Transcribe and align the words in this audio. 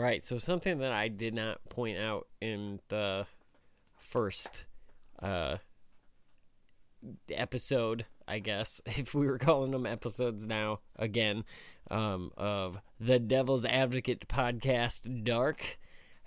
All 0.00 0.06
right, 0.06 0.24
so 0.24 0.38
something 0.38 0.78
that 0.78 0.92
I 0.92 1.08
did 1.08 1.34
not 1.34 1.58
point 1.68 1.98
out 1.98 2.26
in 2.40 2.80
the 2.88 3.26
first 3.98 4.64
uh 5.20 5.58
episode, 7.30 8.06
I 8.26 8.38
guess, 8.38 8.80
if 8.86 9.12
we 9.12 9.26
were 9.26 9.36
calling 9.36 9.72
them 9.72 9.84
episodes 9.84 10.46
now 10.46 10.80
again, 10.96 11.44
um, 11.90 12.30
of 12.38 12.78
the 12.98 13.18
Devil's 13.18 13.66
Advocate 13.66 14.26
podcast, 14.26 15.22
Dark, 15.22 15.78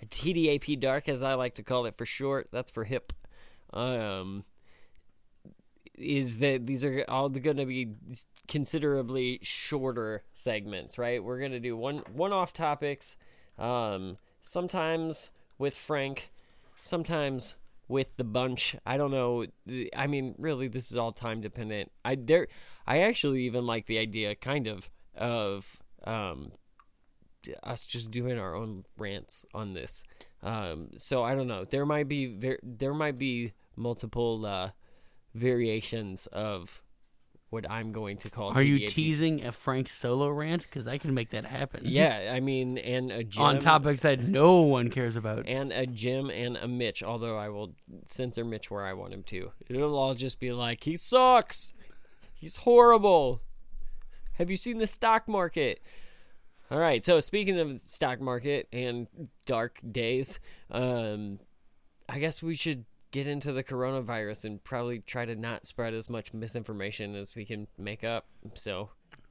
TDAP 0.06 0.78
Dark, 0.78 1.08
as 1.08 1.24
I 1.24 1.34
like 1.34 1.56
to 1.56 1.64
call 1.64 1.86
it 1.86 1.98
for 1.98 2.06
short. 2.06 2.50
That's 2.52 2.70
for 2.70 2.84
hip. 2.84 3.12
Um, 3.72 4.44
is 5.98 6.38
that 6.38 6.64
these 6.64 6.84
are 6.84 7.04
all 7.08 7.28
going 7.28 7.56
to 7.56 7.66
be 7.66 7.90
considerably 8.46 9.40
shorter 9.42 10.22
segments, 10.32 10.96
right? 10.96 11.22
We're 11.22 11.40
going 11.40 11.50
to 11.50 11.60
do 11.60 11.76
one 11.76 12.04
one-off 12.12 12.52
topics, 12.52 13.16
um, 13.58 14.18
sometimes 14.40 15.30
with 15.58 15.74
Frank, 15.74 16.30
sometimes 16.82 17.56
with 17.88 18.16
the 18.16 18.24
bunch. 18.24 18.76
I 18.86 18.96
don't 18.96 19.10
know. 19.10 19.46
I 19.96 20.06
mean, 20.06 20.34
really, 20.38 20.68
this 20.68 20.90
is 20.90 20.96
all 20.96 21.12
time 21.12 21.40
dependent. 21.40 21.90
I 22.04 22.16
there, 22.16 22.48
I 22.86 23.00
actually 23.00 23.42
even 23.42 23.66
like 23.66 23.86
the 23.86 23.98
idea, 23.98 24.34
kind 24.34 24.66
of, 24.66 24.88
of 25.16 25.80
um, 26.04 26.52
us 27.62 27.84
just 27.84 28.10
doing 28.10 28.38
our 28.38 28.54
own 28.54 28.84
rants 28.98 29.44
on 29.54 29.74
this. 29.74 30.02
Um, 30.42 30.90
so 30.96 31.22
I 31.22 31.34
don't 31.34 31.48
know. 31.48 31.64
There 31.64 31.86
might 31.86 32.08
be 32.08 32.26
ver- 32.26 32.60
there 32.62 32.94
might 32.94 33.18
be 33.18 33.52
multiple 33.76 34.44
uh, 34.44 34.70
variations 35.34 36.26
of 36.28 36.82
what 37.54 37.70
I'm 37.70 37.92
going 37.92 38.18
to 38.18 38.28
call. 38.30 38.50
Are 38.50 38.62
you 38.62 38.86
teasing 38.86 39.46
a 39.46 39.52
Frank 39.52 39.88
solo 39.88 40.28
rant? 40.28 40.62
Because 40.64 40.86
I 40.86 40.98
can 40.98 41.14
make 41.14 41.30
that 41.30 41.44
happen. 41.46 41.82
Yeah, 41.94 42.32
I 42.34 42.40
mean, 42.40 42.76
and 42.78 43.12
a 43.12 43.22
Jim, 43.22 43.42
on 43.42 43.58
topics 43.60 44.00
that 44.00 44.20
no 44.20 44.62
one 44.62 44.90
cares 44.90 45.14
about. 45.16 45.46
and 45.46 45.70
a 45.72 45.86
Jim 45.86 46.28
and 46.30 46.56
a 46.56 46.66
Mitch. 46.66 47.02
Although 47.02 47.38
I 47.38 47.48
will 47.48 47.74
censor 48.04 48.44
Mitch 48.44 48.70
where 48.70 48.84
I 48.84 48.92
want 48.92 49.14
him 49.14 49.22
to. 49.24 49.52
It'll 49.68 49.96
all 49.96 50.14
just 50.14 50.40
be 50.40 50.52
like 50.52 50.82
he 50.84 50.96
sucks. 50.96 51.72
He's 52.32 52.56
horrible. 52.56 53.40
Have 54.34 54.50
you 54.50 54.56
seen 54.56 54.78
the 54.78 54.86
stock 54.88 55.28
market? 55.28 55.80
All 56.70 56.78
right. 56.78 57.04
So 57.04 57.20
speaking 57.20 57.58
of 57.60 57.72
the 57.72 57.78
stock 57.78 58.20
market 58.20 58.66
and 58.72 59.06
dark 59.46 59.78
days, 59.88 60.40
um, 60.70 61.38
I 62.08 62.18
guess 62.18 62.42
we 62.42 62.56
should 62.56 62.84
get 63.14 63.28
into 63.28 63.52
the 63.52 63.62
coronavirus 63.62 64.44
and 64.44 64.64
probably 64.64 64.98
try 64.98 65.24
to 65.24 65.36
not 65.36 65.64
spread 65.66 65.94
as 65.94 66.10
much 66.10 66.34
misinformation 66.34 67.14
as 67.14 67.36
we 67.36 67.44
can 67.44 67.68
make 67.78 68.02
up. 68.02 68.26
So 68.54 68.90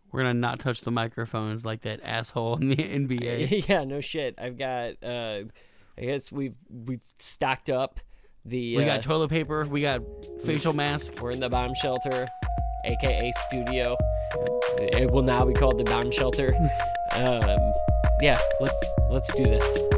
We're 0.09 0.21
gonna 0.21 0.35
not 0.35 0.59
touch 0.61 0.81
the 0.81 0.91
microphones 0.91 1.65
like 1.65 1.81
that 1.81 1.99
asshole 2.01 2.55
in 2.55 2.69
the 2.69 2.75
NBA. 2.77 3.67
yeah, 3.67 3.83
no 3.83 3.99
shit. 3.99 4.35
I've 4.39 4.57
got. 4.57 5.03
Uh, 5.03 5.43
I 5.97 6.01
guess 6.01 6.31
we've 6.31 6.55
we've 6.69 7.03
stocked 7.19 7.69
up. 7.69 7.99
The 8.45 8.77
We 8.77 8.83
uh, 8.83 8.87
got 8.87 9.03
toilet 9.03 9.29
paper. 9.29 9.65
We 9.65 9.81
got 9.81 10.01
facial 10.45 10.71
mask. 10.73 11.21
we're 11.21 11.31
in 11.31 11.41
the 11.41 11.49
bomb 11.49 11.75
shelter, 11.75 12.25
aka 12.85 13.31
studio. 13.49 13.97
It 14.79 15.11
will 15.11 15.23
now 15.23 15.45
be 15.45 15.53
called 15.53 15.77
the 15.77 15.83
bomb 15.83 16.09
shelter. 16.09 16.55
um, 17.15 17.59
yeah, 18.21 18.39
let's 18.61 18.93
let's 19.09 19.35
do 19.35 19.43
this. 19.43 19.92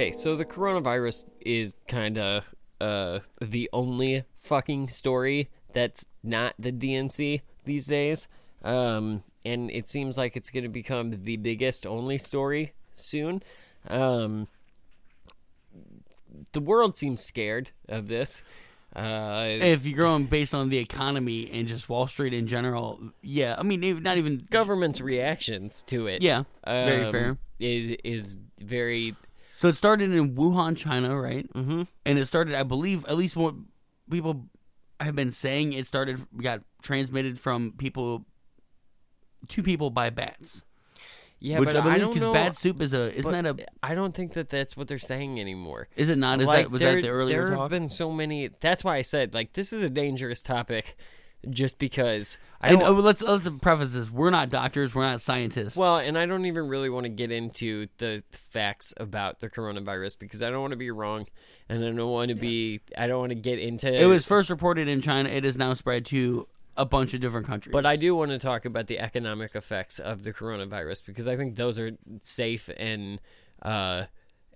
Okay, 0.00 0.12
so 0.12 0.34
the 0.34 0.46
coronavirus 0.46 1.26
is 1.42 1.76
kind 1.86 2.16
of 2.16 2.44
uh, 2.80 3.18
the 3.42 3.68
only 3.70 4.24
fucking 4.38 4.88
story 4.88 5.50
that's 5.74 6.06
not 6.22 6.54
the 6.58 6.72
DNC 6.72 7.42
these 7.66 7.86
days. 7.86 8.26
Um, 8.64 9.22
and 9.44 9.70
it 9.70 9.90
seems 9.90 10.16
like 10.16 10.38
it's 10.38 10.48
going 10.48 10.62
to 10.62 10.70
become 10.70 11.22
the 11.24 11.36
biggest 11.36 11.86
only 11.86 12.16
story 12.16 12.72
soon. 12.94 13.42
Um, 13.88 14.46
the 16.52 16.60
world 16.60 16.96
seems 16.96 17.22
scared 17.22 17.70
of 17.86 18.08
this. 18.08 18.42
Uh, 18.96 19.48
If 19.60 19.84
you're 19.84 19.98
going 19.98 20.24
based 20.24 20.54
on 20.54 20.70
the 20.70 20.78
economy 20.78 21.50
and 21.52 21.68
just 21.68 21.90
Wall 21.90 22.06
Street 22.06 22.32
in 22.32 22.46
general, 22.46 22.98
yeah. 23.20 23.54
I 23.58 23.64
mean, 23.64 24.02
not 24.02 24.16
even. 24.16 24.46
government's 24.50 25.02
reactions 25.02 25.82
to 25.88 26.06
it, 26.06 26.22
Yeah, 26.22 26.44
very 26.64 27.04
um, 27.04 27.12
fair. 27.12 27.38
Is 27.58 27.98
is 28.02 28.38
very 28.58 29.14
So 29.60 29.68
it 29.68 29.74
started 29.74 30.10
in 30.10 30.36
Wuhan, 30.36 30.74
China, 30.74 31.20
right? 31.20 31.46
Mhm. 31.52 31.86
And 32.06 32.18
it 32.18 32.24
started, 32.24 32.54
I 32.54 32.62
believe, 32.62 33.04
at 33.04 33.18
least 33.18 33.36
what 33.36 33.54
people 34.10 34.46
have 35.00 35.14
been 35.14 35.32
saying, 35.32 35.74
it 35.74 35.86
started 35.86 36.18
got 36.38 36.62
transmitted 36.80 37.38
from 37.38 37.72
people 37.76 38.24
to 39.48 39.62
people 39.62 39.90
by 39.90 40.08
bats. 40.08 40.64
yeah. 41.40 41.58
which 41.58 41.66
but 41.66 41.76
I 41.76 41.80
believe 41.82 41.98
don't 42.00 42.08
because 42.08 42.22
know, 42.22 42.32
bat 42.32 42.56
soup 42.56 42.80
is 42.80 42.94
a 42.94 43.14
isn't 43.14 43.32
that 43.32 43.44
a 43.44 43.66
I 43.82 43.94
don't 43.94 44.14
think 44.14 44.32
that 44.32 44.48
that's 44.48 44.78
what 44.78 44.88
they're 44.88 44.98
saying 44.98 45.38
anymore. 45.38 45.88
is 45.94 46.08
it 46.08 46.16
not? 46.16 46.40
Is 46.40 46.46
like, 46.46 46.64
that 46.64 46.70
was 46.70 46.80
there, 46.80 46.94
that 46.94 47.02
the 47.02 47.08
earlier 47.10 47.46
there 47.48 47.54
talk? 47.54 47.64
have 47.64 47.70
been 47.70 47.90
so 47.90 48.10
many. 48.10 48.48
That's 48.60 48.82
why 48.82 48.96
I 48.96 49.02
said 49.02 49.34
like 49.34 49.52
this 49.52 49.74
is 49.74 49.82
a 49.82 49.90
dangerous 49.90 50.40
topic, 50.40 50.96
just 51.48 51.78
because 51.78 52.36
I 52.60 52.68
and 52.68 52.80
don't. 52.80 52.98
uh, 52.98 53.00
let's 53.00 53.22
let's 53.22 53.48
preface 53.48 53.94
this: 53.94 54.10
we're 54.10 54.30
not 54.30 54.50
doctors, 54.50 54.94
we're 54.94 55.06
not 55.06 55.20
scientists. 55.20 55.76
well, 55.76 55.96
and 55.96 56.18
I 56.18 56.26
don't 56.26 56.44
even 56.44 56.68
really 56.68 56.90
want 56.90 57.04
to 57.04 57.10
get 57.10 57.30
into 57.30 57.86
the 57.98 58.22
facts 58.30 58.92
about 58.98 59.40
the 59.40 59.48
coronavirus 59.48 60.18
because 60.18 60.42
I 60.42 60.50
don't 60.50 60.60
want 60.60 60.72
to 60.72 60.76
be 60.76 60.90
wrong, 60.90 61.26
and 61.68 61.84
I 61.84 61.90
don't 61.90 62.10
want 62.10 62.30
to 62.30 62.34
be. 62.34 62.80
I 62.96 63.06
don't 63.06 63.20
want 63.20 63.30
to 63.30 63.36
get 63.36 63.58
into. 63.58 63.92
it 63.92 64.06
was 64.06 64.26
first 64.26 64.50
reported 64.50 64.88
in 64.88 65.00
China. 65.00 65.28
It 65.28 65.44
is 65.44 65.56
now 65.56 65.74
spread 65.74 66.04
to 66.06 66.46
a 66.76 66.84
bunch 66.84 67.14
of 67.14 67.20
different 67.20 67.46
countries. 67.46 67.72
But 67.72 67.86
I 67.86 67.96
do 67.96 68.14
want 68.14 68.30
to 68.30 68.38
talk 68.38 68.64
about 68.64 68.86
the 68.86 68.98
economic 68.98 69.54
effects 69.54 69.98
of 69.98 70.22
the 70.22 70.32
coronavirus 70.32 71.04
because 71.04 71.28
I 71.28 71.36
think 71.36 71.56
those 71.56 71.78
are 71.78 71.92
safe 72.22 72.70
and 72.76 73.20
uh, 73.62 74.04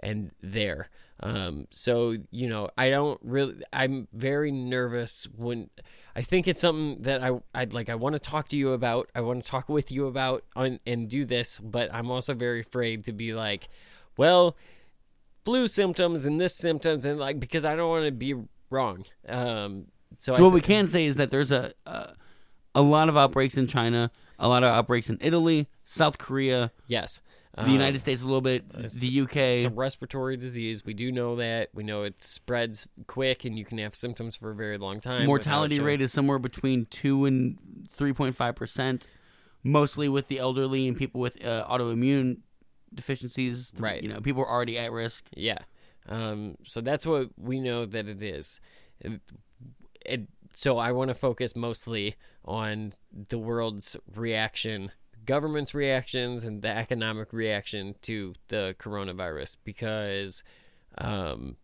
and 0.00 0.30
there. 0.40 0.88
Um, 1.24 1.66
so 1.70 2.16
you 2.30 2.48
know, 2.48 2.68
I 2.76 2.90
don't 2.90 3.18
really. 3.22 3.54
I'm 3.72 4.08
very 4.12 4.52
nervous 4.52 5.26
when 5.34 5.70
I 6.14 6.20
think 6.20 6.46
it's 6.46 6.60
something 6.60 7.02
that 7.02 7.22
I 7.22 7.40
I'd 7.54 7.72
like. 7.72 7.88
I 7.88 7.94
want 7.94 8.12
to 8.12 8.18
talk 8.18 8.48
to 8.48 8.56
you 8.56 8.72
about. 8.72 9.10
I 9.14 9.22
want 9.22 9.42
to 9.42 9.50
talk 9.50 9.70
with 9.70 9.90
you 9.90 10.06
about 10.06 10.44
on, 10.54 10.80
and 10.86 11.08
do 11.08 11.24
this. 11.24 11.58
But 11.58 11.92
I'm 11.94 12.10
also 12.10 12.34
very 12.34 12.60
afraid 12.60 13.04
to 13.06 13.12
be 13.12 13.32
like, 13.32 13.68
well, 14.18 14.54
flu 15.46 15.66
symptoms 15.66 16.26
and 16.26 16.38
this 16.38 16.54
symptoms 16.54 17.06
and 17.06 17.18
like 17.18 17.40
because 17.40 17.64
I 17.64 17.74
don't 17.74 17.88
want 17.88 18.04
to 18.04 18.12
be 18.12 18.34
wrong. 18.68 19.06
Um, 19.26 19.86
so, 20.18 20.32
So 20.32 20.34
I 20.34 20.40
what 20.42 20.52
we 20.52 20.60
can 20.60 20.86
say 20.88 21.06
is 21.06 21.16
that 21.16 21.30
there's 21.30 21.50
a 21.50 21.72
a, 21.86 22.12
a 22.74 22.82
lot 22.82 23.08
of 23.08 23.16
outbreaks 23.16 23.56
in 23.56 23.66
China, 23.66 24.10
a 24.38 24.46
lot 24.46 24.62
of 24.62 24.70
outbreaks 24.70 25.08
in 25.08 25.16
Italy, 25.22 25.68
South 25.86 26.18
Korea, 26.18 26.70
yes. 26.86 27.20
The 27.56 27.70
United 27.70 27.98
States 28.00 28.22
a 28.22 28.26
little 28.26 28.40
bit, 28.40 28.68
the 28.72 29.20
UK. 29.20 29.36
It's 29.36 29.64
a 29.66 29.70
respiratory 29.70 30.36
disease. 30.36 30.84
We 30.84 30.92
do 30.94 31.12
know 31.12 31.36
that. 31.36 31.68
We 31.72 31.84
know 31.84 32.02
it 32.02 32.20
spreads 32.20 32.88
quick, 33.06 33.44
and 33.44 33.56
you 33.58 33.64
can 33.64 33.78
have 33.78 33.94
symptoms 33.94 34.34
for 34.36 34.50
a 34.50 34.54
very 34.54 34.76
long 34.78 34.98
time. 35.00 35.26
Mortality 35.26 35.78
rate 35.80 36.00
is 36.00 36.12
somewhere 36.12 36.38
between 36.38 36.86
two 36.86 37.24
and 37.26 37.58
three 37.92 38.12
point 38.12 38.34
five 38.36 38.56
percent, 38.56 39.06
mostly 39.62 40.08
with 40.08 40.28
the 40.28 40.38
elderly 40.38 40.88
and 40.88 40.96
people 40.96 41.20
with 41.20 41.44
uh, 41.44 41.64
autoimmune 41.68 42.38
deficiencies. 42.92 43.72
Right. 43.78 44.02
You 44.02 44.08
know, 44.08 44.20
people 44.20 44.42
are 44.42 44.50
already 44.50 44.78
at 44.78 44.92
risk. 44.92 45.24
Yeah. 45.36 45.58
Um, 46.08 46.56
so 46.64 46.80
that's 46.80 47.06
what 47.06 47.30
we 47.38 47.60
know 47.60 47.86
that 47.86 48.08
it 48.08 48.22
is. 48.22 48.60
It, 49.00 49.20
it- 50.04 50.28
so 50.56 50.78
I 50.78 50.92
want 50.92 51.08
to 51.08 51.14
focus 51.14 51.56
mostly 51.56 52.14
on 52.44 52.94
the 53.28 53.38
world's 53.38 53.96
reaction, 54.14 54.92
government's 55.24 55.74
reactions, 55.74 56.44
and 56.44 56.62
the 56.62 56.68
economic 56.68 57.32
reaction 57.32 57.94
to 58.02 58.34
the 58.48 58.74
coronavirus 58.78 59.56
because 59.64 60.42
um, 60.98 61.56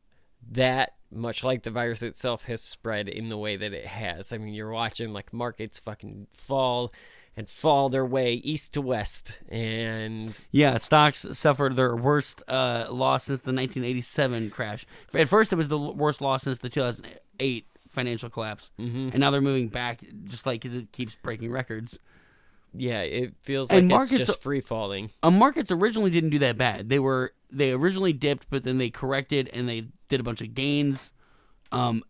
that, 0.50 0.94
much 1.10 1.44
like 1.44 1.62
the 1.62 1.70
virus 1.70 2.02
itself, 2.02 2.44
has 2.44 2.62
spread 2.62 3.08
in 3.08 3.28
the 3.28 3.38
way 3.38 3.56
that 3.56 3.72
it 3.72 3.86
has. 3.86 4.32
I 4.32 4.38
mean, 4.38 4.54
you're 4.54 4.70
watching 4.70 5.12
like 5.12 5.32
markets 5.32 5.78
fucking 5.78 6.26
fall 6.32 6.92
and 7.36 7.48
fall 7.48 7.88
their 7.88 8.04
way 8.04 8.34
east 8.34 8.72
to 8.74 8.80
west, 8.80 9.32
and 9.48 10.38
Yeah, 10.50 10.78
stocks 10.78 11.24
suffered 11.32 11.76
their 11.76 11.94
worst 11.94 12.42
uh, 12.48 12.86
loss 12.90 13.24
since 13.24 13.40
the 13.40 13.52
1987 13.52 14.50
crash. 14.50 14.86
At 15.14 15.28
first, 15.28 15.52
it 15.52 15.56
was 15.56 15.68
the 15.68 15.78
worst 15.78 16.20
loss 16.20 16.42
since 16.42 16.58
the 16.58 16.68
2008 16.68 17.66
financial 17.88 18.30
collapse, 18.30 18.72
mm-hmm. 18.78 19.10
and 19.10 19.20
now 19.20 19.30
they're 19.30 19.40
moving 19.40 19.68
back, 19.68 20.02
just 20.24 20.44
like 20.44 20.62
'cause 20.62 20.74
it 20.74 20.92
keeps 20.92 21.16
breaking 21.22 21.50
records. 21.50 21.98
Yeah, 22.74 23.00
it 23.02 23.34
feels 23.42 23.70
And 23.70 23.90
like 23.90 24.02
it's 24.02 24.10
markets- 24.12 24.28
just 24.28 24.42
free 24.42 24.60
falling. 24.60 25.10
Uh, 25.22 25.30
markets 25.30 25.70
originally 25.70 26.10
didn't 26.10 26.30
do 26.30 26.38
that 26.40 26.56
bad. 26.58 26.88
They 26.88 26.98
were 26.98 27.32
they 27.50 27.72
originally 27.72 28.12
dipped, 28.12 28.46
but 28.50 28.64
then 28.64 28.78
they 28.78 28.90
corrected 28.90 29.50
and 29.52 29.68
they 29.68 29.88
did 30.08 30.20
a 30.20 30.22
bunch 30.22 30.40
of 30.40 30.54
gains. 30.54 31.12
Um, 31.72 32.02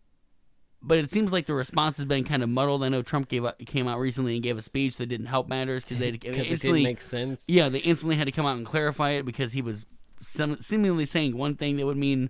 but 0.83 0.97
it 0.97 1.11
seems 1.11 1.31
like 1.31 1.45
the 1.45 1.53
response 1.53 1.97
has 1.97 2.05
been 2.05 2.23
kind 2.23 2.41
of 2.43 2.49
muddled. 2.49 2.83
I 2.83 2.89
know 2.89 3.01
Trump 3.03 3.27
gave 3.29 3.45
up, 3.45 3.59
came 3.65 3.87
out 3.87 3.99
recently 3.99 4.33
and 4.35 4.43
gave 4.43 4.57
a 4.57 4.61
speech 4.61 4.97
that 4.97 5.07
didn't 5.07 5.27
help 5.27 5.47
matters 5.47 5.83
because 5.83 5.99
they 5.99 6.11
because 6.11 6.37
it 6.47 6.51
instantly 6.51 6.83
make 6.83 7.01
sense. 7.01 7.45
yeah 7.47 7.69
they 7.69 7.79
instantly 7.79 8.15
had 8.15 8.25
to 8.25 8.31
come 8.31 8.45
out 8.45 8.57
and 8.57 8.65
clarify 8.65 9.11
it 9.11 9.23
because 9.23 9.53
he 9.53 9.61
was 9.61 9.85
some, 10.21 10.59
seemingly 10.61 11.05
saying 11.05 11.37
one 11.37 11.55
thing 11.55 11.77
that 11.77 11.85
would 11.85 11.97
mean 11.97 12.29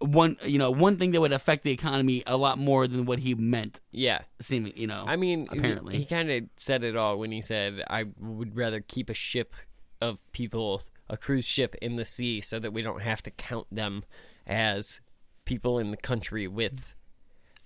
one 0.00 0.36
you 0.44 0.58
know 0.58 0.70
one 0.70 0.96
thing 0.96 1.10
that 1.12 1.20
would 1.20 1.32
affect 1.32 1.62
the 1.62 1.70
economy 1.70 2.22
a 2.26 2.36
lot 2.36 2.58
more 2.58 2.88
than 2.88 3.04
what 3.04 3.18
he 3.18 3.34
meant 3.34 3.80
Yeah, 3.92 4.20
seeming 4.40 4.72
you 4.76 4.86
know 4.86 5.04
I 5.06 5.16
mean, 5.16 5.46
apparently. 5.50 5.98
he 5.98 6.04
kind 6.04 6.30
of 6.30 6.44
said 6.56 6.84
it 6.84 6.96
all 6.96 7.18
when 7.18 7.30
he 7.32 7.40
said, 7.42 7.82
"I 7.88 8.04
would 8.18 8.56
rather 8.56 8.80
keep 8.80 9.10
a 9.10 9.14
ship 9.14 9.54
of 10.00 10.18
people, 10.32 10.82
a 11.10 11.16
cruise 11.16 11.44
ship 11.44 11.74
in 11.82 11.96
the 11.96 12.04
sea, 12.06 12.40
so 12.40 12.58
that 12.58 12.72
we 12.72 12.80
don't 12.82 13.02
have 13.02 13.22
to 13.24 13.30
count 13.30 13.66
them 13.70 14.04
as 14.46 15.00
people 15.44 15.78
in 15.78 15.90
the 15.90 15.96
country 15.98 16.48
with." 16.48 16.94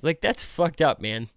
Like 0.03 0.21
that's 0.21 0.43
fucked 0.43 0.81
up, 0.83 1.01
man. 1.01 1.29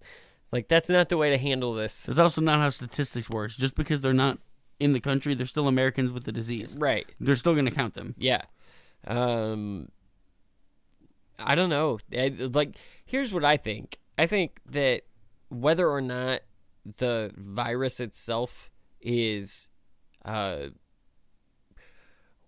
Like 0.51 0.67
that's 0.67 0.89
not 0.89 1.09
the 1.09 1.17
way 1.17 1.29
to 1.29 1.37
handle 1.37 1.73
this. 1.75 2.09
It's 2.09 2.17
also 2.19 2.41
not 2.41 2.59
how 2.59 2.69
statistics 2.69 3.29
works. 3.29 3.55
Just 3.55 3.75
because 3.75 4.01
they're 4.01 4.13
not 4.13 4.39
in 4.79 4.93
the 4.93 4.99
country, 4.99 5.35
they're 5.35 5.45
still 5.45 5.67
Americans 5.67 6.11
with 6.11 6.23
the 6.23 6.31
disease. 6.31 6.75
Right. 6.79 7.05
They're 7.19 7.35
still 7.35 7.53
going 7.53 7.65
to 7.65 7.71
count 7.71 7.93
them. 7.93 8.15
Yeah. 8.17 8.41
Um 9.05 9.89
I 11.39 11.55
don't 11.55 11.69
know. 11.69 11.99
I- 12.13 12.35
like 12.53 12.75
here's 13.05 13.31
what 13.33 13.45
I 13.45 13.57
think. 13.57 13.99
I 14.17 14.25
think 14.27 14.59
that 14.65 15.03
whether 15.49 15.89
or 15.89 16.01
not 16.01 16.41
the 16.97 17.31
virus 17.35 17.99
itself 17.99 18.69
is 19.01 19.69
uh 20.25 20.67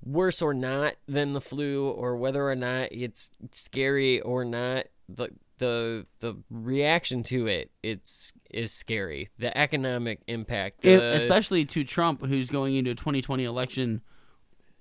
worse 0.03 0.41
or 0.41 0.53
not 0.53 0.95
than 1.07 1.33
the 1.33 1.41
flu 1.41 1.89
or 1.89 2.15
whether 2.15 2.47
or 2.49 2.55
not 2.55 2.87
it's 2.91 3.31
scary 3.51 4.21
or 4.21 4.45
not 4.45 4.85
the 5.09 5.29
the 5.57 6.05
the 6.19 6.35
reaction 6.49 7.21
to 7.21 7.47
it 7.47 7.69
it's 7.83 8.31
is 8.49 8.71
scary 8.71 9.29
the 9.39 9.55
economic 9.57 10.21
impact 10.27 10.81
the- 10.81 10.89
especially 11.17 11.65
to 11.65 11.83
Trump, 11.83 12.25
who's 12.25 12.49
going 12.49 12.75
into 12.75 12.91
a 12.91 12.95
2020 12.95 13.43
election 13.43 14.01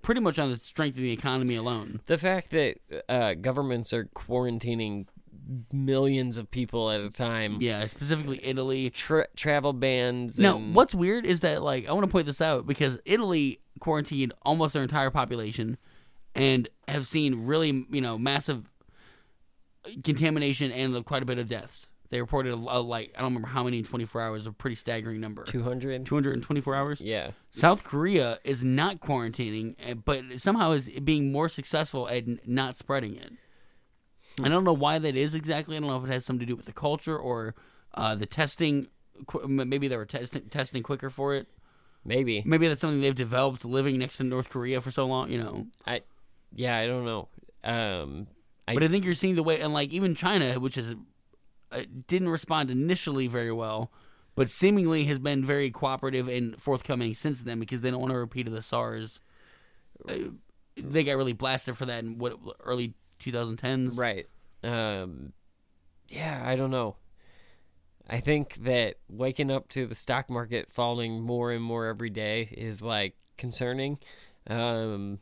pretty 0.09 0.23
much 0.23 0.39
on 0.39 0.49
the 0.49 0.57
strength 0.57 0.95
of 0.97 1.03
the 1.03 1.13
economy 1.13 1.55
alone. 1.55 2.01
the 2.07 2.17
fact 2.17 2.51
that 2.53 2.77
uh, 3.11 3.35
governments 3.35 3.93
are 3.93 4.07
quarantining 4.17 5.07
millions 5.71 6.39
of 6.39 6.51
people 6.51 6.91
at 6.91 6.99
a 7.03 7.11
time, 7.11 7.59
Yeah, 7.61 7.87
specifically 7.89 8.41
Italy. 8.43 8.89
tra- 8.89 9.27
travel 9.37 9.75
bans. 9.75 10.39
Now, 10.39 10.57
and- 10.57 10.75
what's 10.75 10.95
weird 10.95 11.27
is 11.27 11.41
that 11.41 11.63
like 11.63 11.87
I 11.87 11.93
want 11.93 12.07
to 12.07 12.11
point 12.11 12.25
this 12.25 12.41
out 12.41 12.67
because 12.67 12.99
Italy 13.05 13.61
quarantined 13.81 14.33
almost 14.47 14.73
their 14.73 14.83
entire 14.83 15.11
population 15.11 15.77
and 16.35 16.71
have 16.89 17.07
seen 17.07 17.45
really 17.45 17.85
you 17.91 18.01
know 18.01 18.17
massive 18.17 18.65
contamination 20.05 20.73
and 20.73 21.05
quite 21.05 21.23
a 21.23 21.27
bit 21.27 21.39
of 21.39 21.49
deaths. 21.49 21.91
They 22.11 22.21
reported 22.21 22.55
a, 22.55 22.57
a, 22.57 22.81
like 22.81 23.13
I 23.15 23.21
don't 23.21 23.31
remember 23.31 23.49
how 23.49 23.65
many 23.65 23.79
in 23.79 23.85
24 23.85 24.23
hours, 24.23 24.47
a 24.47 24.53
pretty 24.53 24.77
staggering 24.77 25.21
number. 25.21 25.45
200? 25.45 26.07
224 26.07 26.75
hours. 26.75 27.01
Yeah. 27.01 27.33
South 27.51 27.85
Korea 27.85 28.39
is 28.45 28.65
not 28.65 29.01
quarantining, 29.01 29.75
eh, 29.85 29.95
but 29.95 30.23
somehow 30.37 30.73
is 30.73 30.89
being 31.05 31.31
more 31.31 31.49
successful 31.49 32.09
at 32.09 32.47
not 32.49 32.77
spreading 32.77 33.17
it. 33.17 33.33
I 34.43 34.49
don't 34.49 34.65
know 34.65 34.73
why 34.73 34.99
that 34.99 35.17
is 35.17 35.35
exactly. 35.35 35.77
I 35.77 35.81
don't 35.81 35.89
know 35.89 35.97
if 35.97 36.05
it 36.05 36.13
has 36.13 36.25
something 36.25 36.47
to 36.47 36.53
do 36.53 36.57
with 36.57 36.67
the 36.67 36.73
culture 36.73 37.19
or 37.19 37.55
uh, 37.95 38.15
the 38.15 38.27
testing. 38.27 38.89
Maybe 39.47 39.89
they 39.89 39.97
were 39.97 40.07
testing 40.07 40.43
testing 40.49 40.83
quicker 40.83 41.11
for 41.11 41.35
it. 41.35 41.49
Maybe. 42.05 42.43
Maybe 42.47 42.69
that's 42.69 42.81
something 42.81 43.01
they've 43.01 43.15
developed 43.15 43.65
living 43.65 43.99
next 43.99 44.19
to 44.19 44.25
North 44.25 44.49
Korea 44.49 44.81
for 44.81 44.91
so 44.91 45.07
long. 45.07 45.31
You 45.31 45.43
know, 45.43 45.67
I. 45.87 46.03
Yeah, 46.55 46.77
I 46.79 46.87
don't 46.87 47.05
know. 47.05 47.29
Um, 47.65 48.29
I, 48.67 48.75
but 48.75 48.83
I 48.83 48.89
think 48.89 49.05
you're 49.05 49.15
seeing 49.15 49.35
the 49.35 49.43
way, 49.43 49.61
and 49.61 49.75
like 49.75 49.91
even 49.91 50.15
China, 50.15 50.59
which 50.61 50.79
is 50.79 50.95
didn't 52.07 52.29
respond 52.29 52.71
initially 52.71 53.27
very 53.27 53.53
well, 53.53 53.91
but 54.35 54.51
seemingly 54.51 55.05
has 55.05 55.19
been 55.19 55.45
very 55.45 55.71
cooperative 55.71 56.29
and 56.29 56.61
forthcoming 56.61 57.15
since 57.15 57.43
then 57.43 57.61
because 57.61 57.81
they 57.81 57.91
don't 57.91 58.01
want 58.01 58.13
to 58.13 58.19
repeat 58.19 58.47
of 58.47 58.53
the 58.53 58.63
SARS. 58.63 59.21
Uh, 60.09 60.15
they 60.77 61.05
got 61.05 61.17
really 61.17 61.33
blasted 61.33 61.77
for 61.77 61.87
that 61.87 62.05
in 62.05 62.19
what 62.19 62.39
early 62.61 62.95
2010s. 63.21 63.99
right. 63.99 64.27
Um, 64.63 65.33
yeah, 66.09 66.43
I 66.45 66.57
don't 66.57 66.71
know. 66.71 66.97
I 68.09 68.21
think 68.21 68.57
that 68.65 68.97
waking 69.09 69.51
up 69.51 69.69
to 69.71 69.87
the 69.87 69.95
stock 69.95 70.31
market 70.31 70.71
falling 70.71 71.21
more 71.21 71.53
and 71.53 71.63
more 71.63 71.87
every 71.87 72.11
day 72.11 72.49
is 72.53 72.81
like 72.81 73.15
concerning. 73.37 73.99
Um, 74.47 75.19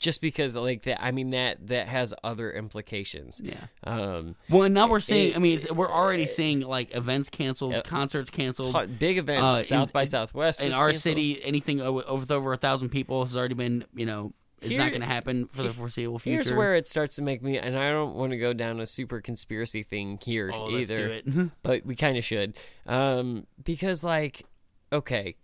just 0.00 0.20
because 0.20 0.56
like 0.56 0.82
that, 0.84 1.02
I 1.04 1.12
mean 1.12 1.30
that 1.30 1.68
that 1.68 1.86
has 1.86 2.12
other 2.24 2.50
implications. 2.50 3.40
Yeah. 3.42 3.66
Um, 3.84 4.34
Well, 4.48 4.62
and 4.64 4.74
now 4.74 4.88
we're 4.88 4.98
seeing. 4.98 5.30
it- 5.32 5.36
I 5.36 5.38
mean, 5.38 5.56
it's, 5.56 5.70
we're 5.70 5.90
already 5.90 6.26
seeing 6.26 6.60
like 6.60 6.94
events 6.96 7.28
canceled, 7.28 7.84
concerts 7.84 8.30
canceled. 8.30 8.98
Big 8.98 9.18
events, 9.18 9.42
Uh, 9.44 9.58
in- 9.58 9.64
South 9.64 9.92
by 9.92 10.04
Southwest. 10.06 10.62
in 10.62 10.72
our 10.72 10.88
canceled. 10.90 11.02
city, 11.02 11.44
anything 11.44 11.80
over 11.80 12.02
over 12.32 12.52
a 12.52 12.56
thousand 12.56 12.88
people 12.88 13.24
has 13.24 13.36
already 13.36 13.54
been, 13.54 13.84
you 13.94 14.06
know, 14.06 14.32
is 14.60 14.76
not 14.76 14.90
going 14.90 15.00
to 15.00 15.06
happen 15.06 15.48
for 15.52 15.62
the 15.62 15.72
foreseeable 15.72 16.18
future. 16.18 16.34
Here's 16.34 16.52
where 16.52 16.74
it 16.74 16.86
starts 16.86 17.16
to 17.16 17.22
make 17.22 17.42
me, 17.42 17.58
and 17.58 17.78
I 17.78 17.90
don't 17.90 18.14
want 18.14 18.32
to 18.32 18.38
go 18.38 18.52
down 18.52 18.80
a 18.80 18.86
super 18.86 19.20
conspiracy 19.20 19.82
thing 19.82 20.18
here 20.22 20.50
oh, 20.52 20.70
either, 20.70 20.96
do 20.96 21.12
it. 21.12 21.50
but 21.62 21.86
we 21.86 21.96
kind 21.96 22.18
of 22.18 22.24
should, 22.24 22.54
um, 22.86 23.46
because 23.62 24.04
like, 24.04 24.44
okay, 24.92 25.36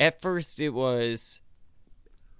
at 0.00 0.22
first 0.22 0.60
it 0.60 0.70
was 0.70 1.41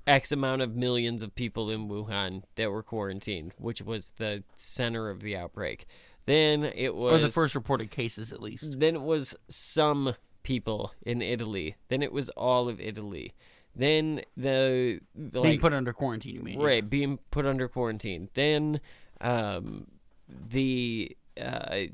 X 0.07 0.33
amount 0.33 0.63
of 0.63 0.75
millions 0.75 1.23
of 1.23 1.35
people 1.35 1.71
in 1.71 1.89
Wuhan 1.89 2.43
that 2.57 2.71
were 2.71 2.83
quarantined, 2.83 3.53
which 3.57 3.81
was 3.83 4.13
the 4.17 4.43
center 4.57 5.11
of 5.11 5.21
the 5.21 5.37
outbreak. 5.37 5.87
Then 6.27 6.65
it 6.65 6.95
was 6.95 7.15
or 7.15 7.19
the 7.19 7.31
first 7.31 7.55
reported 7.55 7.91
cases, 7.91 8.33
at 8.33 8.41
least. 8.43 8.79
then 8.81 8.95
it 8.95 9.03
was 9.03 9.35
some 9.49 10.15
people 10.43 10.93
in 11.03 11.23
Italy. 11.23 11.77
Then 11.89 12.03
it 12.03 12.13
was 12.13 12.29
all 12.31 12.69
of 12.69 12.81
Italy. 12.81 13.33
Then 13.75 14.23
the, 14.37 15.01
the 15.15 15.41
Being 15.41 15.45
like 15.55 15.61
put 15.61 15.73
under 15.73 15.93
quarantine, 15.93 16.35
you 16.35 16.43
mean? 16.43 16.61
right 16.61 16.89
being 16.89 17.19
put 17.31 17.47
under 17.47 17.69
quarantine 17.69 18.29
then 18.35 18.81
um 19.23 19.87
the 20.29 21.17
uh 21.41 21.85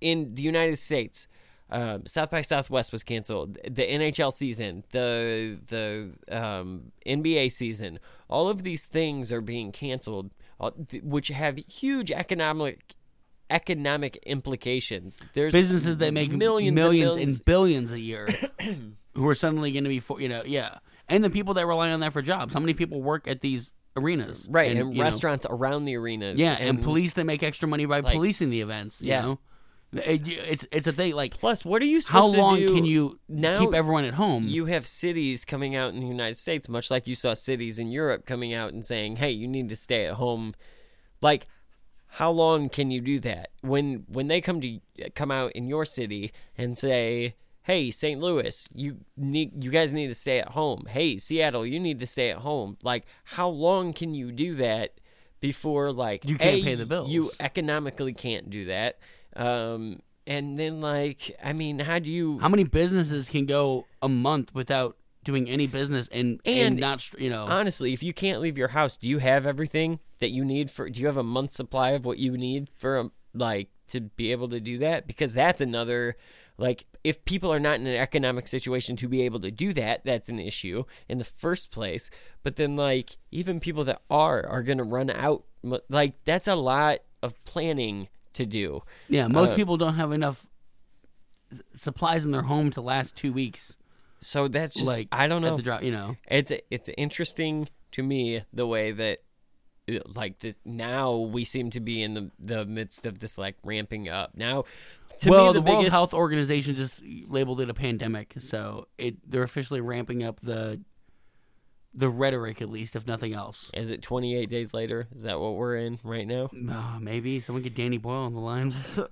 in 0.00 0.34
the 0.34 0.42
united 0.42 0.76
states 0.78 1.26
um, 1.72 2.06
South 2.06 2.30
by 2.30 2.42
Southwest 2.42 2.92
was 2.92 3.02
canceled. 3.02 3.54
The 3.64 3.82
NHL 3.82 4.32
season, 4.32 4.84
the 4.92 5.58
the 5.68 6.10
um, 6.30 6.92
NBA 7.06 7.50
season, 7.50 7.98
all 8.28 8.48
of 8.48 8.62
these 8.62 8.84
things 8.84 9.32
are 9.32 9.40
being 9.40 9.72
canceled, 9.72 10.30
uh, 10.60 10.70
which 11.02 11.28
have 11.28 11.56
huge 11.66 12.12
economic 12.12 12.94
economic 13.50 14.16
implications. 14.24 15.18
There's 15.34 15.52
Businesses 15.52 15.96
that 15.98 16.12
make 16.14 16.30
millions, 16.32 16.74
millions, 16.74 17.10
and 17.10 17.16
millions 17.16 17.36
and 17.38 17.44
billions 17.44 17.92
a 17.92 18.00
year, 18.00 18.28
who 19.14 19.28
are 19.28 19.34
suddenly 19.34 19.72
going 19.72 19.84
to 19.84 19.90
be, 19.90 20.00
for, 20.00 20.20
you 20.20 20.28
know, 20.28 20.42
yeah, 20.44 20.78
and 21.08 21.24
the 21.24 21.30
people 21.30 21.54
that 21.54 21.66
rely 21.66 21.90
on 21.90 22.00
that 22.00 22.12
for 22.12 22.22
jobs. 22.22 22.54
How 22.54 22.60
many 22.60 22.74
people 22.74 23.02
work 23.02 23.26
at 23.28 23.40
these 23.40 23.72
arenas? 23.96 24.46
right, 24.50 24.76
and, 24.76 24.92
know, 24.92 25.02
restaurants 25.02 25.46
around 25.48 25.84
the 25.84 25.96
arenas. 25.96 26.40
yeah, 26.40 26.52
and, 26.58 26.82
police 26.82 27.14
that 27.14 27.24
make 27.24 27.42
extra 27.42 27.68
money 27.68 27.86
by 27.86 28.00
like- 28.00 28.14
policing 28.14 28.50
the 28.50 28.60
events. 28.60 29.00
You 29.02 29.08
Yeah. 29.08 29.20
know? 29.22 29.38
Eh, 29.96 30.12
it- 30.14 30.28
it's 30.28 30.66
it's 30.72 30.86
a 30.86 30.92
thing. 30.92 31.14
Like, 31.14 31.32
Plus, 31.34 31.64
what 31.64 31.82
are 31.82 31.86
you 31.86 31.96
how 32.08 32.22
supposed 32.22 32.36
long 32.38 32.56
to 32.56 32.66
do? 32.68 32.74
can 32.74 32.84
you 32.84 33.18
now 33.28 33.58
keep 33.60 33.74
everyone 33.74 34.04
at 34.04 34.14
home? 34.14 34.46
You 34.48 34.66
have 34.66 34.86
cities 34.86 35.44
coming 35.44 35.76
out 35.76 35.92
in 35.94 36.00
the 36.00 36.06
United 36.06 36.36
States, 36.36 36.68
much 36.68 36.90
like 36.90 37.06
you 37.06 37.14
saw 37.14 37.34
cities 37.34 37.78
in 37.78 37.88
Europe 37.88 38.24
coming 38.26 38.54
out 38.54 38.72
and 38.72 38.84
saying, 38.84 39.16
"Hey, 39.16 39.30
you 39.32 39.46
need 39.46 39.68
to 39.68 39.76
stay 39.76 40.06
at 40.06 40.14
home." 40.14 40.54
Like, 41.20 41.46
how 42.06 42.30
long 42.30 42.68
can 42.68 42.90
you 42.90 43.00
do 43.00 43.20
that? 43.20 43.50
When 43.60 44.04
when 44.08 44.28
they 44.28 44.40
come 44.40 44.60
to 44.62 44.80
come 45.14 45.30
out 45.30 45.52
in 45.52 45.68
your 45.68 45.84
city 45.84 46.32
and 46.56 46.78
say, 46.78 47.34
"Hey, 47.62 47.90
St. 47.90 48.18
Louis, 48.20 48.68
you 48.74 48.98
need 49.16 49.62
you 49.62 49.70
guys 49.70 49.92
need 49.92 50.08
to 50.08 50.14
stay 50.14 50.38
at 50.40 50.48
home." 50.50 50.86
Hey, 50.88 51.18
Seattle, 51.18 51.66
you 51.66 51.78
need 51.78 51.98
to 52.00 52.06
stay 52.06 52.30
at 52.30 52.38
home. 52.38 52.76
Like, 52.82 53.04
how 53.24 53.48
long 53.48 53.92
can 53.92 54.14
you 54.14 54.32
do 54.32 54.54
that 54.54 54.98
before 55.40 55.92
like 55.92 56.24
You 56.24 56.36
can't 56.38 56.60
A, 56.60 56.62
pay 56.62 56.74
the 56.76 56.86
bills. 56.86 57.10
You 57.10 57.30
economically 57.40 58.12
can't 58.14 58.48
do 58.48 58.64
that. 58.66 58.98
Um, 59.36 60.00
and 60.26 60.58
then 60.58 60.80
like, 60.80 61.36
I 61.42 61.52
mean, 61.52 61.78
how 61.80 61.98
do 61.98 62.10
you? 62.10 62.38
How 62.38 62.48
many 62.48 62.64
businesses 62.64 63.28
can 63.28 63.46
go 63.46 63.86
a 64.00 64.08
month 64.08 64.54
without 64.54 64.96
doing 65.24 65.48
any 65.48 65.66
business 65.66 66.08
and 66.10 66.40
and, 66.44 66.58
And 66.58 66.80
not 66.80 67.08
you 67.18 67.30
know? 67.30 67.44
honestly, 67.44 67.92
if 67.92 68.02
you 68.02 68.12
can't 68.12 68.40
leave 68.40 68.58
your 68.58 68.68
house, 68.68 68.96
do 68.96 69.08
you 69.08 69.18
have 69.18 69.46
everything 69.46 70.00
that 70.20 70.30
you 70.30 70.44
need 70.44 70.70
for? 70.70 70.88
Do 70.88 71.00
you 71.00 71.06
have 71.06 71.16
a 71.16 71.22
month's 71.22 71.56
supply 71.56 71.90
of 71.90 72.04
what 72.04 72.18
you 72.18 72.36
need 72.36 72.70
for, 72.76 72.98
um, 72.98 73.12
like, 73.34 73.68
to 73.88 74.00
be 74.00 74.32
able 74.32 74.48
to 74.48 74.60
do 74.60 74.78
that? 74.78 75.06
Because 75.06 75.32
that's 75.32 75.60
another, 75.60 76.16
like, 76.58 76.86
if 77.04 77.24
people 77.24 77.52
are 77.52 77.60
not 77.60 77.80
in 77.80 77.86
an 77.86 77.96
economic 77.96 78.46
situation 78.46 78.96
to 78.96 79.08
be 79.08 79.22
able 79.22 79.40
to 79.40 79.50
do 79.50 79.72
that, 79.72 80.04
that's 80.04 80.28
an 80.28 80.38
issue 80.38 80.84
in 81.08 81.18
the 81.18 81.24
first 81.24 81.72
place. 81.72 82.10
But 82.42 82.56
then, 82.56 82.76
like, 82.76 83.16
even 83.32 83.58
people 83.58 83.84
that 83.84 84.02
are 84.08 84.46
are 84.46 84.62
gonna 84.62 84.84
run 84.84 85.10
out. 85.10 85.44
Like, 85.88 86.14
that's 86.24 86.48
a 86.48 86.54
lot 86.54 87.00
of 87.22 87.42
planning 87.44 88.08
to 88.34 88.46
do. 88.46 88.82
yeah, 89.08 89.28
most 89.28 89.52
uh, 89.52 89.56
people 89.56 89.76
don't 89.76 89.94
have 89.94 90.12
enough 90.12 90.46
supplies 91.74 92.24
in 92.24 92.30
their 92.30 92.42
home 92.42 92.70
to 92.70 92.80
last 92.80 93.16
two 93.16 93.32
weeks. 93.32 93.76
So 94.20 94.48
that's 94.48 94.74
just 94.74 94.86
like 94.86 95.08
I 95.10 95.26
don't 95.26 95.42
know. 95.42 95.56
the 95.56 95.62
drop, 95.62 95.82
you 95.82 95.90
know. 95.90 96.16
It's 96.28 96.52
it's 96.70 96.88
interesting 96.96 97.68
to 97.92 98.02
me 98.02 98.44
the 98.52 98.66
way 98.66 98.92
that 98.92 99.18
like 100.14 100.38
this 100.38 100.56
now 100.64 101.16
we 101.16 101.44
seem 101.44 101.70
to 101.70 101.80
be 101.80 102.02
in 102.02 102.14
the, 102.14 102.30
the 102.38 102.64
midst 102.64 103.04
of 103.04 103.18
this 103.18 103.36
like 103.36 103.56
ramping 103.64 104.08
up 104.08 104.30
now 104.36 104.64
to 105.18 105.30
well, 105.30 105.48
me 105.48 105.52
the, 105.54 105.60
the, 105.60 105.62
World 105.62 105.80
biggest 105.80 105.92
Health 105.92 106.14
Organization 106.14 106.76
just 106.76 107.02
labeled 107.28 107.60
it 107.60 107.68
a 107.68 107.74
pandemic, 107.74 108.34
so 108.38 108.86
it 108.96 109.16
they're 109.28 109.42
officially 109.42 109.80
ramping 109.80 110.22
up 110.22 110.40
the 110.40 110.80
the 111.94 112.08
rhetoric, 112.08 112.62
at 112.62 112.70
least, 112.70 112.96
if 112.96 113.06
nothing 113.06 113.34
else. 113.34 113.70
is 113.74 113.90
it 113.90 114.02
28 114.02 114.48
days 114.48 114.72
later? 114.72 115.08
Is 115.14 115.22
that 115.22 115.38
what 115.38 115.54
we're 115.54 115.76
in 115.76 115.98
right 116.02 116.26
now? 116.26 116.50
Uh, 116.70 116.98
maybe. 117.00 117.40
Someone 117.40 117.62
get 117.62 117.74
Danny 117.74 117.98
Boyle 117.98 118.24
on 118.24 118.34
the 118.34 118.40
line. 118.40 118.74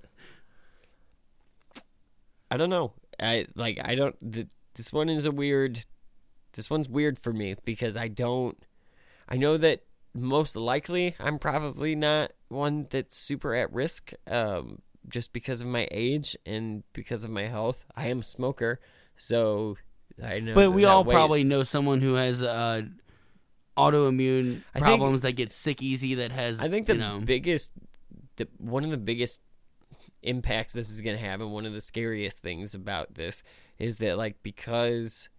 i 2.51 2.57
don't 2.57 2.69
know. 2.69 2.91
I 3.19 3.47
like 3.55 3.79
i 3.83 3.95
don't 3.95 4.15
th- 4.33 4.47
this 4.73 4.91
one 4.91 5.07
is 5.07 5.25
a 5.25 5.31
weird 5.31 5.85
this 6.53 6.69
one's 6.69 6.89
weird 6.89 7.19
for 7.19 7.31
me 7.31 7.55
because 7.63 7.95
i 7.95 8.07
don't 8.07 8.57
i 9.29 9.37
know 9.37 9.57
that 9.57 9.83
most 10.13 10.55
likely 10.55 11.15
i'm 11.19 11.37
probably 11.37 11.95
not 11.95 12.31
one 12.49 12.87
that's 12.89 13.15
super 13.15 13.53
at 13.53 13.71
risk 13.71 14.11
um 14.27 14.81
just 15.07 15.33
because 15.33 15.61
of 15.61 15.67
my 15.67 15.87
age 15.91 16.35
and 16.45 16.83
because 16.93 17.23
of 17.23 17.31
my 17.31 17.47
health. 17.47 17.85
I 17.95 18.07
am 18.07 18.19
a 18.19 18.23
smoker 18.23 18.79
so 19.17 19.77
i 20.23 20.39
know 20.39 20.53
but 20.55 20.71
we 20.71 20.85
all 20.85 21.03
probably 21.03 21.43
know 21.43 21.63
someone 21.63 22.01
who 22.01 22.15
has 22.15 22.41
uh, 22.41 22.81
autoimmune 23.77 24.61
I 24.75 24.79
think- 24.79 24.85
problems 24.85 25.21
that 25.21 25.33
get 25.33 25.51
sick 25.51 25.81
easy. 25.81 26.15
That 26.15 26.31
has 26.31 26.59
I 26.59 26.69
think 26.69 26.87
the 26.87 26.93
you 26.93 26.99
know, 26.99 27.21
biggest, 27.23 27.71
the 28.35 28.47
one 28.57 28.83
of 28.83 28.91
the 28.91 28.97
biggest 28.97 29.41
impacts 30.23 30.73
this 30.73 30.89
is 30.89 31.01
going 31.01 31.17
to 31.17 31.23
have, 31.23 31.41
and 31.41 31.51
one 31.51 31.65
of 31.65 31.73
the 31.73 31.81
scariest 31.81 32.41
things 32.41 32.73
about 32.73 33.15
this 33.15 33.43
is 33.79 33.97
that 33.99 34.17
like 34.17 34.43
because 34.43 35.29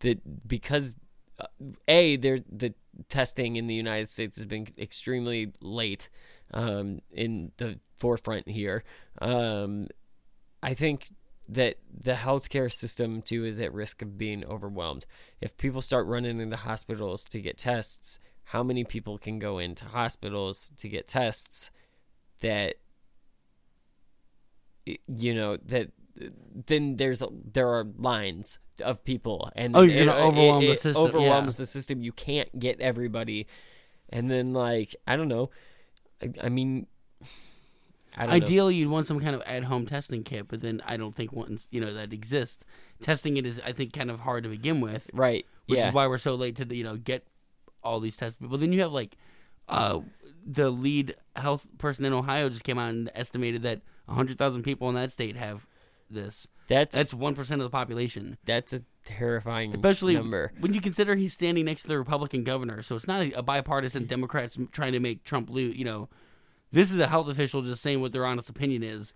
the 0.00 0.18
because 0.46 0.94
uh, 1.38 1.46
a 1.86 2.16
there 2.16 2.38
the 2.50 2.74
testing 3.08 3.56
in 3.56 3.66
the 3.66 3.74
United 3.74 4.08
States 4.08 4.36
has 4.36 4.46
been 4.46 4.66
extremely 4.76 5.52
late 5.60 6.08
um, 6.52 7.00
in 7.12 7.52
the 7.56 7.78
forefront 7.96 8.48
here. 8.48 8.84
Um, 9.20 9.88
I 10.62 10.74
think 10.74 11.08
that 11.48 11.76
the 12.02 12.12
healthcare 12.12 12.72
system 12.72 13.22
too 13.22 13.44
is 13.44 13.58
at 13.58 13.72
risk 13.72 14.02
of 14.02 14.18
being 14.18 14.44
overwhelmed. 14.44 15.06
If 15.40 15.56
people 15.56 15.80
start 15.80 16.06
running 16.06 16.40
into 16.40 16.56
hospitals 16.56 17.24
to 17.24 17.40
get 17.40 17.58
tests, 17.58 18.18
how 18.44 18.62
many 18.62 18.84
people 18.84 19.18
can 19.18 19.38
go 19.38 19.58
into 19.58 19.84
hospitals 19.86 20.70
to 20.78 20.88
get 20.88 21.08
tests 21.08 21.70
that 22.40 22.76
you 25.06 25.34
know 25.34 25.56
that 25.56 25.90
then 26.66 26.96
there's 26.96 27.22
there 27.52 27.68
are 27.68 27.84
lines 27.98 28.58
of 28.82 29.04
people 29.04 29.50
and 29.54 29.76
Oh, 29.76 29.82
you're 29.82 30.06
gonna 30.06 30.18
overwhelm 30.18 30.60
the 30.60 30.74
system, 30.74 31.04
overwhelms 31.04 31.56
yeah. 31.56 31.62
the 31.62 31.66
system 31.66 32.00
you 32.00 32.12
can't 32.12 32.58
get 32.58 32.80
everybody 32.80 33.46
and 34.08 34.30
then 34.30 34.52
like 34.52 34.96
i 35.06 35.16
don't 35.16 35.28
know 35.28 35.50
i, 36.22 36.32
I 36.44 36.48
mean 36.48 36.86
I 38.16 38.22
don't 38.26 38.30
know. 38.30 38.44
Ideally, 38.46 38.74
you'd 38.76 38.88
want 38.90 39.06
some 39.06 39.20
kind 39.20 39.34
of 39.36 39.42
at-home 39.42 39.86
testing 39.86 40.24
kit, 40.24 40.48
but 40.48 40.60
then 40.60 40.82
I 40.86 40.96
don't 40.96 41.14
think 41.14 41.32
once 41.32 41.68
you 41.70 41.80
know 41.80 41.92
that 41.94 42.12
exists. 42.12 42.64
Testing 43.00 43.36
it 43.36 43.46
is, 43.46 43.60
I 43.64 43.72
think, 43.72 43.92
kind 43.92 44.10
of 44.10 44.20
hard 44.20 44.42
to 44.44 44.48
begin 44.48 44.80
with, 44.80 45.08
right 45.12 45.46
which 45.66 45.78
yeah 45.78 45.88
is 45.88 45.94
why 45.94 46.06
we're 46.06 46.18
so 46.18 46.34
late 46.34 46.56
to 46.56 46.64
the, 46.64 46.76
you 46.76 46.84
know 46.84 46.96
get 46.96 47.26
all 47.82 48.00
these 48.00 48.16
tests. 48.16 48.38
But 48.40 48.60
then 48.60 48.72
you 48.72 48.80
have 48.80 48.92
like 48.92 49.16
uh, 49.68 50.00
the 50.44 50.70
lead 50.70 51.14
health 51.36 51.66
person 51.78 52.04
in 52.04 52.12
Ohio 52.12 52.48
just 52.48 52.64
came 52.64 52.78
out 52.78 52.90
and 52.90 53.10
estimated 53.14 53.62
that 53.62 53.82
hundred 54.08 54.38
thousand 54.38 54.62
people 54.62 54.88
in 54.88 54.94
that 54.94 55.12
state 55.12 55.36
have 55.36 55.66
this. 56.10 56.48
that's 56.68 56.96
That's 56.96 57.12
one 57.12 57.34
percent 57.34 57.60
of 57.60 57.66
the 57.66 57.70
population. 57.70 58.38
that's 58.46 58.72
a 58.72 58.80
terrifying 59.04 59.70
number. 59.72 59.88
Especially 59.88 60.14
number 60.14 60.52
when 60.60 60.74
you 60.74 60.80
consider 60.80 61.14
he's 61.14 61.32
standing 61.34 61.66
next 61.66 61.82
to 61.82 61.88
the 61.88 61.98
Republican 61.98 62.44
governor, 62.44 62.82
so 62.82 62.96
it's 62.96 63.06
not 63.06 63.22
a, 63.22 63.32
a 63.38 63.42
bipartisan 63.42 64.06
Democrats 64.06 64.58
trying 64.72 64.92
to 64.92 65.00
make 65.00 65.24
Trump 65.24 65.50
lose. 65.50 65.76
You 65.76 65.84
know, 65.84 66.08
this 66.72 66.92
is 66.92 66.98
a 66.98 67.06
health 67.06 67.28
official 67.28 67.62
just 67.62 67.82
saying 67.82 68.00
what 68.00 68.12
their 68.12 68.26
honest 68.26 68.50
opinion 68.50 68.82
is, 68.82 69.14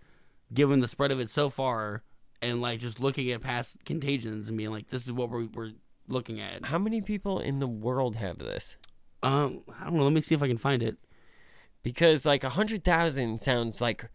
given 0.53 0.79
the 0.79 0.87
spread 0.87 1.11
of 1.11 1.19
it 1.19 1.29
so 1.29 1.49
far, 1.49 2.03
and 2.41 2.61
like 2.61 2.79
just 2.79 2.99
looking 2.99 3.31
at 3.31 3.41
past 3.41 3.77
contagions 3.85 4.49
and 4.49 4.57
being 4.57 4.71
like, 4.71 4.89
this 4.89 5.03
is 5.03 5.11
what 5.11 5.29
we're, 5.29 5.47
we're 5.53 5.71
looking 6.07 6.39
at. 6.39 6.65
how 6.65 6.77
many 6.77 7.01
people 7.01 7.39
in 7.39 7.59
the 7.59 7.67
world 7.67 8.15
have 8.17 8.37
this 8.37 8.75
Um, 9.21 9.61
I 9.79 9.85
don't 9.85 9.95
know. 9.95 10.03
Let 10.03 10.13
me 10.13 10.21
see 10.21 10.35
if 10.35 10.43
I 10.43 10.47
can 10.47 10.57
find 10.57 10.83
it. 10.83 10.97
because 11.81 12.25
like 12.25 12.43
a 12.43 12.49
hundred 12.49 12.83
thousand 12.83 13.41
sounds 13.41 13.79
like 13.79 14.09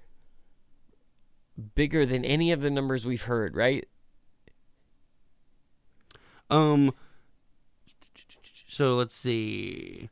bigger 1.75 2.05
than 2.07 2.25
any 2.25 2.53
of 2.53 2.61
the 2.61 2.71
numbers 2.71 3.05
we've 3.07 3.23
heard 3.23 3.57
right 3.57 3.89
Um, 6.51 6.93
so 8.67 8.97
let's 8.97 9.15
see. 9.15 10.09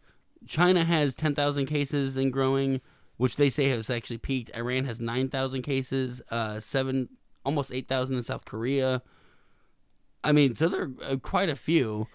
China 0.47 0.85
has 0.85 1.15
10,000 1.15 1.67
cases 1.67 2.17
and 2.17 2.33
growing, 2.33 2.81
which 3.17 3.37
they 3.37 3.49
say 3.51 3.69
has 3.69 3.89
actually 3.91 4.19
peaked. 4.19 4.51
Iran 4.57 4.85
has 4.85 5.01
9,000 5.01 5.63
cases, 5.63 6.21
uh, 6.31 6.61
seven, 6.61 7.09
almost 7.45 7.73
8,000 7.73 8.17
in 8.17 8.23
South 8.23 8.45
Korea. 8.45 9.03
I 10.25 10.33
mean, 10.33 10.55
so 10.55 10.69
there 10.69 10.83
are 10.83 10.91
uh, 11.13 11.17
quite 11.17 11.49
a 11.49 11.57
few. 11.57 12.09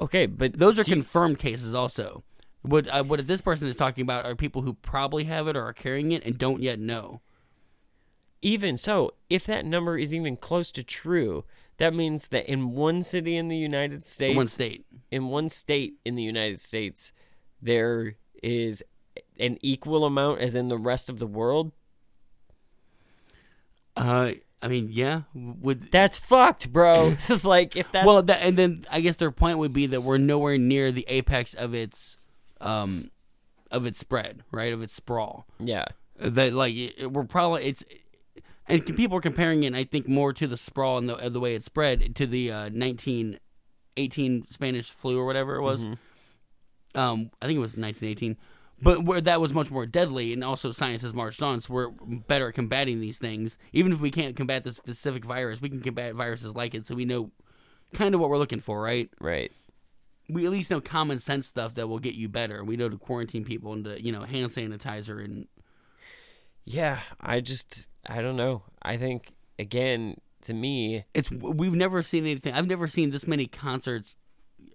okay 0.00 0.26
but 0.26 0.58
Those 0.58 0.78
are 0.78 0.82
do 0.84 0.90
you- 0.90 0.96
confirmed 0.96 1.38
cases 1.38 1.74
also. 1.74 2.22
What 2.62 2.88
uh, 2.88 3.04
what 3.04 3.24
this 3.28 3.40
person 3.40 3.68
is 3.68 3.76
talking 3.76 4.02
about 4.02 4.24
are 4.24 4.34
people 4.34 4.62
who 4.62 4.74
probably 4.74 5.24
have 5.24 5.46
it 5.46 5.56
or 5.56 5.62
are 5.64 5.72
carrying 5.72 6.10
it 6.12 6.24
and 6.24 6.36
don't 6.36 6.60
yet 6.62 6.78
know. 6.80 7.20
even 8.42 8.76
so 8.76 9.12
if 9.30 9.46
that 9.46 9.64
number 9.64 9.96
is 9.96 10.12
even 10.14 10.36
close 10.36 10.70
to 10.72 10.82
true 10.82 11.44
that 11.78 11.94
means 11.94 12.28
that 12.28 12.50
in 12.50 12.70
one 12.72 13.02
city 13.02 13.36
in 13.36 13.48
the 13.48 13.56
united 13.56 14.04
states 14.04 14.30
In 14.32 14.36
one 14.36 14.48
state. 14.48 14.84
in 15.10 15.28
one 15.28 15.48
state 15.48 15.94
in 16.04 16.14
the 16.16 16.22
United 16.22 16.58
States, 16.60 17.12
there 17.62 18.16
is 18.42 18.82
an 19.38 19.58
equal 19.62 20.04
amount 20.04 20.40
as 20.40 20.54
in 20.54 20.68
the 20.68 20.78
rest 20.78 21.08
of 21.08 21.18
the 21.18 21.26
world. 21.26 21.72
Uh, 23.96 24.32
I 24.62 24.68
mean, 24.68 24.88
yeah. 24.90 25.22
Would 25.34 25.90
That's 25.90 26.16
fucked, 26.16 26.72
bro. 26.72 27.16
like 27.42 27.76
if 27.76 27.90
that's 27.92 28.06
well, 28.06 28.22
that, 28.22 28.42
and 28.42 28.56
then 28.56 28.84
I 28.90 29.00
guess 29.00 29.16
their 29.16 29.30
point 29.30 29.58
would 29.58 29.72
be 29.72 29.86
that 29.86 30.02
we're 30.02 30.18
nowhere 30.18 30.58
near 30.58 30.92
the 30.92 31.04
apex 31.08 31.54
of 31.54 31.74
its, 31.74 32.18
um, 32.60 33.10
of 33.70 33.86
its 33.86 33.98
spread, 33.98 34.42
right? 34.50 34.72
Of 34.72 34.82
its 34.82 34.94
sprawl. 34.94 35.46
yeah, 35.58 35.84
That 36.18 36.52
like 36.52 36.74
it, 36.74 37.12
we're 37.12 37.24
probably 37.24 37.64
it's, 37.64 37.84
and 38.68 38.84
people 38.96 39.18
are 39.18 39.22
comparing 39.22 39.62
it. 39.64 39.74
I 39.74 39.84
think 39.84 40.08
more 40.08 40.32
to 40.32 40.46
the 40.46 40.56
sprawl 40.56 40.98
and 40.98 41.08
the 41.08 41.30
the 41.30 41.40
way 41.40 41.54
it 41.54 41.64
spread 41.64 42.16
to 42.16 42.26
the 42.26 42.50
uh, 42.50 42.68
nineteen 42.72 43.38
eighteen 43.96 44.46
Spanish 44.50 44.90
flu 44.90 45.18
or 45.18 45.24
whatever 45.24 45.56
it 45.56 45.62
was. 45.62 45.84
Um, 46.94 47.30
I 47.40 47.46
think 47.46 47.56
it 47.56 47.60
was 47.60 47.76
nineteen 47.76 48.08
eighteen. 48.08 48.36
But 48.82 49.04
where 49.04 49.22
that 49.22 49.40
was 49.40 49.54
much 49.54 49.70
more 49.70 49.86
deadly, 49.86 50.32
and 50.32 50.44
also 50.44 50.70
science 50.70 51.02
has 51.02 51.14
marched 51.14 51.42
on, 51.42 51.62
so 51.62 51.72
we're 51.72 51.88
better 51.88 52.48
at 52.48 52.54
combating 52.54 53.00
these 53.00 53.18
things. 53.18 53.56
Even 53.72 53.90
if 53.90 54.00
we 54.00 54.10
can't 54.10 54.36
combat 54.36 54.64
the 54.64 54.72
specific 54.72 55.24
virus, 55.24 55.62
we 55.62 55.70
can 55.70 55.80
combat 55.80 56.14
viruses 56.14 56.54
like 56.54 56.74
it, 56.74 56.84
so 56.84 56.94
we 56.94 57.06
know 57.06 57.30
kind 57.94 58.14
of 58.14 58.20
what 58.20 58.28
we're 58.28 58.38
looking 58.38 58.60
for, 58.60 58.82
right? 58.82 59.08
right. 59.20 59.50
we 60.28 60.44
at 60.44 60.50
least 60.50 60.70
know 60.70 60.80
common 60.80 61.18
sense 61.18 61.46
stuff 61.46 61.74
that 61.74 61.88
will 61.88 61.98
get 61.98 62.14
you 62.14 62.28
better. 62.28 62.64
We 62.64 62.76
know 62.76 62.88
to 62.88 62.98
quarantine 62.98 63.44
people 63.44 63.72
and 63.72 63.84
to 63.84 64.02
you 64.02 64.12
know 64.12 64.22
hand 64.22 64.50
sanitizer 64.50 65.24
and 65.24 65.46
Yeah, 66.64 67.00
I 67.20 67.40
just 67.40 67.88
I 68.06 68.20
don't 68.20 68.36
know. 68.36 68.62
I 68.82 68.96
think 68.98 69.32
again 69.58 70.16
to 70.42 70.52
me, 70.52 71.04
it's 71.14 71.30
we've 71.30 71.74
never 71.74 72.02
seen 72.02 72.24
anything. 72.24 72.52
I've 72.52 72.68
never 72.68 72.86
seen 72.88 73.10
this 73.10 73.26
many 73.26 73.46
concerts 73.46 74.16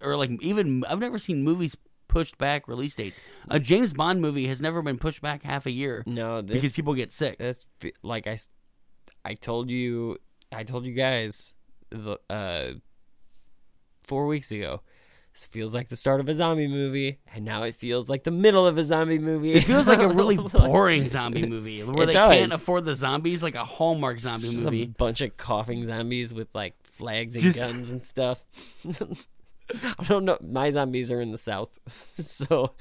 or 0.01 0.15
like 0.15 0.31
even 0.41 0.83
I've 0.89 0.99
never 0.99 1.17
seen 1.17 1.43
movies 1.43 1.75
pushed 2.11 2.37
back 2.37 2.67
release 2.67 2.93
dates. 2.93 3.19
A 3.49 3.59
James 3.59 3.93
Bond 3.93 4.21
movie 4.21 4.45
has 4.47 4.61
never 4.61 4.81
been 4.83 4.97
pushed 4.99 5.21
back 5.21 5.41
half 5.41 5.65
a 5.65 5.71
year 5.71 6.03
no, 6.05 6.41
this 6.41 6.53
because 6.53 6.73
people 6.73 6.93
get 6.93 7.11
sick. 7.11 7.41
fe- 7.79 7.93
like 8.03 8.27
I 8.27 8.37
I 9.25 9.33
told 9.33 9.69
you 9.71 10.17
I 10.51 10.63
told 10.63 10.85
you 10.85 10.93
guys 10.93 11.53
the 11.89 12.19
uh 12.29 12.73
4 14.03 14.27
weeks 14.27 14.51
ago. 14.51 14.81
This 15.33 15.45
feels 15.45 15.73
like 15.73 15.87
the 15.87 15.95
start 15.95 16.19
of 16.19 16.27
a 16.27 16.33
zombie 16.33 16.67
movie, 16.67 17.19
and 17.33 17.45
now 17.45 17.63
it 17.63 17.73
feels 17.75 18.09
like 18.09 18.25
the 18.25 18.31
middle 18.31 18.67
of 18.67 18.77
a 18.77 18.83
zombie 18.83 19.17
movie. 19.17 19.53
It 19.53 19.61
feels 19.63 19.87
like 19.87 19.99
a 20.01 20.09
really 20.09 20.35
boring 20.53 21.07
zombie 21.07 21.45
movie 21.47 21.81
where 21.83 22.03
It 22.03 22.07
they 22.07 22.11
does. 22.13 22.33
can't 22.35 22.51
afford 22.51 22.83
the 22.83 22.97
zombies, 22.97 23.41
like 23.41 23.55
a 23.55 23.63
Hallmark 23.63 24.19
zombie 24.19 24.51
Just 24.53 24.67
a 24.67 24.85
bunch 24.87 25.21
of 25.21 25.37
coughing 25.37 25.85
zombies 25.85 26.33
with 26.33 26.49
like 26.53 26.75
flags 26.83 27.35
and 27.35 27.43
Just- 27.45 27.57
guns 27.59 27.91
and 27.91 28.05
stuff. 28.05 28.43
I 29.99 30.03
don't 30.03 30.25
know. 30.25 30.37
My 30.41 30.71
zombies 30.71 31.11
are 31.11 31.21
in 31.21 31.31
the 31.31 31.37
south, 31.37 31.69
so 31.87 32.73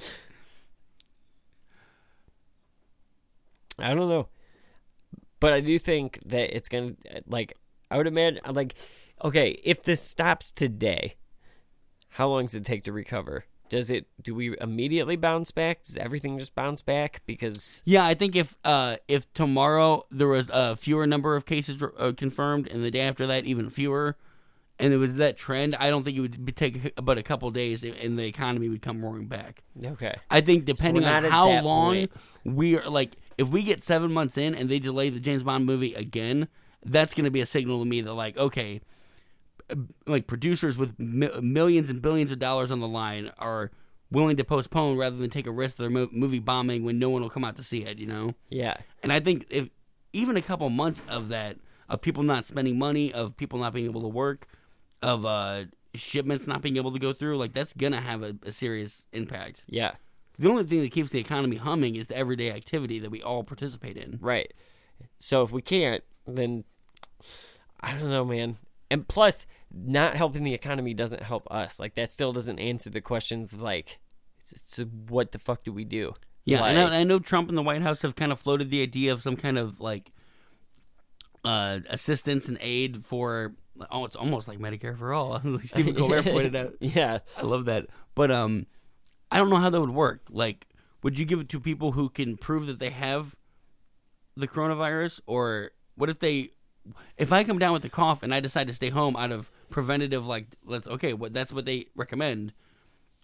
I 3.79 3.93
don't 3.93 4.09
know. 4.09 4.27
But 5.39 5.53
I 5.53 5.59
do 5.59 5.77
think 5.79 6.19
that 6.25 6.55
it's 6.55 6.69
gonna 6.69 6.93
like. 7.25 7.57
I 7.89 7.97
would 7.97 8.07
imagine 8.07 8.39
like, 8.53 8.75
okay, 9.23 9.59
if 9.63 9.83
this 9.83 10.01
stops 10.01 10.51
today, 10.51 11.15
how 12.09 12.29
long 12.29 12.45
does 12.45 12.55
it 12.55 12.65
take 12.65 12.83
to 12.85 12.91
recover? 12.91 13.45
Does 13.69 13.89
it? 13.89 14.07
Do 14.21 14.35
we 14.35 14.55
immediately 14.59 15.15
bounce 15.15 15.51
back? 15.51 15.83
Does 15.83 15.97
everything 15.97 16.37
just 16.37 16.55
bounce 16.55 16.81
back? 16.81 17.21
Because 17.25 17.81
Yeah, 17.85 18.05
I 18.05 18.13
think 18.13 18.35
if 18.35 18.55
uh, 18.63 18.97
if 19.07 19.31
tomorrow 19.33 20.05
there 20.11 20.27
was 20.27 20.49
a 20.53 20.75
fewer 20.75 21.07
number 21.07 21.35
of 21.35 21.45
cases 21.45 21.81
uh, 21.81 22.11
confirmed, 22.15 22.67
and 22.67 22.83
the 22.83 22.91
day 22.91 23.01
after 23.01 23.25
that 23.27 23.45
even 23.45 23.69
fewer, 23.69 24.17
and 24.81 24.91
it 24.93 24.97
was 24.97 25.15
that 25.15 25.37
trend, 25.37 25.75
I 25.75 25.89
don't 25.89 26.03
think 26.03 26.17
it 26.17 26.21
would 26.21 26.43
be 26.43 26.51
take 26.51 26.95
but 26.95 27.17
a 27.17 27.23
couple 27.23 27.49
days, 27.51 27.83
and 27.83 28.17
the 28.17 28.25
economy 28.25 28.67
would 28.67 28.81
come 28.81 29.03
roaring 29.03 29.27
back. 29.27 29.63
Okay. 29.83 30.13
I 30.29 30.41
think 30.41 30.65
depending 30.65 31.03
we're 31.03 31.09
on 31.09 31.23
how 31.25 31.61
long 31.61 32.07
point. 32.07 32.11
we 32.43 32.77
are, 32.77 32.89
like, 32.89 33.15
if 33.37 33.49
we 33.49 33.61
get 33.63 33.83
seven 33.83 34.11
months 34.11 34.37
in 34.37 34.55
and 34.55 34.69
they 34.69 34.79
delay 34.79 35.09
the 35.09 35.19
James 35.19 35.43
Bond 35.43 35.65
movie 35.65 35.93
again, 35.93 36.47
that's 36.83 37.13
going 37.13 37.25
to 37.25 37.31
be 37.31 37.41
a 37.41 37.45
signal 37.45 37.79
to 37.79 37.85
me 37.85 38.01
that 38.01 38.13
like, 38.13 38.37
okay, 38.37 38.81
like 40.07 40.25
producers 40.25 40.77
with 40.77 40.97
mi- 40.99 41.29
millions 41.41 41.89
and 41.89 42.01
billions 42.01 42.31
of 42.31 42.39
dollars 42.39 42.71
on 42.71 42.79
the 42.79 42.87
line 42.87 43.31
are 43.37 43.71
willing 44.09 44.35
to 44.37 44.43
postpone 44.43 44.97
rather 44.97 45.15
than 45.15 45.29
take 45.29 45.47
a 45.47 45.51
risk 45.51 45.79
of 45.79 45.83
their 45.83 45.91
mo- 45.91 46.09
movie 46.11 46.39
bombing 46.39 46.83
when 46.83 46.99
no 46.99 47.09
one 47.09 47.21
will 47.21 47.29
come 47.29 47.43
out 47.43 47.55
to 47.57 47.63
see 47.63 47.83
it. 47.83 47.99
You 47.99 48.07
know. 48.07 48.33
Yeah. 48.49 48.77
And 49.03 49.13
I 49.13 49.19
think 49.19 49.45
if 49.49 49.69
even 50.11 50.37
a 50.37 50.41
couple 50.41 50.69
months 50.69 51.03
of 51.07 51.29
that, 51.29 51.57
of 51.87 52.01
people 52.01 52.23
not 52.23 52.45
spending 52.45 52.79
money, 52.79 53.13
of 53.13 53.37
people 53.37 53.59
not 53.59 53.73
being 53.73 53.85
able 53.85 54.01
to 54.01 54.07
work, 54.07 54.47
of 55.01 55.25
uh, 55.25 55.65
shipments 55.95 56.47
not 56.47 56.61
being 56.61 56.77
able 56.77 56.91
to 56.93 56.99
go 56.99 57.13
through, 57.13 57.37
like 57.37 57.53
that's 57.53 57.73
gonna 57.73 58.01
have 58.01 58.23
a, 58.23 58.35
a 58.43 58.51
serious 58.51 59.05
impact. 59.13 59.63
Yeah. 59.67 59.93
The 60.39 60.49
only 60.49 60.63
thing 60.63 60.81
that 60.81 60.91
keeps 60.91 61.11
the 61.11 61.19
economy 61.19 61.57
humming 61.57 61.95
is 61.95 62.07
the 62.07 62.17
everyday 62.17 62.51
activity 62.51 62.99
that 62.99 63.11
we 63.11 63.21
all 63.21 63.43
participate 63.43 63.97
in. 63.97 64.17
Right. 64.21 64.53
So 65.19 65.43
if 65.43 65.51
we 65.51 65.61
can't, 65.61 66.03
then 66.25 66.63
I 67.79 67.97
don't 67.97 68.09
know, 68.09 68.25
man. 68.25 68.57
And 68.89 69.07
plus, 69.07 69.45
not 69.73 70.15
helping 70.15 70.43
the 70.43 70.53
economy 70.53 70.93
doesn't 70.93 71.23
help 71.23 71.47
us. 71.51 71.79
Like 71.79 71.95
that 71.95 72.11
still 72.11 72.33
doesn't 72.33 72.59
answer 72.59 72.89
the 72.89 73.01
questions. 73.01 73.53
of, 73.53 73.61
Like, 73.61 73.99
so 74.43 74.85
what 74.85 75.31
the 75.31 75.39
fuck 75.39 75.63
do 75.63 75.71
we 75.71 75.85
do? 75.85 76.13
Yeah, 76.45 76.61
Like, 76.61 76.71
I 76.71 76.73
know. 76.73 76.87
I 76.87 77.03
know 77.03 77.19
Trump 77.19 77.49
and 77.49 77.57
the 77.57 77.61
White 77.61 77.81
House 77.81 78.01
have 78.01 78.15
kind 78.15 78.31
of 78.31 78.39
floated 78.39 78.69
the 78.71 78.81
idea 78.81 79.13
of 79.13 79.21
some 79.21 79.35
kind 79.37 79.57
of 79.57 79.79
like 79.79 80.11
uh, 81.45 81.79
assistance 81.89 82.47
and 82.49 82.57
aid 82.61 83.05
for. 83.05 83.53
Oh, 83.89 84.05
it's 84.05 84.15
almost 84.15 84.47
like 84.47 84.59
Medicare 84.59 84.97
for 84.97 85.13
all. 85.13 85.41
like 85.43 85.67
Stephen 85.67 85.95
Colbert 85.95 86.23
pointed 86.25 86.55
out. 86.55 86.73
yeah. 86.79 87.19
I 87.37 87.41
love 87.43 87.65
that. 87.65 87.87
But 88.15 88.31
um, 88.31 88.67
I 89.31 89.37
don't 89.37 89.49
know 89.49 89.57
how 89.57 89.69
that 89.69 89.79
would 89.79 89.91
work. 89.91 90.21
Like, 90.29 90.67
would 91.03 91.17
you 91.17 91.25
give 91.25 91.39
it 91.39 91.49
to 91.49 91.59
people 91.59 91.93
who 91.93 92.09
can 92.09 92.37
prove 92.37 92.67
that 92.67 92.79
they 92.79 92.89
have 92.89 93.35
the 94.35 94.47
coronavirus, 94.47 95.21
or 95.25 95.71
what 95.95 96.09
if 96.09 96.19
they, 96.19 96.51
if 97.17 97.31
I 97.31 97.43
come 97.43 97.59
down 97.59 97.73
with 97.73 97.85
a 97.85 97.89
cough 97.89 98.23
and 98.23 98.33
I 98.33 98.39
decide 98.39 98.67
to 98.67 98.73
stay 98.73 98.89
home 98.89 99.15
out 99.15 99.31
of 99.31 99.51
preventative, 99.69 100.25
like, 100.25 100.47
let's 100.65 100.87
okay, 100.87 101.13
what 101.13 101.33
that's 101.33 101.53
what 101.53 101.65
they 101.65 101.87
recommend. 101.95 102.53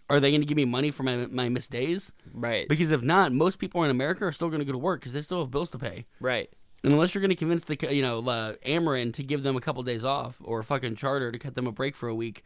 Are 0.10 0.22
they 0.22 0.32
going 0.32 0.42
to 0.42 0.48
give 0.48 0.56
me 0.56 0.66
money 0.66 0.90
for 0.90 1.04
my 1.04 1.28
my 1.28 1.50
missed 1.50 1.72
days? 1.72 2.14
Right. 2.34 2.68
Because 2.70 2.92
if 2.92 3.02
not, 3.02 3.34
most 3.34 3.60
people 3.60 3.84
in 3.84 3.92
America 3.92 4.26
are 4.26 4.32
still 4.32 4.48
going 4.48 4.60
to 4.60 4.66
go 4.66 4.72
to 4.72 4.78
work 4.78 5.02
because 5.02 5.14
they 5.14 5.22
still 5.22 5.42
have 5.42 5.52
bills 5.52 5.70
to 5.72 5.78
pay. 5.78 6.06
Right. 6.22 6.50
And 6.84 6.94
unless 6.94 7.14
you're 7.14 7.22
going 7.22 7.30
to 7.30 7.36
convince 7.36 7.66
the 7.66 7.78
you 7.94 8.02
know 8.02 8.20
uh, 8.28 8.54
Ameren 8.66 9.14
to 9.16 9.24
give 9.24 9.44
them 9.44 9.56
a 9.58 9.62
couple 9.62 9.82
days 9.84 10.04
off 10.06 10.36
or 10.44 10.60
a 10.60 10.64
fucking 10.64 10.96
Charter 10.96 11.32
to 11.32 11.40
cut 11.40 11.56
them 11.56 11.68
a 11.68 11.72
break 11.72 11.96
for 11.96 12.08
a 12.08 12.16
week, 12.16 12.44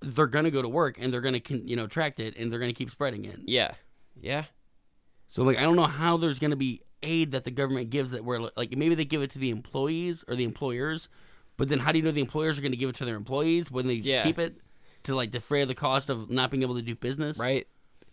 they're 0.00 0.26
going 0.26 0.44
to 0.44 0.50
go 0.50 0.62
to 0.62 0.68
work 0.68 0.96
and 1.00 1.12
they're 1.12 1.20
going 1.20 1.40
to 1.40 1.58
you 1.68 1.76
know 1.76 1.86
tract 1.86 2.20
it 2.20 2.36
and 2.36 2.50
they're 2.50 2.60
going 2.60 2.72
to 2.72 2.78
keep 2.78 2.90
spreading 2.90 3.24
it. 3.24 3.40
Yeah. 3.44 3.72
Yeah. 4.20 4.44
So 5.26 5.42
like 5.42 5.58
I 5.58 5.62
don't 5.62 5.76
know 5.76 5.86
how 5.86 6.16
there's 6.16 6.38
going 6.38 6.52
to 6.52 6.56
be 6.56 6.82
aid 7.02 7.32
that 7.32 7.44
the 7.44 7.50
government 7.50 7.90
gives 7.90 8.12
that 8.12 8.24
where 8.24 8.40
like 8.56 8.76
maybe 8.76 8.94
they 8.94 9.04
give 9.04 9.22
it 9.22 9.30
to 9.30 9.38
the 9.38 9.50
employees 9.50 10.24
or 10.28 10.36
the 10.36 10.44
employers, 10.44 11.08
but 11.56 11.68
then 11.68 11.80
how 11.80 11.92
do 11.92 11.98
you 11.98 12.04
know 12.04 12.10
the 12.12 12.20
employers 12.20 12.58
are 12.58 12.62
going 12.62 12.72
to 12.72 12.78
give 12.78 12.88
it 12.90 12.96
to 12.96 13.04
their 13.04 13.16
employees 13.16 13.70
when 13.70 13.86
they 13.88 13.96
just 13.98 14.08
Yeah. 14.08 14.22
keep 14.22 14.38
it 14.38 14.56
to 15.04 15.14
like 15.14 15.30
defray 15.32 15.64
the 15.64 15.74
cost 15.74 16.08
of 16.08 16.30
not 16.30 16.50
being 16.50 16.62
able 16.62 16.76
to 16.76 16.82
do 16.82 16.94
business? 16.94 17.38
Right. 17.38 17.66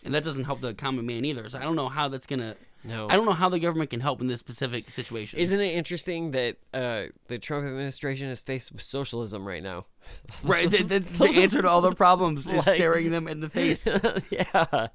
And 0.04 0.14
that 0.14 0.24
doesn't 0.24 0.44
help 0.44 0.60
the 0.62 0.74
common 0.74 1.06
man 1.06 1.24
either. 1.24 1.48
So 1.48 1.60
I 1.60 1.62
don't 1.64 1.76
know 1.78 1.88
how 1.88 2.10
that's 2.10 2.26
going 2.28 2.42
to 2.42 2.58
No. 2.86 3.08
I 3.10 3.16
don't 3.16 3.26
know 3.26 3.34
how 3.34 3.50
the 3.50 3.60
government 3.60 3.90
can 3.92 4.02
help 4.02 4.20
in 4.20 4.28
this 4.28 4.40
specific 4.40 4.90
situation. 4.90 5.40
Isn't 5.40 5.60
it 5.60 5.74
interesting 5.74 6.32
that 6.32 6.58
uh, 6.74 7.06
the 7.28 7.40
Trump 7.40 7.66
administration 7.66 8.28
is 8.30 8.42
faced 8.42 8.72
with 8.72 8.82
socialism 8.82 9.48
right 9.48 9.64
now? 9.64 9.86
right? 10.44 10.70
The, 10.70 10.84
the, 10.84 11.00
the 11.00 11.30
answer 11.30 11.62
to 11.62 11.70
all 11.70 11.82
their 11.82 11.94
problems 11.94 12.46
is 12.46 12.48
Like- 12.68 12.76
staring 12.76 13.12
them 13.12 13.28
in 13.28 13.40
the 13.40 13.50
face. 13.50 13.88
yeah. 14.30 14.88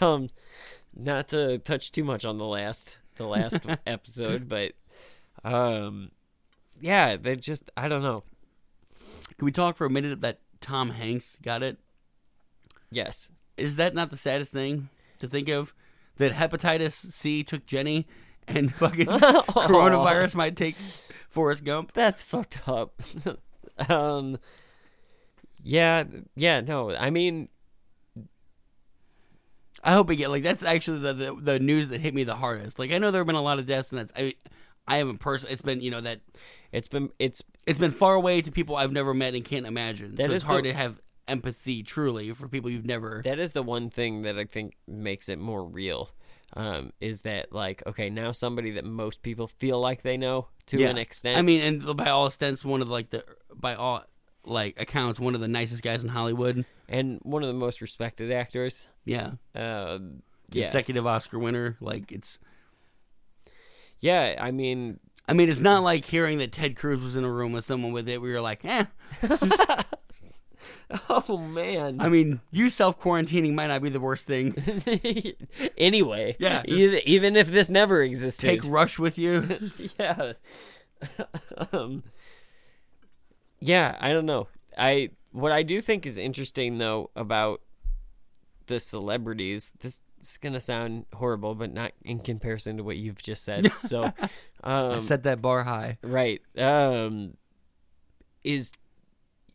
um, 0.00 0.28
not 0.94 1.28
to 1.28 1.58
touch 1.58 1.92
too 1.92 2.04
much 2.04 2.24
on 2.24 2.38
the 2.38 2.44
last 2.44 2.98
the 3.16 3.26
last 3.26 3.58
episode, 3.86 4.48
but 4.48 4.72
um, 5.44 6.10
yeah, 6.80 7.16
they 7.16 7.36
just 7.36 7.70
I 7.76 7.88
don't 7.88 8.02
know. 8.02 8.22
Can 9.38 9.46
we 9.46 9.52
talk 9.52 9.76
for 9.76 9.86
a 9.86 9.90
minute 9.90 10.20
that 10.20 10.40
Tom 10.60 10.90
Hanks 10.90 11.38
got 11.42 11.62
it? 11.62 11.78
Yes. 12.90 13.28
Is 13.56 13.76
that 13.76 13.94
not 13.94 14.10
the 14.10 14.16
saddest 14.16 14.52
thing 14.52 14.88
to 15.18 15.26
think 15.28 15.48
of? 15.48 15.74
That 16.18 16.32
hepatitis 16.32 17.12
C 17.12 17.42
took 17.42 17.66
Jenny, 17.66 18.06
and 18.46 18.74
fucking 18.74 19.06
coronavirus 19.06 20.34
might 20.34 20.56
take 20.56 20.76
Forrest 21.28 21.64
Gump. 21.64 21.92
That's 21.94 22.22
fucked 22.22 22.68
up. 22.68 23.00
um, 23.88 24.38
yeah, 25.62 26.04
yeah, 26.34 26.60
no, 26.60 26.94
I 26.94 27.10
mean, 27.10 27.48
I 29.82 29.92
hope 29.92 30.08
we 30.08 30.16
get 30.16 30.30
like 30.30 30.42
that's 30.42 30.62
actually 30.62 31.00
the, 31.00 31.12
the 31.12 31.34
the 31.34 31.58
news 31.58 31.88
that 31.88 32.00
hit 32.00 32.14
me 32.14 32.24
the 32.24 32.36
hardest. 32.36 32.78
Like 32.78 32.92
I 32.92 32.98
know 32.98 33.10
there 33.10 33.20
have 33.20 33.26
been 33.26 33.36
a 33.36 33.42
lot 33.42 33.58
of 33.58 33.66
deaths, 33.66 33.90
and 33.92 34.00
that's 34.00 34.12
I 34.16 34.34
I 34.86 34.96
haven't 34.96 35.18
personally. 35.18 35.52
It's 35.52 35.62
been 35.62 35.80
you 35.80 35.90
know 35.90 36.00
that 36.00 36.20
it's 36.72 36.88
been 36.88 37.10
it's 37.18 37.42
it's 37.66 37.78
been 37.78 37.90
far 37.90 38.14
away 38.14 38.42
to 38.42 38.52
people 38.52 38.76
I've 38.76 38.92
never 38.92 39.14
met 39.14 39.34
and 39.34 39.44
can't 39.44 39.66
imagine. 39.66 40.16
So 40.18 40.30
it's 40.30 40.44
hard 40.44 40.64
the- 40.64 40.72
to 40.72 40.76
have 40.76 41.00
empathy 41.28 41.82
truly 41.82 42.32
for 42.32 42.48
people 42.48 42.70
you've 42.70 42.84
never. 42.86 43.22
that 43.24 43.38
is 43.38 43.52
the 43.52 43.62
one 43.62 43.90
thing 43.90 44.22
that 44.22 44.38
I 44.38 44.44
think 44.44 44.74
makes 44.86 45.28
it 45.28 45.38
more 45.38 45.64
real. 45.64 46.10
Um, 46.54 46.92
is 47.00 47.22
that 47.22 47.50
like 47.52 47.82
okay 47.86 48.10
now 48.10 48.30
somebody 48.32 48.72
that 48.72 48.84
most 48.84 49.22
people 49.22 49.46
feel 49.46 49.80
like 49.80 50.02
they 50.02 50.18
know 50.18 50.48
to 50.66 50.82
an 50.84 50.98
extent. 50.98 51.38
I 51.38 51.42
mean, 51.42 51.62
and 51.62 51.96
by 51.96 52.10
all 52.10 52.26
extents, 52.26 52.62
one 52.64 52.82
of 52.82 52.88
like 52.90 53.08
the 53.10 53.24
by 53.54 53.74
all 53.74 54.04
like 54.44 54.78
accounts, 54.78 55.18
one 55.18 55.34
of 55.34 55.40
the 55.40 55.48
nicest 55.48 55.82
guys 55.82 56.02
in 56.04 56.10
Hollywood. 56.10 56.66
and 56.88 57.20
one 57.22 57.42
of 57.42 57.46
the 57.46 57.54
most 57.54 57.80
respected 57.80 58.30
actors. 58.30 58.86
Yeah, 59.04 59.32
Uh, 59.54 59.98
yeah, 60.50 60.64
consecutive 60.64 61.06
Oscar 61.06 61.38
winner. 61.38 61.76
Like 61.80 62.12
it's. 62.12 62.38
yeah. 64.00 64.36
I 64.38 64.50
mean, 64.50 65.00
I 65.26 65.32
mean, 65.32 65.48
it's 65.48 65.60
not 65.60 65.82
like 65.82 66.04
hearing 66.04 66.36
that 66.38 66.52
Ted 66.52 66.76
Cruz 66.76 67.00
was 67.00 67.16
in 67.16 67.24
a 67.24 67.30
room 67.30 67.52
with 67.52 67.64
someone 67.64 67.92
with 67.92 68.08
it. 68.08 68.20
We 68.20 68.28
you're 68.28 68.40
like, 68.42 68.64
eh. 68.64 68.84
oh 71.08 71.36
man. 71.38 72.00
I 72.00 72.08
mean, 72.08 72.40
you 72.50 72.68
self 72.68 73.00
quarantining 73.00 73.54
might 73.54 73.68
not 73.68 73.82
be 73.82 73.90
the 73.90 74.00
worst 74.00 74.26
thing. 74.26 74.54
anyway, 75.76 76.36
Yeah, 76.38 76.62
even, 76.66 77.00
even 77.04 77.36
if 77.36 77.48
this 77.48 77.68
never 77.68 78.02
existed, 78.02 78.46
Take 78.46 78.64
Rush 78.64 78.98
with 78.98 79.18
you. 79.18 79.58
yeah. 79.98 80.32
um, 81.72 82.04
yeah, 83.60 83.96
I 84.00 84.12
don't 84.12 84.26
know. 84.26 84.48
I 84.76 85.10
what 85.32 85.52
I 85.52 85.62
do 85.62 85.80
think 85.80 86.06
is 86.06 86.16
interesting 86.16 86.78
though 86.78 87.10
about 87.16 87.60
the 88.66 88.80
celebrities. 88.80 89.72
This, 89.80 90.00
is 90.20 90.36
gonna 90.36 90.60
sound 90.60 91.06
horrible, 91.14 91.56
but 91.56 91.72
not 91.72 91.92
in 92.04 92.20
comparison 92.20 92.76
to 92.76 92.84
what 92.84 92.96
you've 92.96 93.20
just 93.22 93.44
said. 93.44 93.72
So, 93.78 94.12
um, 94.62 95.00
Set 95.00 95.24
that 95.24 95.42
bar 95.42 95.64
high. 95.64 95.98
right 96.02 96.40
um 96.56 97.36
is 98.44 98.72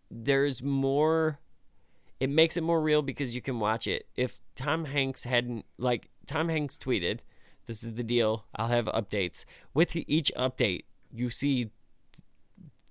there's 0.09 0.61
more 0.63 1.39
it 2.19 2.29
makes 2.29 2.57
it 2.57 2.61
more 2.61 2.81
real 2.81 3.01
because 3.03 3.35
you 3.35 3.41
can 3.41 3.59
watch 3.59 3.87
it. 3.87 4.07
If 4.15 4.39
tom 4.55 4.85
hanks 4.85 5.23
hadn't 5.23 5.65
like 5.77 6.09
tom 6.25 6.49
hanks 6.49 6.77
tweeted 6.77 7.19
this 7.67 7.83
is 7.83 7.93
the 7.93 8.03
deal 8.03 8.45
i'll 8.55 8.67
have 8.67 8.85
updates. 8.87 9.45
With 9.73 9.95
each 9.95 10.31
update 10.37 10.85
you 11.11 11.29
see 11.29 11.71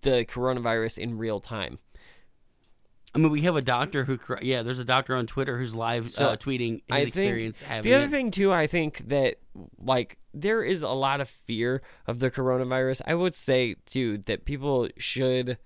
the 0.02 0.24
coronavirus 0.24 0.98
in 0.98 1.18
real 1.18 1.40
time. 1.40 1.78
I 3.14 3.18
mean, 3.18 3.30
we 3.30 3.42
have 3.42 3.56
a 3.56 3.62
doctor 3.62 4.04
who, 4.04 4.18
yeah, 4.42 4.62
there's 4.62 4.78
a 4.78 4.84
doctor 4.84 5.14
on 5.14 5.26
Twitter 5.26 5.56
who's 5.56 5.74
live 5.74 6.10
So, 6.10 6.30
uh, 6.30 6.36
tweeting 6.36 6.72
his 6.72 6.82
I 6.90 6.96
think 7.04 7.08
experience 7.16 7.60
having 7.60 7.90
the 7.90 7.96
other 7.96 8.04
it. 8.04 8.10
thing 8.10 8.30
too 8.30 8.52
i 8.52 8.66
think 8.66 9.08
that 9.08 9.36
like 9.78 10.18
there 10.34 10.62
is 10.62 10.82
a 10.82 10.88
lot 10.90 11.20
of 11.20 11.28
fear 11.28 11.82
of 12.06 12.18
the 12.18 12.30
coronavirus. 12.30 13.00
I 13.06 13.14
would 13.14 13.34
say 13.34 13.76
too 13.86 14.18
that 14.26 14.44
people 14.44 14.88
should 14.98 15.58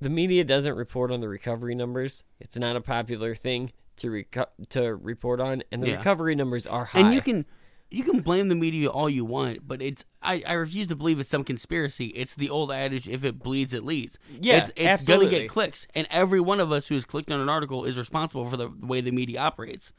the 0.00 0.10
media 0.10 0.44
doesn't 0.44 0.74
report 0.76 1.10
on 1.10 1.20
the 1.20 1.28
recovery 1.28 1.74
numbers 1.74 2.24
it's 2.40 2.56
not 2.58 2.76
a 2.76 2.80
popular 2.80 3.34
thing 3.34 3.72
to 3.96 4.08
reco- 4.10 4.46
to 4.68 4.94
report 4.96 5.40
on 5.40 5.62
and 5.70 5.82
the 5.82 5.88
Yeah. 5.90 5.96
recovery 5.98 6.34
numbers 6.34 6.66
are 6.66 6.84
high 6.86 7.00
And 7.00 7.14
you 7.14 7.20
can 7.22 7.46
you 7.90 8.02
can 8.02 8.20
blame 8.22 8.48
the 8.48 8.56
media 8.56 8.88
all 8.88 9.08
you 9.08 9.24
want, 9.24 9.68
but 9.68 9.80
it's 9.80 10.04
I, 10.20 10.42
I 10.44 10.54
refuse 10.54 10.88
to 10.88 10.96
believe 10.96 11.20
it's 11.20 11.28
some 11.30 11.44
conspiracy. 11.44 12.06
It's 12.06 12.34
the 12.34 12.50
old 12.50 12.72
adage: 12.72 13.06
if 13.06 13.24
it 13.24 13.38
bleeds, 13.38 13.72
it 13.72 13.84
leads. 13.84 14.18
Yeah, 14.40 14.56
it's, 14.56 14.70
it's 14.74 14.80
absolutely. 14.80 15.26
gonna 15.26 15.40
get 15.42 15.48
clicks, 15.50 15.86
and 15.94 16.08
every 16.10 16.40
one 16.40 16.58
of 16.58 16.72
us 16.72 16.88
who's 16.88 17.04
clicked 17.04 17.30
on 17.30 17.38
an 17.40 17.48
article 17.48 17.84
is 17.84 17.96
responsible 17.96 18.46
for 18.46 18.56
the 18.56 18.68
way 18.80 19.00
the 19.00 19.12
media 19.12 19.38
operates, 19.38 19.92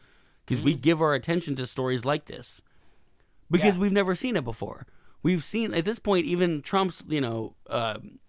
because 0.45 0.62
we 0.62 0.73
give 0.73 1.01
our 1.01 1.13
attention 1.13 1.55
to 1.55 1.65
stories 1.67 2.03
like 2.03 2.25
this, 2.25 2.62
because 3.49 3.75
Mm-hmm. 3.75 3.77
Yeah. 3.77 3.81
we've 3.84 3.91
never 3.93 4.13
seen 4.15 4.36
it 4.36 4.43
before. 4.43 4.86
We've 5.23 5.43
seen 5.43 5.73
at 5.73 5.86
this 5.86 5.99
point 5.99 6.25
even 6.25 6.62
Trump's 6.63 7.05
you 7.08 7.21
know. 7.21 7.55
um 7.69 8.19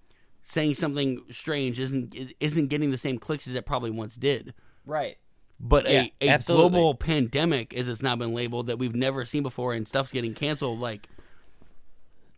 Saying 0.48 0.74
something 0.74 1.22
strange 1.30 1.78
isn't 1.80 2.14
isn't 2.38 2.68
getting 2.68 2.92
the 2.92 2.98
same 2.98 3.18
clicks 3.18 3.48
as 3.48 3.56
it 3.56 3.66
probably 3.66 3.90
once 3.90 4.14
did. 4.14 4.54
right 4.84 5.18
But 5.58 5.90
Yeah, 5.90 6.02
a, 6.20 6.26
a 6.26 6.28
absolutely. 6.28 6.70
global 6.70 6.94
pandemic, 6.94 7.74
as 7.74 7.88
it's 7.88 8.00
now 8.00 8.14
been 8.14 8.32
labeled, 8.32 8.68
that 8.68 8.78
we've 8.78 8.94
never 8.94 9.24
seen 9.24 9.42
before, 9.42 9.72
and 9.74 9.88
stuff's 9.88 10.12
getting 10.12 10.34
canceled. 10.34 10.78
Like, 10.78 11.08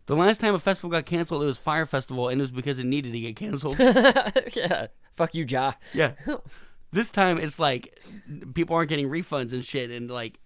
The 0.07 0.17
last 0.17 0.41
time 0.41 0.55
a 0.55 0.59
festival 0.59 0.89
got 0.91 1.05
canceled, 1.05 1.43
it 1.43 1.47
was 1.47 1.59
Fyre 1.59 1.85
Festival, 1.85 2.29
and 2.29 2.41
it 2.41 2.45
was 2.45 2.51
because 2.51 2.79
it 2.79 2.87
needed 2.87 3.13
to 3.13 3.21
get 3.21 3.37
canceled. 3.37 3.79
yeah. 4.55 4.87
Fuck 5.15 5.35
you, 5.35 5.45
Ja. 5.47 5.73
yeah. 5.93 6.13
This 6.91 7.11
time 7.11 7.37
it's 7.37 7.59
like 7.59 8.01
people 8.55 8.75
aren't 8.75 8.89
getting 8.89 9.11
refunds 9.11 9.53
and 9.53 9.63
shit, 9.63 9.91
and 9.91 10.11
like, 10.11 10.39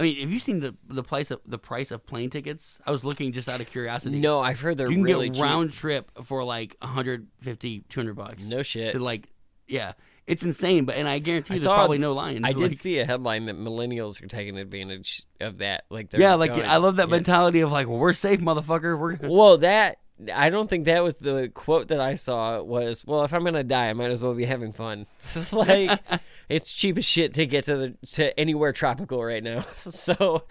I 0.00 0.02
mean, 0.02 0.16
have 0.20 0.30
you 0.32 0.38
seen 0.38 0.60
the 0.60 0.74
the 0.88 1.02
price 1.02 1.30
of 1.30 1.40
the 1.46 1.58
price 1.58 1.90
of 1.90 2.04
plane 2.06 2.30
tickets? 2.30 2.80
I 2.86 2.90
was 2.90 3.04
looking 3.04 3.32
just 3.32 3.48
out 3.48 3.60
of 3.60 3.70
curiosity. 3.70 4.18
No, 4.18 4.40
I've 4.40 4.60
heard 4.60 4.78
they're 4.78 4.88
you 4.88 4.96
can 4.96 5.04
really 5.04 5.28
get 5.28 5.34
cheap. 5.36 5.44
round 5.44 5.72
trip 5.72 6.10
for 6.24 6.42
like 6.42 6.76
150 6.80 7.80
200 7.88 8.14
bucks 8.14 8.48
No 8.48 8.62
shit. 8.62 8.92
to 8.92 8.98
like 8.98 9.28
yeah 9.68 9.92
it's 10.26 10.42
insane 10.42 10.84
but 10.84 10.96
and 10.96 11.08
i 11.08 11.18
guarantee 11.20 11.54
I 11.54 11.56
there's 11.56 11.62
saw- 11.64 11.76
probably 11.76 11.98
no 11.98 12.12
lines 12.12 12.40
I 12.42 12.52
did 12.52 12.60
like, 12.70 12.76
see 12.76 12.98
a 12.98 13.06
headline 13.06 13.46
that 13.46 13.56
millennials 13.56 14.20
are 14.22 14.26
taking 14.26 14.58
advantage 14.58 15.22
of 15.40 15.58
that. 15.58 15.84
Like, 15.90 16.10
they're 16.10 16.20
yeah 16.20 16.34
like 16.34 16.54
going- 16.54 16.66
i 16.66 16.76
love 16.78 16.96
that 16.96 17.08
yeah. 17.08 17.14
mentality 17.16 17.60
of 17.60 17.70
like 17.70 17.86
well, 17.88 17.98
we're 17.98 18.12
safe 18.12 18.40
motherfucker 18.40 18.98
we're 18.98 19.16
Well, 19.22 19.58
that 19.58 19.98
I 20.34 20.50
don't 20.50 20.68
think 20.68 20.84
that 20.84 21.02
was 21.02 21.16
the 21.16 21.50
quote 21.54 21.88
that 21.88 22.00
I 22.00 22.14
saw. 22.14 22.60
Was 22.62 23.04
well, 23.04 23.24
if 23.24 23.32
I'm 23.32 23.44
gonna 23.44 23.64
die, 23.64 23.88
I 23.90 23.92
might 23.92 24.10
as 24.10 24.22
well 24.22 24.34
be 24.34 24.44
having 24.44 24.72
fun. 24.72 25.06
It's 25.18 25.52
like 25.52 26.00
it's 26.48 26.72
cheap 26.72 26.98
as 26.98 27.04
shit 27.04 27.34
to 27.34 27.46
get 27.46 27.64
to 27.64 27.76
the 27.76 28.06
to 28.12 28.38
anywhere 28.38 28.72
tropical 28.72 29.24
right 29.24 29.42
now. 29.42 29.64
So 29.76 30.44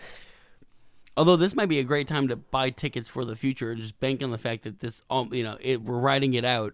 although 1.17 1.35
this 1.35 1.55
might 1.55 1.69
be 1.69 1.79
a 1.79 1.83
great 1.83 2.07
time 2.07 2.27
to 2.29 2.35
buy 2.35 2.69
tickets 2.69 3.09
for 3.09 3.25
the 3.25 3.35
future 3.35 3.71
and 3.71 3.81
just 3.81 3.99
bank 3.99 4.23
on 4.23 4.31
the 4.31 4.37
fact 4.37 4.63
that 4.63 4.79
this 4.79 5.03
um 5.09 5.33
you 5.33 5.43
know 5.43 5.57
it, 5.59 5.81
we're 5.81 5.99
riding 5.99 6.33
it 6.33 6.45
out 6.45 6.73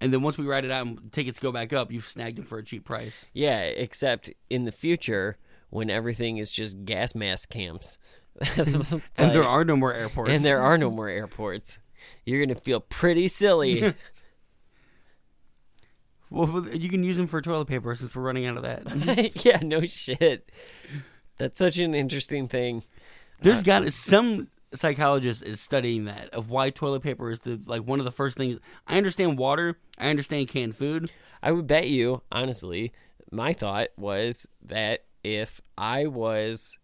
and 0.00 0.12
then 0.12 0.22
once 0.22 0.38
we 0.38 0.46
ride 0.46 0.64
it 0.64 0.70
out 0.70 0.86
and 0.86 1.12
tickets 1.12 1.38
go 1.38 1.52
back 1.52 1.72
up 1.72 1.92
you've 1.92 2.08
snagged 2.08 2.38
them 2.38 2.44
for 2.44 2.58
a 2.58 2.64
cheap 2.64 2.84
price 2.84 3.28
yeah, 3.34 3.60
except 3.60 4.30
in 4.48 4.64
the 4.64 4.72
future 4.72 5.36
when 5.74 5.90
everything 5.90 6.36
is 6.38 6.50
just 6.52 6.84
gas 6.84 7.16
mask 7.16 7.50
camps, 7.50 7.98
and 8.56 8.86
there 9.16 9.42
are 9.42 9.64
no 9.64 9.76
more 9.76 9.92
airports 9.92 10.30
and 10.30 10.44
there 10.44 10.60
are 10.60 10.78
no 10.78 10.88
more 10.88 11.08
airports. 11.08 11.78
You're 12.24 12.44
gonna 12.44 12.58
feel 12.58 12.80
pretty 12.80 13.28
silly. 13.28 13.94
well 16.30 16.68
you 16.68 16.88
can 16.88 17.04
use 17.04 17.16
them 17.16 17.26
for 17.26 17.40
toilet 17.40 17.66
paper 17.66 17.94
since 17.94 18.14
we're 18.14 18.22
running 18.22 18.46
out 18.46 18.56
of 18.56 18.62
that 18.62 19.44
yeah, 19.44 19.58
no 19.62 19.82
shit. 19.82 20.50
That's 21.38 21.58
such 21.58 21.78
an 21.78 21.94
interesting 21.94 22.48
thing. 22.48 22.82
There's 23.40 23.62
got 23.62 23.92
some 23.92 24.48
psychologist 24.74 25.42
is 25.42 25.60
studying 25.60 26.04
that 26.04 26.30
of 26.30 26.50
why 26.50 26.70
toilet 26.70 27.02
paper 27.02 27.30
is 27.30 27.40
the 27.40 27.60
like 27.66 27.82
one 27.82 27.98
of 27.98 28.04
the 28.04 28.12
first 28.12 28.36
things. 28.36 28.58
I 28.86 28.96
understand 28.96 29.38
water. 29.38 29.78
I 29.98 30.08
understand 30.08 30.48
canned 30.48 30.76
food. 30.76 31.10
I 31.42 31.52
would 31.52 31.66
bet 31.66 31.88
you, 31.88 32.22
honestly, 32.32 32.92
my 33.30 33.52
thought 33.52 33.88
was 33.96 34.46
that 34.62 35.04
if 35.22 35.60
I 35.76 36.06
was, 36.06 36.76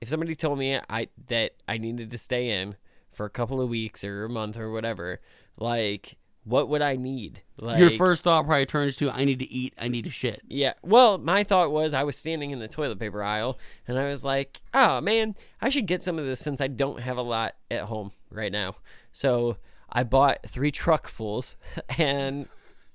if 0.00 0.08
somebody 0.08 0.34
told 0.34 0.58
me 0.58 0.78
I 0.88 1.08
that 1.28 1.52
I 1.68 1.78
needed 1.78 2.10
to 2.10 2.18
stay 2.18 2.50
in 2.50 2.76
for 3.16 3.24
a 3.26 3.30
couple 3.30 3.60
of 3.60 3.68
weeks 3.68 4.04
or 4.04 4.24
a 4.24 4.28
month 4.28 4.58
or 4.58 4.70
whatever, 4.70 5.20
like, 5.58 6.16
what 6.44 6.68
would 6.68 6.82
I 6.82 6.96
need? 6.96 7.42
Like, 7.58 7.80
Your 7.80 7.90
first 7.90 8.22
thought 8.22 8.44
probably 8.46 8.66
turns 8.66 8.96
to 8.98 9.10
I 9.10 9.24
need 9.24 9.38
to 9.40 9.50
eat. 9.50 9.74
I 9.80 9.88
need 9.88 10.04
to 10.04 10.10
shit. 10.10 10.42
Yeah. 10.46 10.74
Well, 10.82 11.18
my 11.18 11.42
thought 11.42 11.72
was 11.72 11.94
I 11.94 12.04
was 12.04 12.16
standing 12.16 12.50
in 12.50 12.60
the 12.60 12.68
toilet 12.68 13.00
paper 13.00 13.22
aisle 13.22 13.58
and 13.88 13.98
I 13.98 14.04
was 14.04 14.24
like, 14.24 14.60
oh 14.72 15.00
man, 15.00 15.34
I 15.60 15.70
should 15.70 15.86
get 15.86 16.02
some 16.04 16.18
of 16.18 16.26
this 16.26 16.38
since 16.38 16.60
I 16.60 16.68
don't 16.68 17.00
have 17.00 17.16
a 17.16 17.22
lot 17.22 17.56
at 17.70 17.84
home 17.84 18.12
right 18.30 18.52
now. 18.52 18.76
So 19.12 19.56
I 19.90 20.04
bought 20.04 20.40
three 20.46 20.70
truckfuls 20.70 21.56
and 21.98 22.48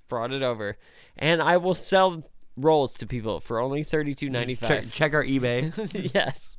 brought 0.08 0.32
it 0.32 0.44
over. 0.44 0.78
And 1.18 1.42
I 1.42 1.58
will 1.58 1.76
sell 1.76 2.24
rolls 2.56 2.94
to 3.00 3.08
people 3.08 3.40
for 3.40 3.60
only 3.60 3.84
thirty 3.84 4.14
two 4.14 4.30
ninety 4.30 4.56
Check, 4.56 4.84
five. 4.84 4.94
check 4.94 5.14
our 5.14 5.26
eBay. 5.26 6.12
yes. 6.14 6.58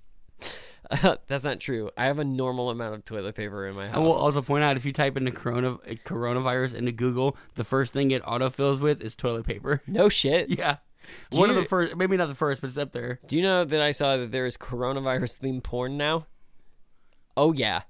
That's 1.26 1.44
not 1.44 1.60
true. 1.60 1.90
I 1.96 2.04
have 2.06 2.18
a 2.18 2.24
normal 2.24 2.70
amount 2.70 2.94
of 2.94 3.04
toilet 3.04 3.34
paper 3.34 3.66
in 3.66 3.74
my 3.76 3.86
house. 3.88 3.96
I 3.96 3.98
will 4.00 4.12
also 4.12 4.42
point 4.42 4.64
out 4.64 4.76
if 4.76 4.84
you 4.84 4.92
type 4.92 5.16
into 5.16 5.32
corona 5.32 5.78
coronavirus 6.04 6.74
into 6.74 6.92
Google, 6.92 7.36
the 7.54 7.64
first 7.64 7.92
thing 7.92 8.10
it 8.10 8.22
autofills 8.24 8.80
with 8.80 9.02
is 9.02 9.14
toilet 9.14 9.46
paper. 9.46 9.82
no 9.86 10.08
shit. 10.08 10.50
Yeah. 10.50 10.76
Do 11.30 11.40
One 11.40 11.50
of 11.50 11.56
the 11.56 11.64
first, 11.64 11.96
maybe 11.96 12.16
not 12.16 12.28
the 12.28 12.34
first, 12.34 12.60
but 12.60 12.68
it's 12.70 12.78
up 12.78 12.92
there. 12.92 13.18
Do 13.26 13.36
you 13.36 13.42
know 13.42 13.64
that 13.64 13.80
I 13.80 13.92
saw 13.92 14.16
that 14.16 14.30
there 14.30 14.46
is 14.46 14.56
coronavirus 14.56 15.40
themed 15.40 15.62
porn 15.62 15.96
now? 15.96 16.26
Oh 17.36 17.52
yeah. 17.52 17.82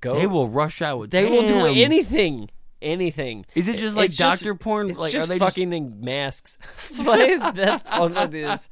Go 0.00 0.14
They 0.14 0.26
will 0.26 0.48
rush 0.48 0.82
out 0.82 0.98
with. 0.98 1.10
They 1.10 1.24
will 1.30 1.46
do 1.46 1.66
anything. 1.66 2.50
Anything. 2.80 3.46
Is 3.54 3.68
it 3.68 3.76
just 3.76 3.96
like 3.96 4.06
It's 4.06 4.16
just- 4.16 4.40
doctor 4.40 4.56
porn? 4.56 4.90
It's 4.90 4.98
like 4.98 5.12
just 5.12 5.28
are 5.30 5.32
they 5.32 5.38
fucking 5.38 5.72
in 5.72 6.00
masks. 6.00 6.58
like, 7.04 7.54
that's 7.54 7.88
all 7.90 8.14
it 8.16 8.34
is. 8.34 8.68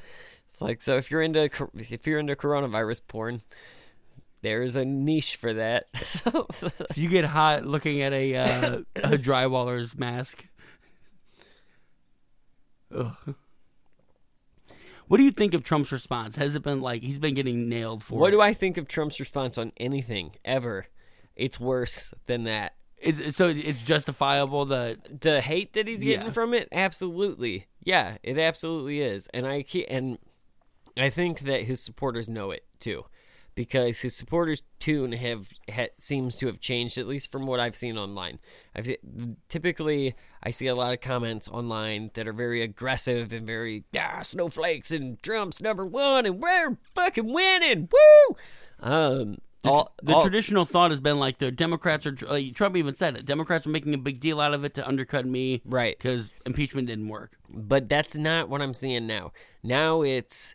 Like 0.61 0.83
so, 0.83 0.97
if 0.97 1.11
you're 1.11 1.23
into 1.23 1.49
if 1.91 2.07
you're 2.07 2.19
into 2.19 2.37
coronavirus 2.37 3.01
porn, 3.09 3.43
there's 4.43 4.77
a 4.77 4.85
niche 4.85 5.37
for 5.37 5.53
that. 5.55 5.87
Just, 5.95 6.65
you 6.97 7.09
get 7.09 7.25
hot 7.25 7.65
looking 7.65 8.03
at 8.03 8.13
a 8.13 8.37
uh, 8.37 8.79
a 8.97 9.17
drywaller's 9.19 9.97
mask. 9.97 10.45
Ugh. 12.95 13.35
What 15.09 15.17
do 15.17 15.25
you 15.25 15.33
think 15.33 15.55
of 15.55 15.65
Trump's 15.65 15.91
response? 15.91 16.37
Has 16.37 16.55
it 16.55 16.63
been 16.63 16.81
like 16.81 17.03
he's 17.03 17.19
been 17.19 17.35
getting 17.35 17.69
nailed 17.69 18.03
for? 18.05 18.19
what 18.19 18.29
it? 18.29 18.33
do 18.33 18.41
I 18.41 18.55
think 18.55 18.77
of 18.77 18.87
Trump's 18.87 19.19
response 19.19 19.59
on 19.59 19.73
anything 19.77 20.33
ever? 20.45 20.87
It's 21.35 21.59
worse 21.59 22.13
than 22.27 22.45
that. 22.45 22.75
Is, 22.99 23.35
so 23.35 23.49
it's 23.49 23.83
justifiable 23.83 24.67
the 24.67 24.99
the 25.21 25.41
hate 25.41 25.73
that 25.73 25.89
he's 25.89 26.03
getting 26.03 26.27
Yeah. 26.27 26.33
from 26.33 26.53
it 26.53 26.69
absolutely 26.71 27.67
yeah 27.83 28.19
it 28.23 28.39
absolutely 28.39 29.01
is 29.01 29.27
and 29.33 29.47
i 29.47 29.63
ke- 29.63 29.87
and 29.89 30.19
i 31.05 31.11
think 31.11 31.41
that 31.41 31.63
his 31.63 31.81
supporters 31.81 32.29
know 32.29 32.51
it 32.51 32.65
too 32.79 33.05
because 33.55 34.01
his 34.01 34.15
supporters 34.15 34.63
tune 34.79 35.13
have 35.13 35.51
ha, 35.73 35.87
seems 35.99 36.37
to 36.37 36.47
have 36.47 36.61
changed 36.61 36.97
at 36.99 37.07
least 37.07 37.31
from 37.31 37.47
what 37.47 37.61
i've 37.61 37.77
seen 37.77 37.99
online 37.99 38.39
i've 38.75 38.89
typically 39.49 40.15
i 40.43 40.51
see 40.51 40.67
a 40.67 40.75
lot 40.75 40.93
of 40.93 41.01
comments 41.01 41.49
online 41.49 42.11
that 42.15 42.29
are 42.29 42.33
very 42.33 42.63
aggressive 42.63 43.33
and 43.33 43.47
very 43.47 43.85
yeah 43.93 44.23
snowflakes 44.23 44.91
and 44.91 45.21
trump's 45.23 45.61
number 45.61 45.85
one 45.85 46.27
and 46.27 46.41
we're 46.41 46.79
fucking 46.95 47.33
winning 47.33 47.89
woo 47.93 48.37
um 48.81 49.37
all, 49.63 49.95
the 50.03 50.15
all- 50.15 50.23
traditional 50.23 50.65
thought 50.65 50.91
has 50.91 51.01
been 51.01 51.19
like 51.19 51.37
the 51.37 51.51
Democrats 51.51 52.07
are 52.07 52.17
like, 52.29 52.55
Trump 52.55 52.77
even 52.77 52.95
said 52.95 53.17
it. 53.17 53.27
Democrats 53.27 53.67
are 53.67 53.71
making 53.71 53.93
a 53.93 53.99
big 53.99 54.19
deal 54.19 54.41
out 54.41 54.55
of 54.55 54.65
it 54.65 54.73
to 54.75 54.89
undercut 54.89 55.27
me, 55.27 55.61
Right. 55.67 55.99
Because 55.99 56.33
impeachment 56.47 56.87
didn't 56.89 57.09
work. 57.09 57.37
But 57.49 57.87
that's 57.89 58.17
not 58.17 58.49
what 58.49 58.63
I'm 58.63 58.73
seeing 58.73 59.07
now. 59.07 59.33
Now 59.63 60.01
it's, 60.01 60.55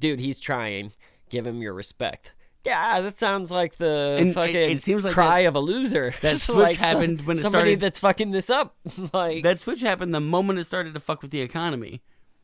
dude, 0.00 0.20
he's 0.20 0.38
trying. 0.38 0.92
Give 1.30 1.46
him 1.46 1.60
your 1.62 1.72
respect. 1.74 2.32
Yeah, 2.64 3.00
that 3.02 3.18
sounds 3.18 3.50
like 3.50 3.76
the 3.76 4.16
And 4.18 4.30
it- 4.30 4.34
fucking 4.34 4.56
it 4.56 4.82
seems 4.82 5.04
like 5.04 5.12
cry 5.12 5.40
of 5.40 5.54
a 5.56 5.60
loser. 5.60 6.14
that 6.22 6.40
switch 6.40 6.56
like 6.56 6.80
some- 6.80 6.88
happened 6.88 7.20
when 7.26 7.36
it 7.36 7.40
somebody 7.40 7.62
started- 7.72 7.80
that's 7.80 7.98
fucking 7.98 8.30
this 8.30 8.48
up. 8.50 8.76
like 9.12 9.42
That 9.42 9.60
switch 9.60 9.80
happened 9.82 10.14
the 10.14 10.20
moment 10.20 10.58
it 10.58 10.64
started 10.64 10.94
to 10.94 11.00
fuck 11.00 11.20
with 11.22 11.30
the 11.30 11.40
economy. 11.42 12.02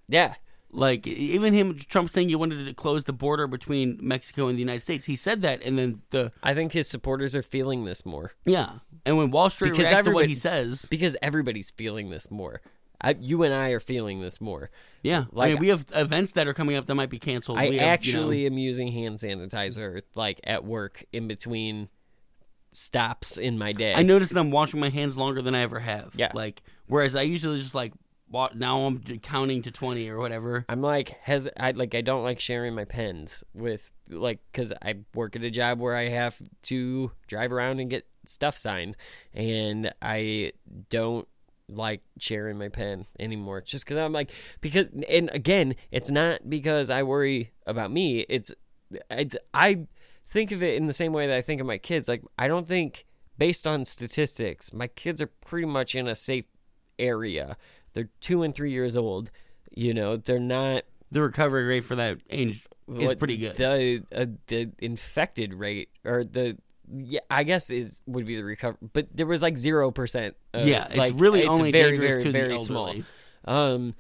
yeah, 0.08 0.34
Like 0.72 1.06
even 1.06 1.54
him, 1.54 1.78
Trump 1.78 2.10
saying 2.10 2.28
he 2.28 2.34
wanted 2.36 2.66
to 2.66 2.74
close 2.74 3.04
the 3.04 3.12
border 3.14 3.46
between 3.46 3.98
Mexico 4.02 4.48
and 4.48 4.56
the 4.56 4.60
United 4.60 4.82
States. 4.82 5.06
He 5.06 5.16
said 5.16 5.40
that, 5.42 5.62
and 5.62 5.78
then 5.78 6.02
the 6.10 6.32
I 6.42 6.52
think 6.54 6.72
his 6.72 6.86
supporters 6.88 7.34
are 7.34 7.42
feeling 7.42 7.84
this 7.86 8.04
more 8.04 8.32
yeah, 8.44 8.80
and 9.06 9.16
when 9.16 9.30
Wall 9.30 9.48
Street 9.48 9.70
Because 9.70 9.86
reacts 9.86 10.06
to 10.06 10.12
what 10.12 10.26
he 10.26 10.34
says, 10.34 10.86
because 10.90 11.16
everybody's 11.22 11.70
feeling 11.70 12.10
this 12.10 12.30
more. 12.30 12.60
I, 13.02 13.16
you 13.18 13.42
and 13.42 13.52
I 13.54 13.70
are 13.70 13.80
feeling 13.80 14.20
this 14.20 14.40
more. 14.40 14.70
yeah, 15.02 15.20
I 15.20 15.26
Like- 15.32 15.52
mean 15.54 15.60
we 15.60 15.68
have 15.68 15.86
events 15.94 16.32
that 16.32 16.46
are 16.46 16.54
coming 16.54 16.76
up 16.76 16.86
that 16.86 16.94
might 16.94 17.10
be 17.10 17.18
canceled. 17.18 17.58
I 17.58 17.68
We 17.68 17.76
have, 17.76 18.04
you 18.04 18.12
know- 18.12 18.20
actually 18.20 18.46
am 18.46 18.58
using 18.58 18.88
hand 18.92 19.18
sanitizer 19.18 20.02
like 20.14 20.40
at 20.44 20.64
work 20.64 21.04
in 21.12 21.26
between 21.28 21.88
stops 22.72 23.36
in 23.36 23.58
my 23.58 23.72
day. 23.72 23.94
I 23.94 24.02
noticed 24.02 24.32
that 24.32 24.40
I'm 24.40 24.50
washing 24.50 24.78
my 24.80 24.90
hands 24.90 25.16
longer 25.16 25.42
than 25.42 25.54
I 25.54 25.62
ever 25.62 25.80
have. 25.80 26.12
Yeah. 26.14 26.30
like 26.34 26.62
whereas 26.86 27.16
I 27.16 27.22
usually 27.22 27.60
just 27.60 27.74
like 27.74 27.92
now 28.54 28.82
I'm 28.82 29.00
counting 29.22 29.62
to 29.62 29.72
twenty 29.72 30.08
or 30.08 30.18
whatever. 30.18 30.64
I'm 30.68 30.80
like 30.80 31.16
has 31.22 31.48
I 31.56 31.72
like 31.72 31.94
I 31.96 32.00
don't 32.00 32.22
like 32.22 32.38
sharing 32.38 32.74
my 32.76 32.84
pens 32.84 33.42
with 33.54 33.90
like 34.08 34.38
because 34.52 34.72
I 34.82 34.96
work 35.14 35.34
at 35.34 35.42
a 35.42 35.50
job 35.50 35.80
where 35.80 35.96
I 35.96 36.08
have 36.10 36.36
to 36.64 37.10
drive 37.26 37.50
around 37.52 37.80
and 37.80 37.90
get 37.90 38.06
stuff 38.26 38.56
signed, 38.56 38.96
and 39.34 39.92
I 40.00 40.52
don't 40.90 41.26
like 41.74 42.02
sharing 42.18 42.58
my 42.58 42.68
pen 42.68 43.06
anymore. 43.18 43.60
Just 43.60 43.84
because 43.84 43.96
I'm 43.96 44.12
like 44.12 44.30
because 44.60 44.86
and 45.08 45.30
again 45.32 45.74
it's 45.90 46.10
not 46.10 46.48
because 46.48 46.90
I 46.90 47.02
worry 47.02 47.52
about 47.66 47.90
me. 47.90 48.20
It's 48.28 48.54
it's 49.10 49.36
I 49.54 49.86
think 50.26 50.52
of 50.52 50.62
it 50.62 50.74
in 50.76 50.86
the 50.86 50.92
same 50.92 51.12
way 51.12 51.26
that 51.26 51.36
I 51.36 51.42
think 51.42 51.60
of 51.60 51.66
my 51.66 51.78
kids. 51.78 52.08
Like 52.08 52.22
I 52.38 52.48
don't 52.48 52.68
think 52.68 53.06
based 53.38 53.66
on 53.66 53.84
statistics 53.84 54.72
my 54.72 54.86
kids 54.86 55.22
are 55.22 55.26
pretty 55.26 55.66
much 55.66 55.94
in 55.94 56.06
a 56.06 56.14
safe 56.14 56.44
area. 56.98 57.56
They're 57.92 58.10
two 58.20 58.42
and 58.42 58.54
three 58.54 58.72
years 58.72 58.96
old 58.96 59.30
you 59.70 59.94
know? 59.94 60.16
They're 60.16 60.38
not 60.38 60.84
The 61.10 61.22
recovery 61.22 61.64
rate 61.64 61.84
for 61.84 61.96
that 61.96 62.18
age 62.28 62.66
is 62.88 63.14
pretty 63.14 63.36
good. 63.36 63.56
the 63.56 64.04
uh, 64.14 64.26
the 64.48 64.72
infected 64.78 65.54
rate 65.54 65.90
or 66.04 66.24
the 66.24 66.58
yeah, 66.92 67.20
I 67.30 67.44
guess 67.44 67.70
it 67.70 67.92
would 68.06 68.26
be 68.26 68.36
the 68.36 68.44
recover, 68.44 68.76
but 68.92 69.08
there 69.14 69.26
was 69.26 69.42
like 69.42 69.58
zero 69.58 69.90
percent. 69.90 70.36
yeah, 70.54 70.88
it's 70.90 71.14
really 71.14 71.46
only 71.46 71.70
very, 71.70 71.92
dangerous 71.92 72.12
very, 72.14 72.22
to 72.24 72.30
very 72.30 72.52
the 72.52 72.58
small. 72.58 72.94
Um, 73.44 73.94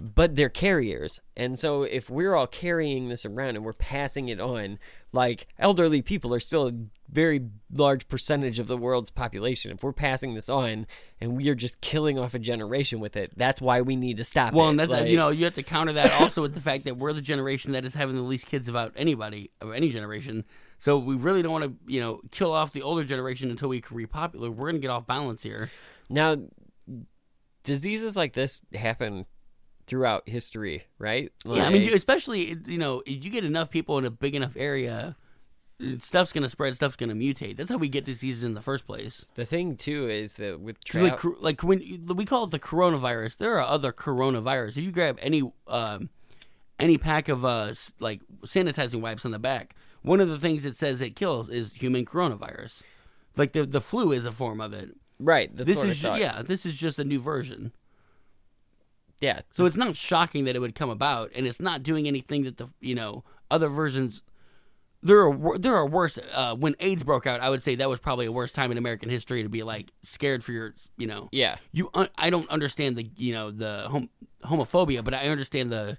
but 0.00 0.34
they're 0.34 0.48
carriers. 0.48 1.20
And 1.36 1.58
so 1.58 1.82
if 1.82 2.08
we're 2.08 2.34
all 2.34 2.46
carrying 2.46 3.08
this 3.10 3.26
around 3.26 3.56
and 3.56 3.64
we're 3.64 3.74
passing 3.74 4.30
it 4.30 4.40
on, 4.40 4.78
like 5.12 5.46
elderly 5.58 6.00
people 6.00 6.32
are 6.32 6.40
still 6.40 6.68
a 6.68 6.72
very 7.12 7.48
large 7.70 8.08
percentage 8.08 8.58
of 8.58 8.66
the 8.66 8.78
world's 8.78 9.10
population. 9.10 9.72
If 9.72 9.82
we're 9.82 9.92
passing 9.92 10.34
this 10.34 10.48
on 10.48 10.86
and 11.20 11.36
we 11.36 11.48
are 11.50 11.54
just 11.54 11.82
killing 11.82 12.18
off 12.18 12.32
a 12.32 12.38
generation 12.38 12.98
with 12.98 13.14
it, 13.14 13.32
that's 13.36 13.60
why 13.60 13.82
we 13.82 13.94
need 13.94 14.16
to 14.16 14.24
stop 14.24 14.54
Well, 14.54 14.68
it. 14.68 14.70
and 14.70 14.80
that's 14.80 14.90
Like, 14.90 15.08
you 15.08 15.18
know 15.18 15.28
you 15.28 15.44
have 15.44 15.54
to 15.54 15.62
counter 15.62 15.92
that 15.92 16.12
also 16.12 16.40
with 16.40 16.54
the 16.54 16.60
fact 16.62 16.84
that 16.84 16.96
we're 16.96 17.12
the 17.12 17.20
generation 17.20 17.72
that 17.72 17.84
is 17.84 17.94
having 17.94 18.16
the 18.16 18.22
least 18.22 18.46
kids 18.46 18.68
about 18.68 18.92
anybody 18.96 19.50
of 19.60 19.72
any 19.72 19.90
generation. 19.90 20.44
So 20.80 20.96
we 20.96 21.14
really 21.14 21.42
don't 21.42 21.52
want 21.52 21.64
to 21.64 21.92
you 21.92 22.00
know 22.00 22.20
kill 22.30 22.52
off 22.52 22.72
the 22.72 22.82
older 22.82 23.04
generation 23.04 23.50
until 23.50 23.68
we 23.68 23.82
can 23.82 23.96
repopulate. 23.96 24.52
We're 24.52 24.66
gonna 24.66 24.78
get 24.78 24.90
off 24.90 25.06
balance 25.06 25.42
here. 25.42 25.70
Now, 26.08 26.36
diseases 27.62 28.16
like 28.16 28.32
this 28.32 28.62
happen 28.74 29.26
throughout 29.86 30.26
history, 30.26 30.86
right? 30.98 31.30
yeah, 31.44 31.66
I 31.66 31.70
mean, 31.70 31.92
especially 31.92 32.56
you 32.66 32.78
know, 32.78 33.02
if 33.06 33.22
you 33.22 33.30
get 33.30 33.44
enough 33.44 33.70
people 33.70 33.98
in 33.98 34.06
a 34.06 34.10
big 34.10 34.34
enough 34.34 34.54
area, 34.56 35.16
stuff's 35.98 36.32
gonna 36.32 36.48
spread, 36.48 36.74
stuff's 36.74 36.96
gonna 36.96 37.14
mutate. 37.14 37.58
That's 37.58 37.70
how 37.70 37.76
we 37.76 37.90
get 37.90 38.06
diseases 38.06 38.42
in 38.42 38.54
the 38.54 38.62
first 38.62 38.86
place. 38.86 39.26
the 39.34 39.44
thing 39.44 39.76
too 39.76 40.08
is 40.08 40.32
that 40.34 40.60
with 40.60 40.82
tra- 40.82 41.02
like, 41.02 41.22
like 41.42 41.62
when 41.62 42.06
we 42.06 42.24
call 42.24 42.44
it 42.44 42.52
the 42.52 42.58
coronavirus, 42.58 43.36
there 43.36 43.54
are 43.58 43.68
other 43.68 43.92
coronavirus. 43.92 44.78
If 44.78 44.84
you 44.84 44.92
grab 44.92 45.18
any 45.20 45.42
um, 45.66 46.08
any 46.78 46.96
pack 46.96 47.28
of 47.28 47.44
uh, 47.44 47.74
like 47.98 48.22
sanitizing 48.46 49.02
wipes 49.02 49.26
on 49.26 49.30
the 49.30 49.38
back, 49.38 49.74
one 50.02 50.20
of 50.20 50.28
the 50.28 50.38
things 50.38 50.64
it 50.64 50.76
says 50.78 51.00
it 51.00 51.16
kills 51.16 51.48
is 51.48 51.72
human 51.72 52.04
coronavirus. 52.04 52.82
Like 53.36 53.52
the 53.52 53.64
the 53.66 53.80
flu 53.80 54.12
is 54.12 54.24
a 54.24 54.32
form 54.32 54.60
of 54.60 54.72
it. 54.72 54.90
right, 55.18 55.54
This 55.54 55.82
is 55.84 55.98
ju- 56.00 56.16
yeah, 56.18 56.42
this 56.42 56.64
is 56.66 56.76
just 56.76 56.98
a 56.98 57.04
new 57.04 57.20
version. 57.20 57.72
yeah. 59.20 59.40
So 59.54 59.64
it's 59.66 59.76
not 59.76 59.96
shocking 59.96 60.44
that 60.44 60.56
it 60.56 60.60
would 60.60 60.74
come 60.74 60.90
about, 60.90 61.30
and 61.34 61.46
it's 61.46 61.60
not 61.60 61.82
doing 61.82 62.06
anything 62.08 62.44
that 62.44 62.56
the 62.56 62.68
you 62.80 62.94
know 62.94 63.24
other 63.50 63.68
versions. 63.68 64.22
There 65.02 65.20
are 65.26 65.58
there 65.58 65.74
are 65.76 65.86
worse. 65.86 66.18
Uh, 66.32 66.54
when 66.56 66.74
AIDS 66.80 67.04
broke 67.04 67.26
out, 67.26 67.40
I 67.40 67.48
would 67.48 67.62
say 67.62 67.74
that 67.76 67.88
was 67.88 67.98
probably 68.00 68.26
a 68.26 68.32
worse 68.32 68.52
time 68.52 68.70
in 68.70 68.76
American 68.78 69.08
history 69.08 69.42
to 69.42 69.48
be 69.48 69.62
like 69.62 69.92
scared 70.02 70.44
for 70.44 70.52
your 70.52 70.74
you 70.98 71.06
know 71.06 71.28
yeah. 71.32 71.56
you 71.72 71.88
un- 71.94 72.10
I 72.18 72.28
don't 72.30 72.48
understand 72.50 72.96
the 72.96 73.10
you 73.16 73.32
know 73.32 73.50
the 73.50 73.86
hom- 73.90 74.10
homophobia, 74.44 75.02
but 75.04 75.14
I 75.14 75.28
understand 75.28 75.70
the 75.72 75.96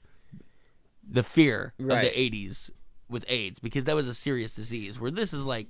the 1.10 1.24
fear 1.24 1.74
Right. 1.80 2.06
of 2.06 2.14
the 2.14 2.20
'80s 2.20 2.70
with 3.12 3.26
AIDS 3.28 3.60
because 3.60 3.84
that 3.84 3.96
was 3.96 4.08
a 4.08 4.14
serious 4.16 4.56
disease. 4.56 5.00
Where 5.00 5.12
this 5.12 5.34
is 5.34 5.46
like, 5.46 5.68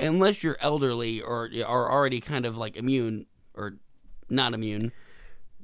unless 0.00 0.42
you're 0.42 0.56
elderly 0.60 1.20
or 1.20 1.48
are 1.66 1.92
already 1.92 2.20
kind 2.20 2.44
of 2.46 2.56
like 2.56 2.76
immune 2.76 3.26
or 3.54 3.76
not 4.28 4.54
immune, 4.54 4.90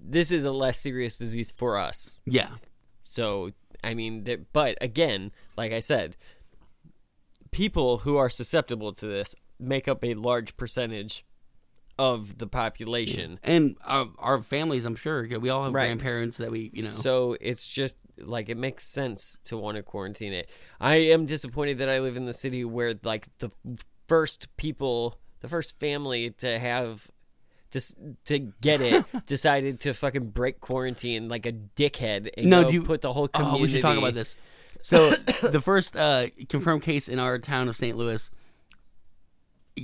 This 0.02 0.30
is 0.30 0.44
a 0.44 0.52
less 0.52 0.78
serious 0.78 1.16
disease 1.16 1.52
for 1.56 1.76
us. 1.78 2.20
yeah, 2.26 2.50
So, 3.04 3.50
I 3.82 3.94
mean, 3.94 4.46
but 4.52 4.78
again, 4.80 5.32
like 5.56 5.72
I 5.72 5.80
said, 5.80 6.16
people 7.50 7.98
who 7.98 8.16
are 8.16 8.30
susceptible 8.30 8.92
to 8.94 9.06
this 9.06 9.34
make 9.58 9.88
up 9.88 10.04
a 10.04 10.14
large 10.14 10.56
percentage 10.56 11.24
of 11.98 12.38
the 12.38 12.46
population. 12.46 13.38
and 13.42 13.76
our, 13.84 14.08
our 14.18 14.42
families, 14.42 14.84
I'm 14.86 14.96
sure, 14.96 15.26
we 15.38 15.50
all 15.50 15.64
have 15.64 15.74
Right. 15.74 15.86
grandparents 15.88 16.38
that 16.38 16.50
we 16.50 16.70
you 16.72 16.82
know. 16.82 16.88
So 16.88 17.36
it's 17.40 17.68
just 17.68 17.96
like 18.22 18.48
it 18.48 18.56
makes 18.56 18.86
sense 18.86 19.38
to 19.44 19.56
want 19.56 19.76
to 19.76 19.82
quarantine 19.82 20.32
it. 20.32 20.50
I 20.80 20.96
am 20.96 21.26
disappointed 21.26 21.78
that 21.78 21.88
I 21.88 22.00
live 22.00 22.16
in 22.16 22.24
the 22.26 22.34
city 22.34 22.64
where 22.64 22.94
like 23.02 23.28
the 23.38 23.50
first 24.08 24.48
people, 24.56 25.18
the 25.40 25.48
first 25.48 25.78
family 25.80 26.30
to 26.38 26.58
have 26.58 27.10
just 27.70 27.94
to 28.24 28.38
get 28.60 28.80
it 28.80 29.04
decided 29.26 29.78
to 29.80 29.94
fucking 29.94 30.30
break 30.30 30.60
quarantine 30.60 31.28
like 31.28 31.46
a 31.46 31.52
dickhead 31.52 32.28
and 32.36 32.46
No, 32.50 32.62
go 32.64 32.68
do 32.68 32.74
you- 32.74 32.82
put 32.82 33.00
the 33.00 33.12
whole 33.12 33.28
community. 33.28 33.58
Oh, 33.58 33.62
we 33.62 33.68
should 33.68 33.82
talk 33.82 33.96
about 33.98 34.14
this. 34.14 34.36
So 34.82 35.10
the 35.42 35.60
first 35.60 35.96
uh, 35.96 36.26
confirmed 36.48 36.82
case 36.82 37.08
in 37.08 37.18
our 37.18 37.38
town 37.38 37.68
of 37.68 37.76
St. 37.76 37.96
Louis 37.96 38.28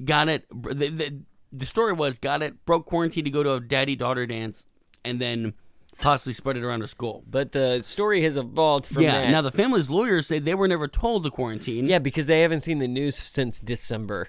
got 0.04 0.28
it. 0.28 0.46
The, 0.50 0.88
the, 0.88 1.18
the 1.52 1.66
story 1.66 1.92
was 1.92 2.18
got 2.18 2.42
it, 2.42 2.64
broke 2.66 2.86
quarantine 2.86 3.24
to 3.24 3.30
go 3.30 3.42
to 3.42 3.54
a 3.54 3.60
daddy 3.60 3.96
daughter 3.96 4.26
dance, 4.26 4.66
and 5.04 5.20
then 5.20 5.54
possibly 6.00 6.34
spread 6.34 6.56
it 6.56 6.64
around 6.64 6.80
the 6.80 6.86
school. 6.86 7.24
But 7.28 7.52
the 7.52 7.82
story 7.82 8.22
has 8.22 8.36
evolved 8.36 8.86
from 8.86 9.02
yeah. 9.02 9.22
that. 9.22 9.30
Now 9.30 9.42
the 9.42 9.50
family's 9.50 9.90
lawyers 9.90 10.26
say 10.26 10.38
they 10.38 10.54
were 10.54 10.68
never 10.68 10.88
told 10.88 11.24
to 11.24 11.30
quarantine. 11.30 11.86
yeah, 11.86 11.98
because 11.98 12.26
they 12.26 12.42
haven't 12.42 12.60
seen 12.60 12.78
the 12.78 12.88
news 12.88 13.16
since 13.16 13.60
December. 13.60 14.28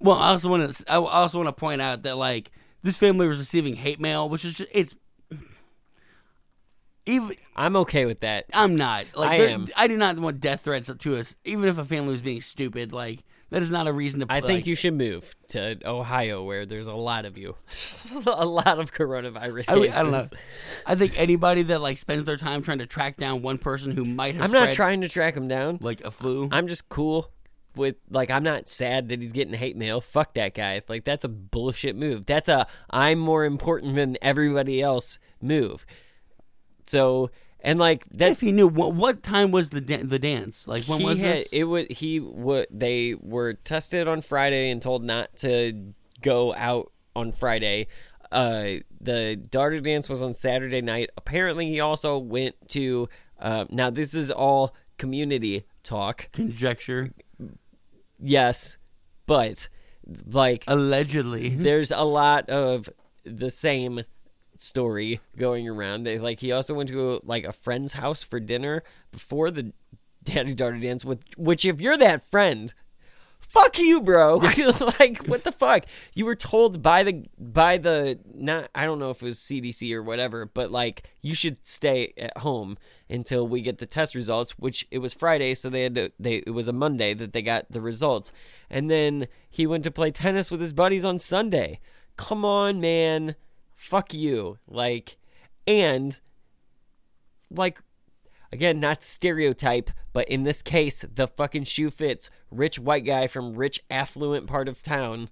Well, 0.00 0.16
I 0.16 0.30
also 0.30 0.50
want 0.50 0.74
to. 0.74 0.84
I 0.90 0.96
also 0.96 1.38
want 1.38 1.48
to 1.48 1.58
point 1.58 1.80
out 1.80 2.02
that 2.02 2.16
like 2.16 2.50
this 2.82 2.96
family 2.96 3.26
was 3.26 3.38
receiving 3.38 3.76
hate 3.76 4.00
mail, 4.00 4.28
which 4.28 4.44
is 4.44 4.58
just, 4.58 4.70
it's. 4.72 4.94
Even 7.06 7.36
I'm 7.54 7.76
okay 7.76 8.06
with 8.06 8.20
that. 8.20 8.46
I'm 8.52 8.76
not. 8.76 9.06
Like 9.14 9.32
I 9.32 9.36
am. 9.46 9.66
I 9.76 9.86
do 9.88 9.96
not 9.96 10.18
want 10.18 10.40
death 10.40 10.62
threats 10.62 10.90
to 10.98 11.16
us, 11.16 11.36
even 11.44 11.68
if 11.68 11.78
a 11.78 11.84
family 11.84 12.12
was 12.12 12.22
being 12.22 12.40
stupid. 12.40 12.92
Like 12.92 13.20
that 13.50 13.62
is 13.62 13.70
not 13.70 13.86
a 13.86 13.92
reason 13.92 14.20
to. 14.20 14.26
I 14.28 14.36
like, 14.36 14.44
think 14.44 14.66
you 14.66 14.74
should 14.74 14.94
move 14.94 15.34
to 15.48 15.78
Ohio, 15.86 16.42
where 16.42 16.66
there's 16.66 16.86
a 16.86 16.94
lot 16.94 17.24
of 17.24 17.38
you, 17.38 17.56
a 18.26 18.46
lot 18.46 18.78
of 18.78 18.92
coronavirus 18.92 19.68
I, 19.68 19.78
cases. 19.78 19.94
I 19.94 20.02
don't 20.02 20.10
know. 20.12 20.26
I 20.86 20.94
think 20.94 21.18
anybody 21.18 21.62
that 21.64 21.80
like 21.80 21.98
spends 21.98 22.24
their 22.24 22.36
time 22.36 22.62
trying 22.62 22.78
to 22.78 22.86
track 22.86 23.16
down 23.16 23.42
one 23.42 23.58
person 23.58 23.92
who 23.92 24.04
might 24.04 24.34
have. 24.34 24.44
I'm 24.44 24.52
not 24.52 24.72
trying 24.72 25.02
to 25.02 25.08
track 25.08 25.36
him 25.36 25.48
down. 25.48 25.78
like 25.80 26.02
a 26.02 26.10
flu. 26.10 26.48
I'm 26.50 26.68
just 26.68 26.88
cool 26.88 27.30
with 27.76 27.96
like 28.10 28.30
I'm 28.30 28.42
not 28.42 28.68
sad 28.68 29.08
that 29.08 29.20
he's 29.20 29.32
getting 29.32 29.54
hate 29.54 29.76
mail. 29.76 30.00
Fuck 30.00 30.34
that 30.34 30.54
guy. 30.54 30.80
Like 30.88 31.04
that's 31.04 31.24
a 31.24 31.28
bullshit 31.28 31.96
move. 31.96 32.26
That's 32.26 32.48
a 32.48 32.66
I'm 32.90 33.18
more 33.18 33.44
important 33.44 33.94
than 33.94 34.16
everybody 34.22 34.80
else 34.80 35.18
move. 35.40 35.84
So 36.86 37.30
and 37.64 37.78
like 37.78 38.04
that 38.12 38.32
if 38.32 38.40
he 38.40 38.52
knew 38.52 38.68
what, 38.68 38.94
what 38.94 39.22
time 39.22 39.50
was 39.50 39.70
the 39.70 39.80
da- 39.80 40.02
the 40.02 40.18
dance? 40.18 40.68
Like 40.68 40.84
when 40.84 41.00
he 41.00 41.06
was 41.06 41.18
had 41.18 41.36
this? 41.38 41.52
it 41.52 41.64
would 41.64 41.90
he 41.90 42.20
would 42.20 42.66
they 42.70 43.14
were 43.18 43.54
tested 43.54 44.06
on 44.06 44.20
Friday 44.20 44.70
and 44.70 44.80
told 44.80 45.02
not 45.02 45.34
to 45.38 45.94
go 46.20 46.54
out 46.54 46.92
on 47.16 47.32
Friday. 47.32 47.86
Uh, 48.30 48.80
the 49.00 49.36
Darter 49.36 49.80
dance 49.80 50.08
was 50.08 50.22
on 50.22 50.34
Saturday 50.34 50.82
night. 50.82 51.10
Apparently, 51.16 51.66
he 51.66 51.80
also 51.80 52.18
went 52.18 52.54
to. 52.70 53.08
Uh, 53.38 53.64
now 53.70 53.90
this 53.90 54.14
is 54.14 54.30
all 54.30 54.74
community 54.98 55.64
talk. 55.82 56.28
Conjecture. 56.32 57.10
Yes, 58.18 58.76
but 59.26 59.68
like 60.26 60.64
Allegedly. 60.66 61.50
there's 61.50 61.90
a 61.90 62.04
lot 62.04 62.48
of 62.50 62.88
the 63.24 63.50
same 63.50 64.04
story 64.58 65.20
going 65.36 65.68
around. 65.68 66.04
They, 66.04 66.18
like 66.18 66.40
he 66.40 66.52
also 66.52 66.74
went 66.74 66.88
to 66.90 67.20
like 67.24 67.44
a 67.44 67.52
friend's 67.52 67.94
house 67.94 68.22
for 68.22 68.40
dinner 68.40 68.82
before 69.12 69.50
the 69.50 69.72
daddy 70.22 70.54
daughter 70.54 70.78
dance. 70.78 71.04
With 71.04 71.22
which, 71.36 71.64
if 71.64 71.80
you're 71.80 71.98
that 71.98 72.24
friend, 72.24 72.72
fuck 73.40 73.78
you, 73.78 74.00
bro. 74.00 74.36
like 75.00 75.26
what 75.26 75.44
the 75.44 75.52
fuck? 75.52 75.84
You 76.12 76.26
were 76.26 76.34
told 76.34 76.82
by 76.82 77.02
the 77.02 77.24
by 77.38 77.78
the 77.78 78.18
not 78.34 78.70
I 78.74 78.84
don't 78.84 78.98
know 78.98 79.10
if 79.10 79.22
it 79.22 79.26
was 79.26 79.38
CDC 79.38 79.92
or 79.92 80.02
whatever, 80.02 80.46
but 80.46 80.70
like 80.70 81.04
you 81.22 81.34
should 81.34 81.64
stay 81.66 82.12
at 82.18 82.38
home 82.38 82.76
until 83.08 83.46
we 83.46 83.62
get 83.62 83.78
the 83.78 83.86
test 83.86 84.14
results. 84.14 84.52
Which 84.58 84.86
it 84.90 84.98
was 84.98 85.14
Friday, 85.14 85.54
so 85.54 85.70
they 85.70 85.84
had 85.84 85.94
to. 85.94 86.12
They 86.18 86.36
it 86.46 86.50
was 86.50 86.68
a 86.68 86.72
Monday 86.72 87.14
that 87.14 87.32
they 87.32 87.42
got 87.42 87.70
the 87.70 87.80
results, 87.80 88.32
and 88.68 88.90
then 88.90 89.28
he 89.48 89.66
went 89.66 89.84
to 89.84 89.90
play 89.90 90.10
tennis 90.10 90.50
with 90.50 90.60
his 90.60 90.72
buddies 90.72 91.04
on 91.04 91.18
Sunday. 91.18 91.80
Come 92.16 92.44
on, 92.44 92.80
man. 92.80 93.34
Fuck 93.84 94.14
you. 94.14 94.58
Like, 94.66 95.16
and 95.66 96.18
like 97.50 97.78
again, 98.50 98.80
not 98.80 99.02
stereotype, 99.02 99.90
but 100.12 100.28
in 100.28 100.44
this 100.44 100.62
case, 100.62 101.04
the 101.12 101.26
fucking 101.26 101.64
shoe 101.64 101.90
fits. 101.90 102.30
Rich 102.50 102.78
white 102.78 103.04
guy 103.04 103.26
from 103.26 103.54
rich 103.54 103.80
affluent 103.90 104.46
part 104.46 104.68
of 104.68 104.82
town. 104.82 105.28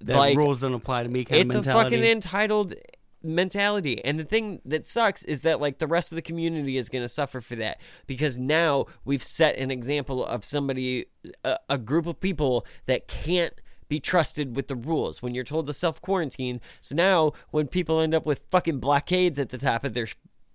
that 0.00 0.16
like, 0.16 0.36
rules 0.36 0.60
don't 0.60 0.72
apply 0.72 1.02
to 1.02 1.08
me. 1.08 1.26
It's 1.28 1.54
a 1.54 1.62
fucking 1.62 2.02
entitled 2.02 2.74
mentality. 3.22 4.04
And 4.04 4.18
the 4.18 4.24
thing 4.24 4.60
that 4.64 4.86
sucks 4.86 5.24
is 5.24 5.42
that 5.42 5.60
like 5.60 5.78
the 5.78 5.86
rest 5.86 6.12
of 6.12 6.16
the 6.16 6.22
community 6.22 6.76
is 6.76 6.88
going 6.88 7.02
to 7.02 7.08
suffer 7.08 7.40
for 7.40 7.56
that 7.56 7.80
because 8.06 8.38
now 8.38 8.86
we've 9.04 9.22
set 9.22 9.56
an 9.56 9.70
example 9.70 10.24
of 10.24 10.44
somebody 10.44 11.06
a, 11.42 11.58
a 11.68 11.78
group 11.78 12.06
of 12.06 12.20
people 12.20 12.66
that 12.86 13.08
can't 13.08 13.54
be 13.88 14.00
trusted 14.00 14.56
with 14.56 14.68
the 14.68 14.76
rules 14.76 15.22
when 15.22 15.34
you're 15.34 15.44
told 15.44 15.66
to 15.66 15.72
self 15.72 16.00
quarantine. 16.00 16.60
So 16.80 16.94
now 16.94 17.32
when 17.50 17.66
people 17.66 18.00
end 18.00 18.14
up 18.14 18.26
with 18.26 18.44
fucking 18.50 18.78
blockades 18.80 19.38
at 19.38 19.50
the 19.50 19.58
top 19.58 19.84
of 19.84 19.94
their 19.94 20.08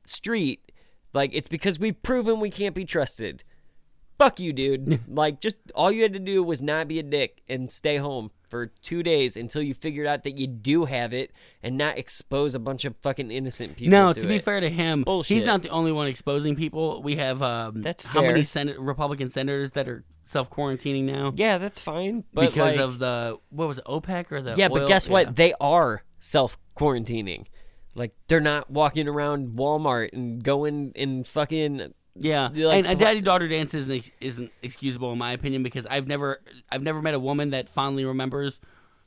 street, 0.05 0.71
like 1.13 1.31
it's 1.33 1.47
because 1.47 1.79
we've 1.79 2.01
proven 2.01 2.39
we 2.39 2.49
can't 2.49 2.75
be 2.75 2.85
trusted. 2.85 3.43
Fuck 4.17 4.39
you, 4.39 4.51
dude. 4.51 4.99
like, 5.07 5.39
just 5.39 5.55
all 5.73 5.91
you 5.91 6.03
had 6.03 6.11
to 6.11 6.19
do 6.19 6.43
was 6.43 6.61
not 6.61 6.89
be 6.89 6.99
a 6.99 7.03
dick 7.03 7.41
and 7.47 7.71
stay 7.71 7.95
home 7.95 8.31
for 8.49 8.67
two 8.67 9.01
days 9.01 9.37
until 9.37 9.61
you 9.61 9.73
figured 9.73 10.07
out 10.07 10.23
that 10.23 10.37
you 10.37 10.45
do 10.45 10.83
have 10.85 11.13
it 11.13 11.31
and 11.63 11.77
not 11.77 11.97
expose 11.97 12.53
a 12.53 12.59
bunch 12.59 12.83
of 12.83 12.95
fucking 13.01 13.31
innocent 13.31 13.77
people. 13.77 13.91
No, 13.91 14.11
to, 14.11 14.19
to 14.19 14.27
be 14.27 14.35
it. 14.35 14.43
fair 14.43 14.59
to 14.59 14.69
him, 14.69 15.03
Bullshit. 15.03 15.35
he's 15.35 15.45
not 15.45 15.61
the 15.61 15.69
only 15.69 15.93
one 15.93 16.07
exposing 16.07 16.57
people. 16.57 17.01
We 17.01 17.15
have 17.15 17.41
um, 17.41 17.81
That's 17.81 18.03
how 18.03 18.21
many 18.21 18.39
fair. 18.39 18.43
Senate 18.43 18.79
Republican 18.79 19.29
senators 19.29 19.71
that 19.71 19.87
are 19.87 20.03
self 20.29 20.47
quarantining 20.51 21.05
now 21.05 21.33
yeah, 21.35 21.57
that's 21.57 21.81
fine. 21.81 22.23
But 22.33 22.49
because 22.51 22.75
like, 22.75 22.79
of 22.85 22.99
the 22.99 23.39
what 23.49 23.67
was 23.67 23.79
it 23.79 23.85
OPEC 23.85 24.31
or 24.31 24.41
the 24.41 24.53
yeah, 24.55 24.67
but 24.67 24.83
oil- 24.83 24.87
guess 24.87 25.09
what? 25.09 25.25
yeah. 25.27 25.31
They 25.33 25.53
are 25.59 26.03
self 26.19 26.57
quarantining. 26.77 27.45
Like 27.95 28.13
they're 28.27 28.39
not 28.39 28.69
walking 28.69 29.07
around 29.07 29.57
Walmart 29.57 30.13
and 30.13 30.43
going 30.43 30.91
and 30.95 31.25
fucking 31.25 31.93
Yeah, 32.15 32.49
like- 32.53 32.85
and 32.85 32.87
a 32.87 32.95
daddy 32.95 33.21
daughter 33.21 33.47
dance 33.47 33.73
isn't 33.73 33.91
ex- 33.91 34.11
isn't 34.21 34.51
excusable 34.61 35.11
in 35.11 35.17
my 35.17 35.31
opinion 35.31 35.63
because 35.63 35.87
I've 35.87 36.05
never 36.07 36.41
I've 36.71 36.83
never 36.83 37.01
met 37.01 37.15
a 37.15 37.19
woman 37.19 37.49
that 37.49 37.67
fondly 37.67 38.05
remembers 38.05 38.59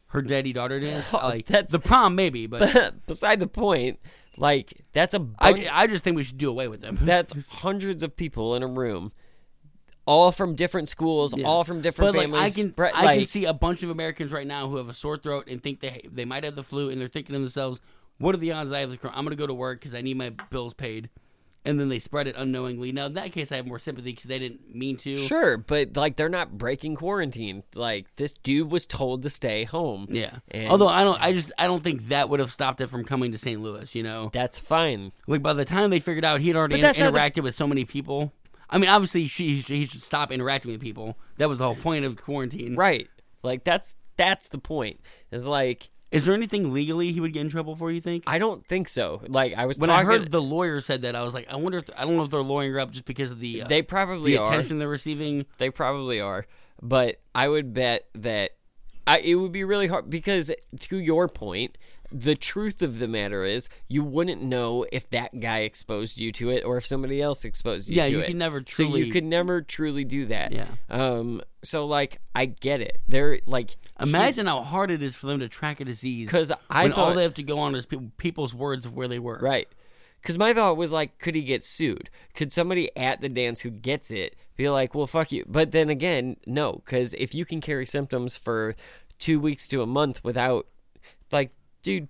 her 0.08 0.22
daddy 0.22 0.52
daughter 0.52 0.80
dance. 0.80 1.06
Oh, 1.14 1.18
like 1.18 1.46
that's- 1.46 1.70
the 1.70 1.78
prom 1.78 2.16
maybe, 2.16 2.46
but 2.48 3.06
beside 3.06 3.38
the 3.38 3.46
point. 3.46 4.00
Like 4.38 4.72
that's 4.92 5.12
a 5.14 5.20
bunch, 5.20 5.66
I 5.68 5.82
I 5.82 5.86
just 5.86 6.02
think 6.02 6.16
we 6.16 6.24
should 6.24 6.38
do 6.38 6.48
away 6.50 6.66
with 6.66 6.80
them. 6.80 6.98
that's 7.02 7.32
hundreds 7.50 8.02
of 8.02 8.16
people 8.16 8.54
in 8.56 8.62
a 8.62 8.66
room, 8.66 9.12
all 10.06 10.32
from 10.32 10.54
different 10.56 10.88
schools, 10.88 11.34
Yeah. 11.36 11.46
all 11.46 11.64
from 11.64 11.80
different 11.80 12.12
But 12.12 12.18
like 12.18 12.24
families. 12.30 12.56
I 12.56 12.60
can 12.60 12.72
spread- 12.72 12.92
I 12.94 13.04
like, 13.04 13.18
can 13.20 13.26
see 13.26 13.44
a 13.44 13.54
bunch 13.54 13.82
of 13.82 13.90
Americans 13.90 14.32
right 14.32 14.46
now 14.46 14.68
who 14.68 14.76
have 14.76 14.88
a 14.88 14.94
sore 14.94 15.16
throat 15.16 15.44
and 15.48 15.62
think 15.62 15.80
they 15.80 16.06
they 16.12 16.24
might 16.24 16.44
have 16.44 16.56
the 16.56 16.62
flu 16.64 16.90
and 16.90 17.00
they're 17.00 17.08
thinking 17.08 17.34
to 17.34 17.38
themselves, 17.40 17.80
"What 18.18 18.34
are 18.34 18.38
the 18.38 18.52
odds 18.52 18.72
I 18.72 18.80
have 18.80 18.90
the 18.90 18.96
corona? 18.96 19.16
I'm 19.16 19.24
going 19.24 19.36
to 19.36 19.40
go 19.40 19.46
to 19.46 19.54
work 19.54 19.78
because 19.80 19.94
I 19.94 20.00
need 20.00 20.16
my 20.16 20.30
bills 20.50 20.74
paid." 20.74 21.08
And 21.64 21.78
then 21.78 21.88
they 21.88 22.00
spread 22.00 22.26
it 22.26 22.34
unknowingly. 22.36 22.90
Now 22.90 23.06
in 23.06 23.12
that 23.12 23.30
case, 23.30 23.52
I 23.52 23.56
have 23.56 23.68
more 23.68 23.78
sympathy 23.78 24.10
because 24.10 24.24
they 24.24 24.40
didn't 24.40 24.74
mean 24.74 24.96
to. 24.96 25.16
Sure, 25.16 25.56
but 25.56 25.96
like 25.96 26.16
they're 26.16 26.28
not 26.28 26.58
breaking 26.58 26.96
quarantine. 26.96 27.62
Like 27.76 28.06
this 28.16 28.34
dude 28.34 28.68
was 28.72 28.84
told 28.84 29.22
to 29.22 29.30
stay 29.30 29.62
home. 29.62 30.08
Yeah. 30.10 30.38
And- 30.50 30.68
Although 30.72 30.88
I 30.88 31.04
don't, 31.04 31.22
I 31.22 31.32
just 31.32 31.52
I 31.56 31.68
don't 31.68 31.80
think 31.80 32.08
that 32.08 32.28
would 32.28 32.40
have 32.40 32.50
stopped 32.50 32.80
it 32.80 32.88
from 32.90 33.04
coming 33.04 33.30
to 33.30 33.38
St. 33.38 33.60
Louis. 33.62 33.94
You 33.94 34.02
know. 34.02 34.30
That's 34.32 34.58
fine. 34.58 35.12
Like 35.28 35.40
by 35.44 35.52
the 35.52 35.64
time 35.64 35.90
they 35.90 36.00
figured 36.00 36.24
out 36.24 36.40
he'd 36.40 36.56
already 36.56 36.74
But 36.74 36.80
that's 36.80 36.98
inter- 36.98 37.12
not 37.12 37.32
the- 37.32 37.40
interacted 37.40 37.44
with 37.44 37.54
so 37.54 37.68
many 37.68 37.84
people. 37.84 38.32
I 38.72 38.78
mean, 38.78 38.88
obviously, 38.88 39.28
she, 39.28 39.56
he 39.56 39.86
should 39.86 40.02
stop 40.02 40.32
interacting 40.32 40.72
with 40.72 40.80
people. 40.80 41.18
That 41.36 41.48
was 41.48 41.58
the 41.58 41.64
whole 41.64 41.76
point 41.76 42.04
of 42.04 42.16
quarantine. 42.16 42.74
Right. 42.74 43.08
Like 43.42 43.62
that's 43.62 43.94
that's 44.16 44.48
the 44.48 44.58
point. 44.58 45.00
Is 45.30 45.46
like 45.46 45.90
Is 46.10 46.24
there 46.24 46.34
anything 46.34 46.72
legally 46.72 47.12
he 47.12 47.20
would 47.20 47.32
get 47.32 47.40
in 47.40 47.48
trouble 47.48 47.76
for? 47.76 47.90
You 47.90 48.00
think? 48.00 48.24
I 48.26 48.38
don't 48.38 48.66
think 48.66 48.88
so. 48.88 49.22
Like 49.28 49.54
I 49.54 49.66
was 49.66 49.78
when 49.78 49.90
I 49.90 50.04
heard 50.04 50.30
the 50.30 50.42
lawyer 50.42 50.80
said 50.80 51.02
that, 51.02 51.14
I 51.14 51.22
was 51.22 51.34
like, 51.34 51.48
I 51.50 51.56
wonder 51.56 51.78
if 51.78 51.90
I 51.96 52.04
don't 52.04 52.16
know 52.16 52.24
if 52.24 52.30
they're 52.30 52.40
lawyering 52.40 52.78
up 52.78 52.90
just 52.90 53.04
because 53.04 53.30
of 53.30 53.40
the 53.40 53.62
uh, 53.62 53.68
they 53.68 53.82
probably 53.82 54.36
the 54.36 54.44
attention 54.44 54.78
they're 54.78 54.88
receiving. 54.88 55.46
They 55.58 55.70
probably 55.70 56.20
are. 56.20 56.46
But 56.80 57.20
I 57.34 57.48
would 57.48 57.72
bet 57.74 58.08
that 58.14 58.52
I, 59.06 59.18
it 59.18 59.34
would 59.34 59.52
be 59.52 59.64
really 59.64 59.88
hard 59.88 60.08
because 60.08 60.50
to 60.80 60.96
your 60.98 61.28
point, 61.28 61.78
the 62.12 62.34
truth 62.34 62.82
of 62.82 62.98
the 62.98 63.08
matter 63.08 63.44
is 63.44 63.68
you 63.88 64.04
wouldn't 64.04 64.42
know 64.42 64.84
if 64.92 65.08
that 65.10 65.40
guy 65.40 65.60
exposed 65.60 66.18
you 66.18 66.30
to 66.32 66.50
it 66.50 66.62
or 66.64 66.76
if 66.76 66.86
somebody 66.86 67.20
else 67.22 67.44
exposed 67.44 67.88
you 67.88 67.96
Yeah, 67.96 68.04
to 68.04 68.10
you 68.10 68.18
it. 68.20 68.26
can 68.26 68.38
never 68.38 68.62
So 68.66 68.94
you 68.96 69.10
could 69.12 69.24
never 69.24 69.62
truly 69.62 70.04
do 70.04 70.26
that. 70.26 70.52
Yeah. 70.52 70.66
Um 70.90 71.40
so 71.62 71.86
like 71.86 72.20
I 72.34 72.46
get 72.46 72.80
it. 72.80 72.98
They're 73.08 73.40
like 73.46 73.76
Imagine 74.00 74.46
how 74.46 74.62
hard 74.62 74.90
it 74.90 75.02
is 75.02 75.14
for 75.16 75.26
them 75.26 75.40
to 75.40 75.48
track 75.48 75.80
a 75.80 75.84
disease 75.84 76.26
because 76.26 76.52
I 76.68 76.84
when 76.84 76.92
all 76.92 77.14
they 77.14 77.22
have 77.22 77.34
to 77.34 77.42
go 77.42 77.60
on 77.60 77.74
is 77.74 77.86
pe- 77.86 77.98
people's 78.18 78.54
words 78.54 78.84
of 78.86 78.94
where 78.94 79.08
they 79.08 79.18
were. 79.18 79.38
Right. 79.40 79.68
Because 80.20 80.38
my 80.38 80.54
thought 80.54 80.76
was 80.76 80.92
like, 80.92 81.18
could 81.18 81.34
he 81.34 81.42
get 81.42 81.64
sued? 81.64 82.08
Could 82.34 82.52
somebody 82.52 82.96
at 82.96 83.20
the 83.20 83.28
dance 83.28 83.60
who 83.60 83.70
gets 83.70 84.10
it 84.12 84.36
be 84.56 84.68
like, 84.70 84.94
well, 84.94 85.08
fuck 85.08 85.32
you? 85.32 85.44
But 85.48 85.72
then 85.72 85.88
again, 85.90 86.36
no. 86.46 86.74
Because 86.84 87.12
if 87.14 87.34
you 87.34 87.44
can 87.44 87.60
carry 87.60 87.86
symptoms 87.86 88.36
for 88.36 88.76
two 89.18 89.40
weeks 89.40 89.66
to 89.68 89.82
a 89.82 89.86
month 89.86 90.22
without, 90.22 90.68
like, 91.32 91.50
dude, 91.82 92.08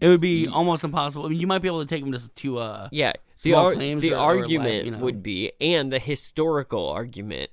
It 0.00 0.08
would 0.08 0.20
be 0.20 0.48
almost 0.48 0.84
impossible. 0.84 1.26
I 1.26 1.28
mean, 1.28 1.40
you 1.40 1.46
might 1.46 1.62
be 1.62 1.68
able 1.68 1.80
to 1.80 1.86
take 1.86 2.02
them 2.02 2.12
to, 2.12 2.28
to 2.28 2.58
uh, 2.58 2.88
yeah. 2.92 3.12
The, 3.42 3.54
ar- 3.54 3.74
the 3.74 3.92
or- 3.92 3.96
or, 3.96 4.00
like, 4.00 4.40
argument 4.40 4.84
you 4.86 4.90
know. 4.92 4.98
would 4.98 5.22
be, 5.22 5.52
and 5.60 5.92
the 5.92 5.98
historical 5.98 6.88
argument 6.88 7.50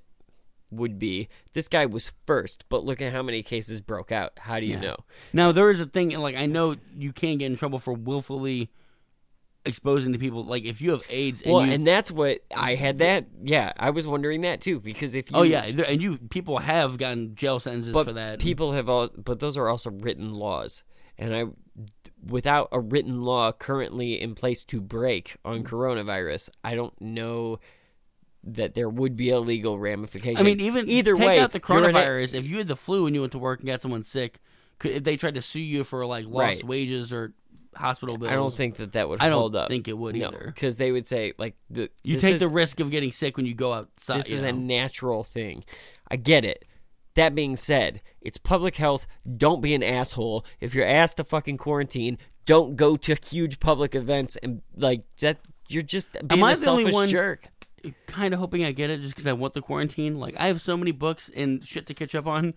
would 0.72 0.98
be, 0.98 1.28
this 1.54 1.68
guy 1.68 1.86
was 1.86 2.14
first, 2.26 2.64
but 2.70 2.86
look 2.86 3.02
at 3.02 3.12
how 3.12 3.22
many 3.22 3.44
cases 3.44 3.82
broke 3.82 4.12
out. 4.12 4.32
How 4.38 4.60
do 4.60 4.66
you 4.66 4.80
know? 4.80 4.96
Now 5.34 5.52
there 5.52 5.70
is 5.70 5.82
a 5.82 5.86
thing 5.86 6.18
like 6.18 6.36
I 6.36 6.46
know 6.46 6.78
you 6.98 7.12
can 7.12 7.38
get 7.38 7.48
in 7.48 7.58
trouble 7.58 7.78
for 7.78 7.94
willfully 7.94 8.70
exposing 9.66 10.14
to 10.14 10.20
people. 10.20 10.46
Like 10.46 10.64
if 10.66 10.82
you 10.82 10.92
have 10.92 11.04
AIDS, 11.10 11.42
and 11.42 11.52
Well, 11.54 11.66
you, 11.66 11.74
and 11.74 11.86
that's 11.86 12.10
what 12.10 12.40
I 12.56 12.76
had 12.76 13.00
that. 13.00 13.28
Yeah, 13.44 13.74
I 13.78 13.90
was 13.90 14.08
wondering 14.08 14.42
that 14.42 14.62
too 14.62 14.80
because 14.80 15.14
if 15.14 15.30
you, 15.30 15.38
oh 15.38 15.44
yeah, 15.44 15.64
and 15.64 16.02
you 16.02 16.18
people 16.18 16.58
have 16.60 16.98
gotten 16.98 17.36
jail 17.36 17.60
sentences 17.60 17.94
for 17.94 18.14
that. 18.14 18.40
people 18.40 18.72
have 18.72 18.90
all 18.90 19.10
but 19.10 19.40
those 19.40 19.58
are 19.58 19.68
also 19.68 19.90
written 19.92 20.34
laws 20.34 20.84
and 21.18 21.36
i 21.36 21.46
without 22.24 22.70
a 22.72 22.80
written 22.80 23.22
law 23.24 23.52
currently 23.52 24.22
in 24.22 24.36
place 24.36 24.64
to 24.64 24.80
break 24.80 25.38
on 25.44 25.64
mm. 25.64 25.68
coronavirus 25.68 26.50
i 26.64 26.76
don't 26.76 27.00
know 27.02 27.60
that 28.44 28.74
there 28.74 28.90
would 28.90 29.16
be 29.16 29.30
a 29.30 29.40
legal 29.40 29.78
ramification 29.78 30.40
I 30.40 30.44
mean, 30.44 30.60
even 30.60 30.90
either 30.90 31.16
take 31.16 31.26
way 31.28 31.40
out 31.40 31.52
the 31.52 31.60
coronavirus. 31.60 32.34
If 32.34 32.48
you 32.48 32.58
had 32.58 32.68
the 32.68 32.76
flu 32.76 33.06
and 33.06 33.16
you 33.16 33.22
went 33.22 33.34
to 33.34 33.40
work 33.40 33.60
and 33.60 33.68
got 33.68 33.82
someone 33.82 34.04
sick, 34.04 34.40
could, 34.80 34.92
if 34.92 35.04
they 35.04 35.16
tried 35.16 35.36
to 35.36 35.42
sue 35.42 35.60
you 35.60 35.84
for 35.84 36.06
like 36.06 36.26
lost 36.26 36.36
Right. 36.36 36.64
wages 36.64 37.14
or 37.14 37.34
hospital 37.76 38.18
bills, 38.18 38.32
i 38.32 38.36
don't 38.36 38.54
think 38.54 38.76
that 38.78 38.92
that 38.94 39.08
would 39.08 39.22
I 39.22 39.30
don't 39.30 39.56
up 39.56 39.70
think 39.70 39.88
it 39.88 39.98
would 39.98 40.16
no 40.16 40.28
either. 40.28 40.44
because 40.54 40.76
they 40.76 40.92
would 40.92 41.08
say 41.08 41.34
like 41.38 41.56
the 41.70 41.90
you 42.04 42.20
take 42.20 42.36
is, 42.36 42.42
the 42.42 42.50
risk 42.50 42.82
of 42.82 42.92
getting 42.92 43.14
sick 43.14 43.38
when 43.38 43.46
you 43.46 43.54
go 43.54 43.72
outside. 43.72 44.18
this 44.18 44.30
is 44.30 44.42
a 44.42 44.52
natural 44.52 45.24
thing 45.24 45.64
i 46.10 46.18
get 46.18 46.44
it 46.44 46.66
that 47.16 47.36
being 47.36 47.56
said, 47.56 48.02
it's 48.22 48.38
public 48.38 48.76
health. 48.76 49.06
Don't 49.38 49.62
be 49.62 49.74
an 49.74 49.84
asshole. 49.84 50.46
If 50.60 50.74
you're 50.76 50.86
asked 50.88 51.18
to 51.18 51.24
fucking 51.24 51.58
quarantine, 51.58 52.18
don't 52.46 52.76
go 52.76 52.98
to 52.98 53.16
huge 53.30 53.60
public 53.60 53.96
events 53.96 54.36
and 54.42 54.62
like 54.76 55.02
that. 55.20 55.38
You're 55.68 55.84
just 55.84 56.12
being 56.28 56.44
I 56.44 56.52
a 56.52 56.56
the 56.56 56.70
only 56.70 56.84
selfish 56.84 56.94
one- 56.94 57.08
jerk. 57.10 57.48
kind 58.08 58.34
of 58.34 58.40
hoping 58.40 58.64
I 58.66 58.72
get 58.74 58.90
it 58.90 59.02
just 59.02 59.14
because 59.16 59.26
I 59.28 59.34
want 59.34 59.54
the 59.54 59.62
quarantine. 59.62 60.20
Like 60.20 60.36
I 60.40 60.48
have 60.48 60.62
so 60.62 60.76
many 60.78 60.92
books 60.92 61.30
and 61.36 61.64
shit 61.66 61.88
to 61.88 61.94
catch 61.94 62.14
up 62.14 62.28
on, 62.28 62.54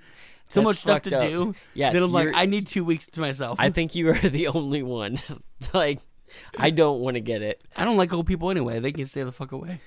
so 0.49 0.61
That's 0.61 0.65
much 0.65 0.77
stuff 0.81 0.95
fucked 0.97 1.09
to 1.11 1.19
up. 1.19 1.29
do. 1.29 1.55
Yes, 1.75 1.95
that 1.95 2.03
I'm 2.03 2.11
like 2.13 2.25
you're- 2.25 2.37
I 2.37 2.47
need 2.47 2.67
two 2.67 2.85
weeks 2.85 3.07
to 3.07 3.21
myself. 3.21 3.59
I 3.61 3.71
think 3.77 3.95
you 3.95 4.09
are 4.11 4.15
the 4.19 4.49
only 4.49 4.83
one. 4.83 5.19
like, 5.73 6.01
I 6.59 6.71
don't 6.71 7.01
want 7.01 7.15
to 7.15 7.21
get 7.21 7.41
it. 7.43 7.63
I 7.77 7.85
don't 7.85 7.97
like 7.97 8.13
old 8.13 8.27
people 8.27 8.51
anyway. 8.51 8.81
They 8.81 8.93
can 8.93 9.07
stay 9.07 9.23
the 9.23 9.33
fuck 9.33 9.53
away. 9.53 9.81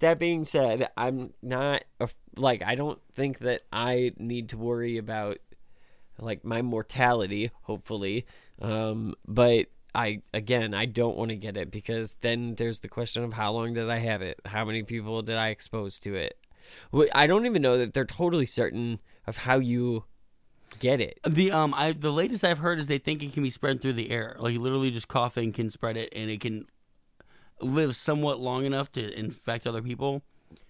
That 0.00 0.18
being 0.18 0.44
said, 0.44 0.88
I'm 0.96 1.32
not 1.42 1.84
like 2.36 2.62
I 2.62 2.74
don't 2.74 3.00
think 3.14 3.38
that 3.40 3.62
I 3.72 4.12
need 4.18 4.48
to 4.50 4.58
worry 4.58 4.98
about 4.98 5.38
like 6.18 6.44
my 6.44 6.62
mortality. 6.62 7.50
Hopefully, 7.62 8.26
um, 8.60 9.14
but 9.26 9.66
I 9.94 10.22
again 10.32 10.74
I 10.74 10.86
don't 10.86 11.16
want 11.16 11.30
to 11.30 11.36
get 11.36 11.56
it 11.56 11.70
because 11.70 12.16
then 12.20 12.54
there's 12.54 12.80
the 12.80 12.88
question 12.88 13.24
of 13.24 13.34
how 13.34 13.52
long 13.52 13.74
did 13.74 13.88
I 13.90 13.98
have 13.98 14.22
it? 14.22 14.40
How 14.46 14.64
many 14.64 14.82
people 14.82 15.22
did 15.22 15.36
I 15.36 15.48
expose 15.48 15.98
to 16.00 16.14
it? 16.14 16.36
I 17.14 17.26
don't 17.26 17.46
even 17.46 17.62
know 17.62 17.78
that 17.78 17.94
they're 17.94 18.04
totally 18.04 18.46
certain 18.46 19.00
of 19.26 19.38
how 19.38 19.58
you 19.58 20.04
get 20.78 21.00
it. 21.00 21.18
The 21.26 21.52
um, 21.52 21.74
I 21.74 21.92
the 21.92 22.12
latest 22.12 22.44
I've 22.44 22.58
heard 22.58 22.78
is 22.78 22.86
they 22.86 22.98
think 22.98 23.22
it 23.22 23.32
can 23.32 23.42
be 23.42 23.50
spread 23.50 23.82
through 23.82 23.94
the 23.94 24.10
air. 24.10 24.36
Like 24.38 24.56
literally, 24.56 24.90
just 24.90 25.08
coughing 25.08 25.52
can 25.52 25.70
spread 25.70 25.96
it, 25.96 26.12
and 26.14 26.30
it 26.30 26.40
can 26.40 26.66
live 27.62 27.96
somewhat 27.96 28.40
long 28.40 28.64
enough 28.64 28.90
to 28.92 29.18
infect 29.18 29.66
other 29.66 29.82
people. 29.82 30.22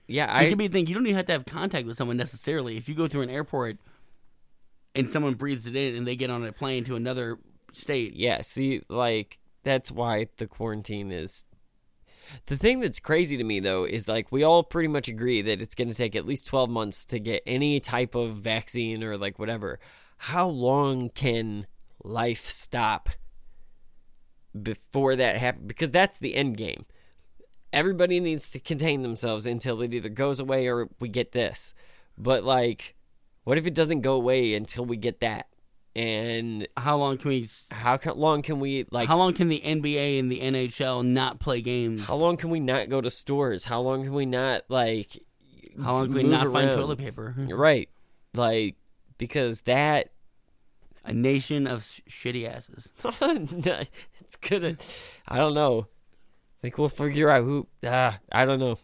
Yeah, 0.07 0.27
So 0.27 0.43
it 0.43 0.47
I 0.47 0.49
could 0.49 0.59
be 0.59 0.67
a 0.67 0.69
thing. 0.69 0.87
You 0.87 0.95
don't 0.95 1.07
even 1.07 1.17
have 1.17 1.27
to 1.27 1.33
have 1.33 1.45
contact 1.45 1.87
with 1.87 1.97
someone 1.97 2.17
necessarily. 2.17 2.77
If 2.77 2.89
you 2.89 2.95
go 2.95 3.07
through 3.07 3.23
an 3.23 3.31
airport 3.31 3.79
and 4.95 5.09
someone 5.09 5.35
breathes 5.35 5.67
it 5.67 5.77
in, 5.77 5.95
and 5.95 6.07
they 6.07 6.17
get 6.17 6.31
on 6.31 6.45
a 6.45 6.53
plane 6.53 6.85
to 6.85 6.97
another 6.97 7.39
state, 7.73 8.15
yeah, 8.15 8.41
see, 8.41 8.83
like 8.89 9.39
that's 9.63 9.91
why 9.91 10.27
the 10.39 10.47
quarantine 10.47 11.13
is. 11.13 11.45
The 12.47 12.57
thing 12.57 12.81
that's 12.81 13.01
crazy 13.01 13.37
to 13.37 13.45
me 13.45 13.61
though 13.61 13.85
is 13.85 14.09
like 14.09 14.31
we 14.31 14.43
all 14.43 14.63
pretty 14.63 14.89
much 14.89 15.09
agree 15.09 15.43
that 15.43 15.61
it's 15.61 15.75
going 15.75 15.89
to 15.89 15.95
take 15.95 16.15
at 16.15 16.27
least 16.27 16.47
12 16.47 16.71
months 16.71 17.05
to 17.07 17.19
get 17.19 17.43
any 17.47 17.81
type 17.81 18.15
of 18.15 18.37
vaccine 18.37 19.03
or 19.03 19.17
like 19.17 19.39
whatever. 19.39 19.79
How 20.17 20.49
long 20.49 21.11
can 21.11 21.67
life 22.03 22.51
stop 22.51 23.11
before 24.61 25.17
that 25.17 25.37
happens? 25.37 25.67
Because 25.67 25.91
that's 25.91 26.19
the 26.19 26.35
end 26.35 26.57
game. 26.57 26.87
Everybody 27.73 28.19
needs 28.19 28.51
to 28.51 28.61
contain 28.61 29.03
themselves 29.03 29.47
until 29.47 29.81
it 29.83 29.95
either 29.95 30.09
goes 30.09 30.41
away 30.41 30.67
or 30.67 30.89
we 30.99 31.09
get 31.09 31.33
this. 31.33 31.73
But 32.19 32.45
like, 32.45 32.95
what 33.45 33.59
if 33.59 33.67
it 33.67 33.75
doesn't 33.75 34.01
go 34.01 34.15
away 34.15 34.55
until 34.55 34.85
we 34.85 34.97
get 34.97 35.21
that? 35.21 35.47
And 35.97 36.69
how 36.77 36.97
long 36.99 37.19
can 37.19 37.29
we? 37.31 37.49
how 37.71 37.99
long 38.15 38.43
can 38.43 38.61
we 38.61 38.87
like 38.93 39.09
how 39.09 39.17
long 39.17 39.35
can 39.35 39.49
the 39.49 39.61
NBA 39.61 40.21
and 40.21 40.31
the 40.31 40.41
NHL 40.41 41.05
not 41.05 41.41
play 41.41 41.61
games? 41.61 42.07
How 42.07 42.15
long 42.15 42.37
can 42.37 42.51
we 42.51 42.61
not 42.61 42.89
go 42.89 43.01
to 43.01 43.11
stores? 43.11 43.65
How 43.65 43.81
long 43.81 44.05
can 44.05 44.13
we 44.13 44.25
not 44.25 44.63
like? 44.69 45.19
How 45.83 45.95
long 45.95 46.07
can 46.07 46.15
we 46.15 46.23
not 46.23 46.53
find 46.53 46.71
toilet 46.71 46.99
paper? 46.99 47.35
You're 47.45 47.57
right, 47.59 47.89
like 48.35 48.77
because 49.19 49.63
that 49.63 50.13
A 51.11 51.13
nation 51.13 51.67
of 51.67 51.85
sh- 51.85 52.01
shitty 52.09 52.49
asses. 52.49 52.93
it's 54.21 54.37
gonna. 54.37 54.77
I 55.27 55.37
don't 55.37 55.55
know. 55.55 55.89
I 55.89 56.61
think 56.63 56.79
we'll 56.79 56.89
figure 56.89 57.29
out 57.29 57.45
who. 57.45 57.67
Ah, 57.85 58.19
I 58.31 58.45
don't 58.45 58.61
know. 58.61 58.79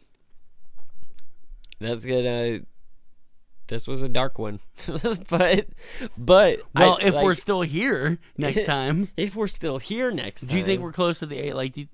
That's 1.78 2.05
gonna. 2.05 2.61
This 3.68 3.86
was 3.86 4.03
a 4.03 4.09
dark 4.09 4.38
one, 4.38 4.61
but 5.28 5.68
but 6.18 6.61
Well, 6.74 6.98
I, 7.01 7.07
if 7.07 7.14
we're 7.14 7.34
still 7.34 7.62
here 7.62 8.18
next 8.36 8.64
time, 8.66 9.09
if 9.16 9.36
we're 9.36 9.48
still 9.48 9.78
here 9.78 10.11
next 10.11 10.42
time, 10.42 10.51
do 10.51 10.59
you 10.59 10.64
think 10.64 10.82
we're 10.82 10.92
close 10.92 11.20
to 11.20 11.26
the 11.26 11.36
eight? 11.36 11.55
Like, 11.55 11.72
do 11.74 11.82
you, 11.82 11.88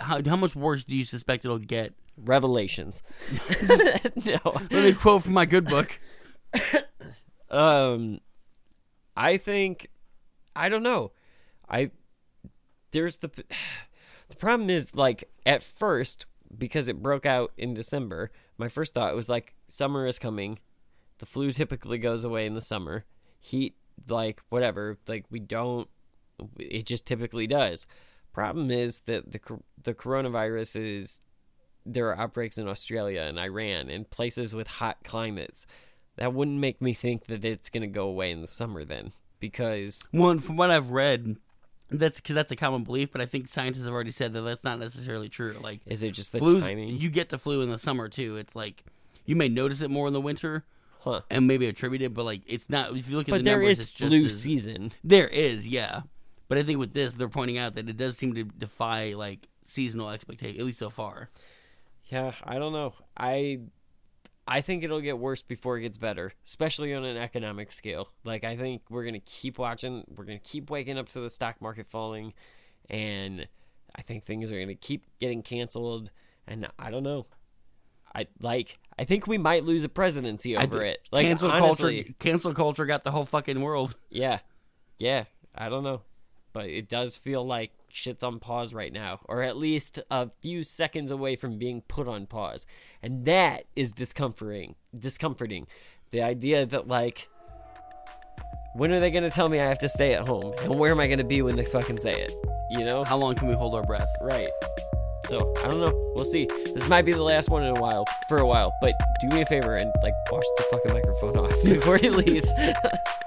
how 0.00 0.22
how 0.24 0.36
much 0.36 0.56
worse 0.56 0.84
do 0.84 0.94
you 0.94 1.04
suspect 1.04 1.44
it'll 1.44 1.58
get? 1.58 1.92
revelations? 2.18 3.02
no, 4.24 4.38
Let 4.44 4.72
me 4.72 4.92
quote 4.94 5.24
from 5.24 5.34
my 5.34 5.44
good 5.44 5.66
book. 5.66 6.00
Um, 7.50 8.20
I 9.16 9.36
think 9.36 9.88
I 10.54 10.68
don't 10.68 10.82
know. 10.82 11.12
I 11.68 11.90
there's 12.92 13.18
the 13.18 13.28
the 14.28 14.36
problem 14.36 14.70
is 14.70 14.94
like 14.94 15.24
at 15.44 15.62
first 15.62 16.26
because 16.56 16.88
it 16.88 17.02
broke 17.02 17.26
out 17.26 17.52
in 17.56 17.74
December. 17.74 18.30
My 18.58 18.68
first 18.68 18.94
thought 18.94 19.14
was 19.14 19.28
like 19.28 19.54
summer 19.68 20.06
is 20.06 20.18
coming. 20.18 20.58
The 21.18 21.26
flu 21.26 21.52
typically 21.52 21.98
goes 21.98 22.24
away 22.24 22.46
in 22.46 22.54
the 22.54 22.60
summer. 22.60 23.04
Heat 23.40 23.76
like 24.08 24.42
whatever, 24.48 24.98
like 25.06 25.24
we 25.30 25.40
don't 25.40 25.88
it 26.58 26.86
just 26.86 27.06
typically 27.06 27.46
does. 27.46 27.86
Problem 28.32 28.70
is 28.70 29.00
that 29.00 29.32
the 29.32 29.40
the 29.82 29.94
coronavirus 29.94 30.98
is 30.98 31.20
there 31.86 32.08
are 32.08 32.18
outbreaks 32.18 32.58
in 32.58 32.68
Australia 32.68 33.22
and 33.22 33.38
Iran 33.38 33.88
and 33.88 34.10
places 34.10 34.52
with 34.52 34.66
hot 34.66 34.98
climates. 35.04 35.66
That 36.16 36.32
wouldn't 36.32 36.58
make 36.58 36.80
me 36.80 36.94
think 36.94 37.26
that 37.26 37.44
it's 37.44 37.68
going 37.68 37.82
to 37.82 37.86
go 37.88 38.06
away 38.08 38.30
in 38.30 38.40
the 38.40 38.46
summer 38.46 38.84
then 38.84 39.12
because 39.40 40.02
One 40.10 40.38
from 40.38 40.56
what 40.56 40.70
I've 40.70 40.90
read, 40.90 41.36
that's 41.90 42.20
because 42.20 42.34
that's 42.34 42.50
a 42.52 42.56
common 42.56 42.84
belief. 42.84 43.12
But 43.12 43.20
I 43.20 43.26
think 43.26 43.48
scientists 43.48 43.84
have 43.84 43.92
already 43.92 44.10
said 44.12 44.32
that 44.32 44.42
that's 44.42 44.64
not 44.64 44.78
necessarily 44.78 45.28
true. 45.28 45.56
Like 45.60 45.80
is 45.86 46.02
it 46.02 46.12
just 46.12 46.32
the 46.32 46.38
flu's, 46.38 46.64
timing? 46.64 46.96
you 46.96 47.10
get 47.10 47.28
the 47.28 47.38
flu 47.38 47.62
in 47.62 47.70
the 47.70 47.78
summer 47.78 48.08
too. 48.08 48.36
It's 48.36 48.56
like 48.56 48.82
you 49.24 49.36
may 49.36 49.48
notice 49.48 49.82
it 49.82 49.90
more 49.90 50.06
in 50.06 50.12
the 50.14 50.20
winter 50.20 50.64
huh. 51.00 51.20
and 51.30 51.46
maybe 51.46 51.66
attribute 51.66 52.02
it, 52.02 52.14
but 52.14 52.24
like 52.24 52.42
it's 52.46 52.68
not. 52.70 52.96
If 52.96 53.08
you 53.08 53.16
look 53.16 53.28
at 53.28 53.32
But 53.32 53.38
the 53.38 53.44
there 53.44 53.58
numbers, 53.58 53.78
is 53.78 53.84
it's 53.84 53.92
just 53.92 54.10
flu 54.10 54.24
as- 54.26 54.40
season. 54.40 54.92
There 55.04 55.28
is, 55.28 55.68
yeah. 55.68 56.02
But 56.48 56.58
I 56.58 56.62
think 56.62 56.78
with 56.78 56.94
this, 56.94 57.14
they're 57.14 57.28
pointing 57.28 57.58
out 57.58 57.74
that 57.74 57.88
it 57.88 57.96
does 57.96 58.16
seem 58.16 58.34
to 58.34 58.44
defy 58.44 59.12
like 59.14 59.48
seasonal 59.64 60.10
expectation, 60.10 60.60
at 60.60 60.64
least 60.66 60.78
so 60.78 60.90
far. 60.90 61.28
Yeah, 62.06 62.32
I 62.44 62.58
don't 62.60 62.72
know. 62.72 62.94
I 63.16 63.60
I 64.48 64.60
think 64.60 64.84
it'll 64.84 65.00
get 65.00 65.18
worse 65.18 65.42
before 65.42 65.76
it 65.76 65.82
gets 65.82 65.96
better, 65.96 66.32
especially 66.44 66.94
on 66.94 67.04
an 67.04 67.16
economic 67.16 67.72
scale. 67.72 68.08
Like 68.24 68.44
I 68.44 68.56
think 68.56 68.82
we're 68.88 69.02
going 69.02 69.14
to 69.14 69.20
keep 69.20 69.58
watching, 69.58 70.04
we're 70.14 70.24
going 70.24 70.38
to 70.38 70.44
keep 70.44 70.70
waking 70.70 70.98
up 70.98 71.08
to 71.10 71.20
the 71.20 71.30
stock 71.30 71.60
market 71.60 71.86
falling 71.86 72.32
and 72.88 73.48
I 73.94 74.02
think 74.02 74.24
things 74.24 74.52
are 74.52 74.56
going 74.56 74.68
to 74.68 74.74
keep 74.74 75.06
getting 75.20 75.42
canceled 75.42 76.10
and 76.46 76.68
I 76.78 76.90
don't 76.90 77.02
know. 77.02 77.26
I 78.14 78.28
like 78.40 78.78
I 78.98 79.04
think 79.04 79.26
we 79.26 79.36
might 79.36 79.64
lose 79.64 79.84
a 79.84 79.88
presidency 79.88 80.56
over 80.56 80.78
thi- 80.80 80.86
it. 80.90 81.08
Like 81.12 81.26
cancel 81.26 81.50
honestly, 81.50 82.04
culture, 82.04 82.14
cancel 82.18 82.54
culture 82.54 82.86
got 82.86 83.04
the 83.04 83.10
whole 83.10 83.26
fucking 83.26 83.60
world. 83.60 83.96
yeah. 84.10 84.38
Yeah, 84.98 85.24
I 85.54 85.68
don't 85.68 85.84
know. 85.84 86.00
But 86.56 86.70
it 86.70 86.88
does 86.88 87.18
feel 87.18 87.46
like 87.46 87.70
shit's 87.92 88.24
on 88.24 88.38
pause 88.38 88.72
right 88.72 88.90
now, 88.90 89.20
or 89.26 89.42
at 89.42 89.58
least 89.58 90.00
a 90.10 90.30
few 90.40 90.62
seconds 90.62 91.10
away 91.10 91.36
from 91.36 91.58
being 91.58 91.82
put 91.82 92.08
on 92.08 92.24
pause. 92.24 92.64
And 93.02 93.26
that 93.26 93.64
is 93.76 93.92
discomforting. 93.92 94.74
Discomforting. 94.98 95.66
The 96.12 96.22
idea 96.22 96.64
that, 96.64 96.88
like, 96.88 97.28
when 98.74 98.90
are 98.90 99.00
they 99.00 99.10
going 99.10 99.24
to 99.24 99.28
tell 99.28 99.50
me 99.50 99.60
I 99.60 99.66
have 99.66 99.80
to 99.80 99.88
stay 99.90 100.14
at 100.14 100.26
home? 100.26 100.54
And 100.62 100.78
where 100.78 100.90
am 100.90 100.98
I 100.98 101.08
going 101.08 101.18
to 101.18 101.24
be 101.24 101.42
when 101.42 101.56
they 101.56 101.66
fucking 101.66 101.98
say 101.98 102.12
it? 102.12 102.32
You 102.70 102.86
know? 102.86 103.04
How 103.04 103.18
long 103.18 103.34
can 103.34 103.48
we 103.48 103.54
hold 103.54 103.74
our 103.74 103.84
breath? 103.84 104.08
Right. 104.22 104.48
So, 105.26 105.52
I 105.62 105.68
don't 105.68 105.80
know. 105.80 106.12
We'll 106.14 106.24
see. 106.24 106.46
This 106.46 106.88
might 106.88 107.04
be 107.04 107.12
the 107.12 107.22
last 107.22 107.50
one 107.50 107.64
in 107.64 107.76
a 107.76 107.80
while, 107.82 108.06
for 108.30 108.38
a 108.38 108.46
while. 108.46 108.72
But 108.80 108.94
do 109.20 109.28
me 109.28 109.42
a 109.42 109.46
favor 109.46 109.76
and, 109.76 109.92
like, 110.02 110.14
wash 110.32 110.44
the 110.56 110.64
fucking 110.72 110.94
microphone 110.94 111.36
off 111.36 111.52
before 111.64 111.98
you 111.98 112.12
leave. 112.12 112.46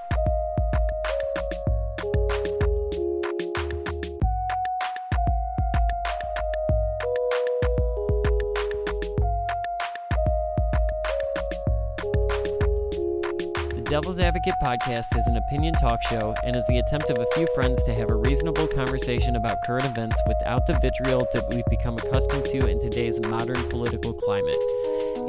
Devil's 13.90 14.20
Advocate 14.20 14.54
podcast 14.62 15.18
is 15.18 15.26
an 15.26 15.36
opinion 15.36 15.74
talk 15.74 16.00
show 16.04 16.32
and 16.46 16.54
is 16.54 16.64
the 16.68 16.78
attempt 16.78 17.10
of 17.10 17.18
a 17.18 17.26
few 17.34 17.44
friends 17.56 17.82
to 17.82 17.92
have 17.92 18.08
a 18.08 18.14
reasonable 18.14 18.68
conversation 18.68 19.34
about 19.34 19.60
current 19.66 19.84
events 19.84 20.14
without 20.28 20.64
the 20.68 20.74
vitriol 20.74 21.26
that 21.34 21.42
we've 21.50 21.64
become 21.68 21.96
accustomed 21.96 22.44
to 22.44 22.68
in 22.68 22.80
today's 22.80 23.18
modern 23.22 23.68
political 23.68 24.12
climate. 24.12 24.54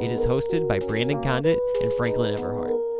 It 0.00 0.12
is 0.12 0.20
hosted 0.20 0.68
by 0.68 0.78
Brandon 0.78 1.20
Condit 1.20 1.58
and 1.82 1.92
Franklin 1.94 2.36
Everhart. 2.36 2.91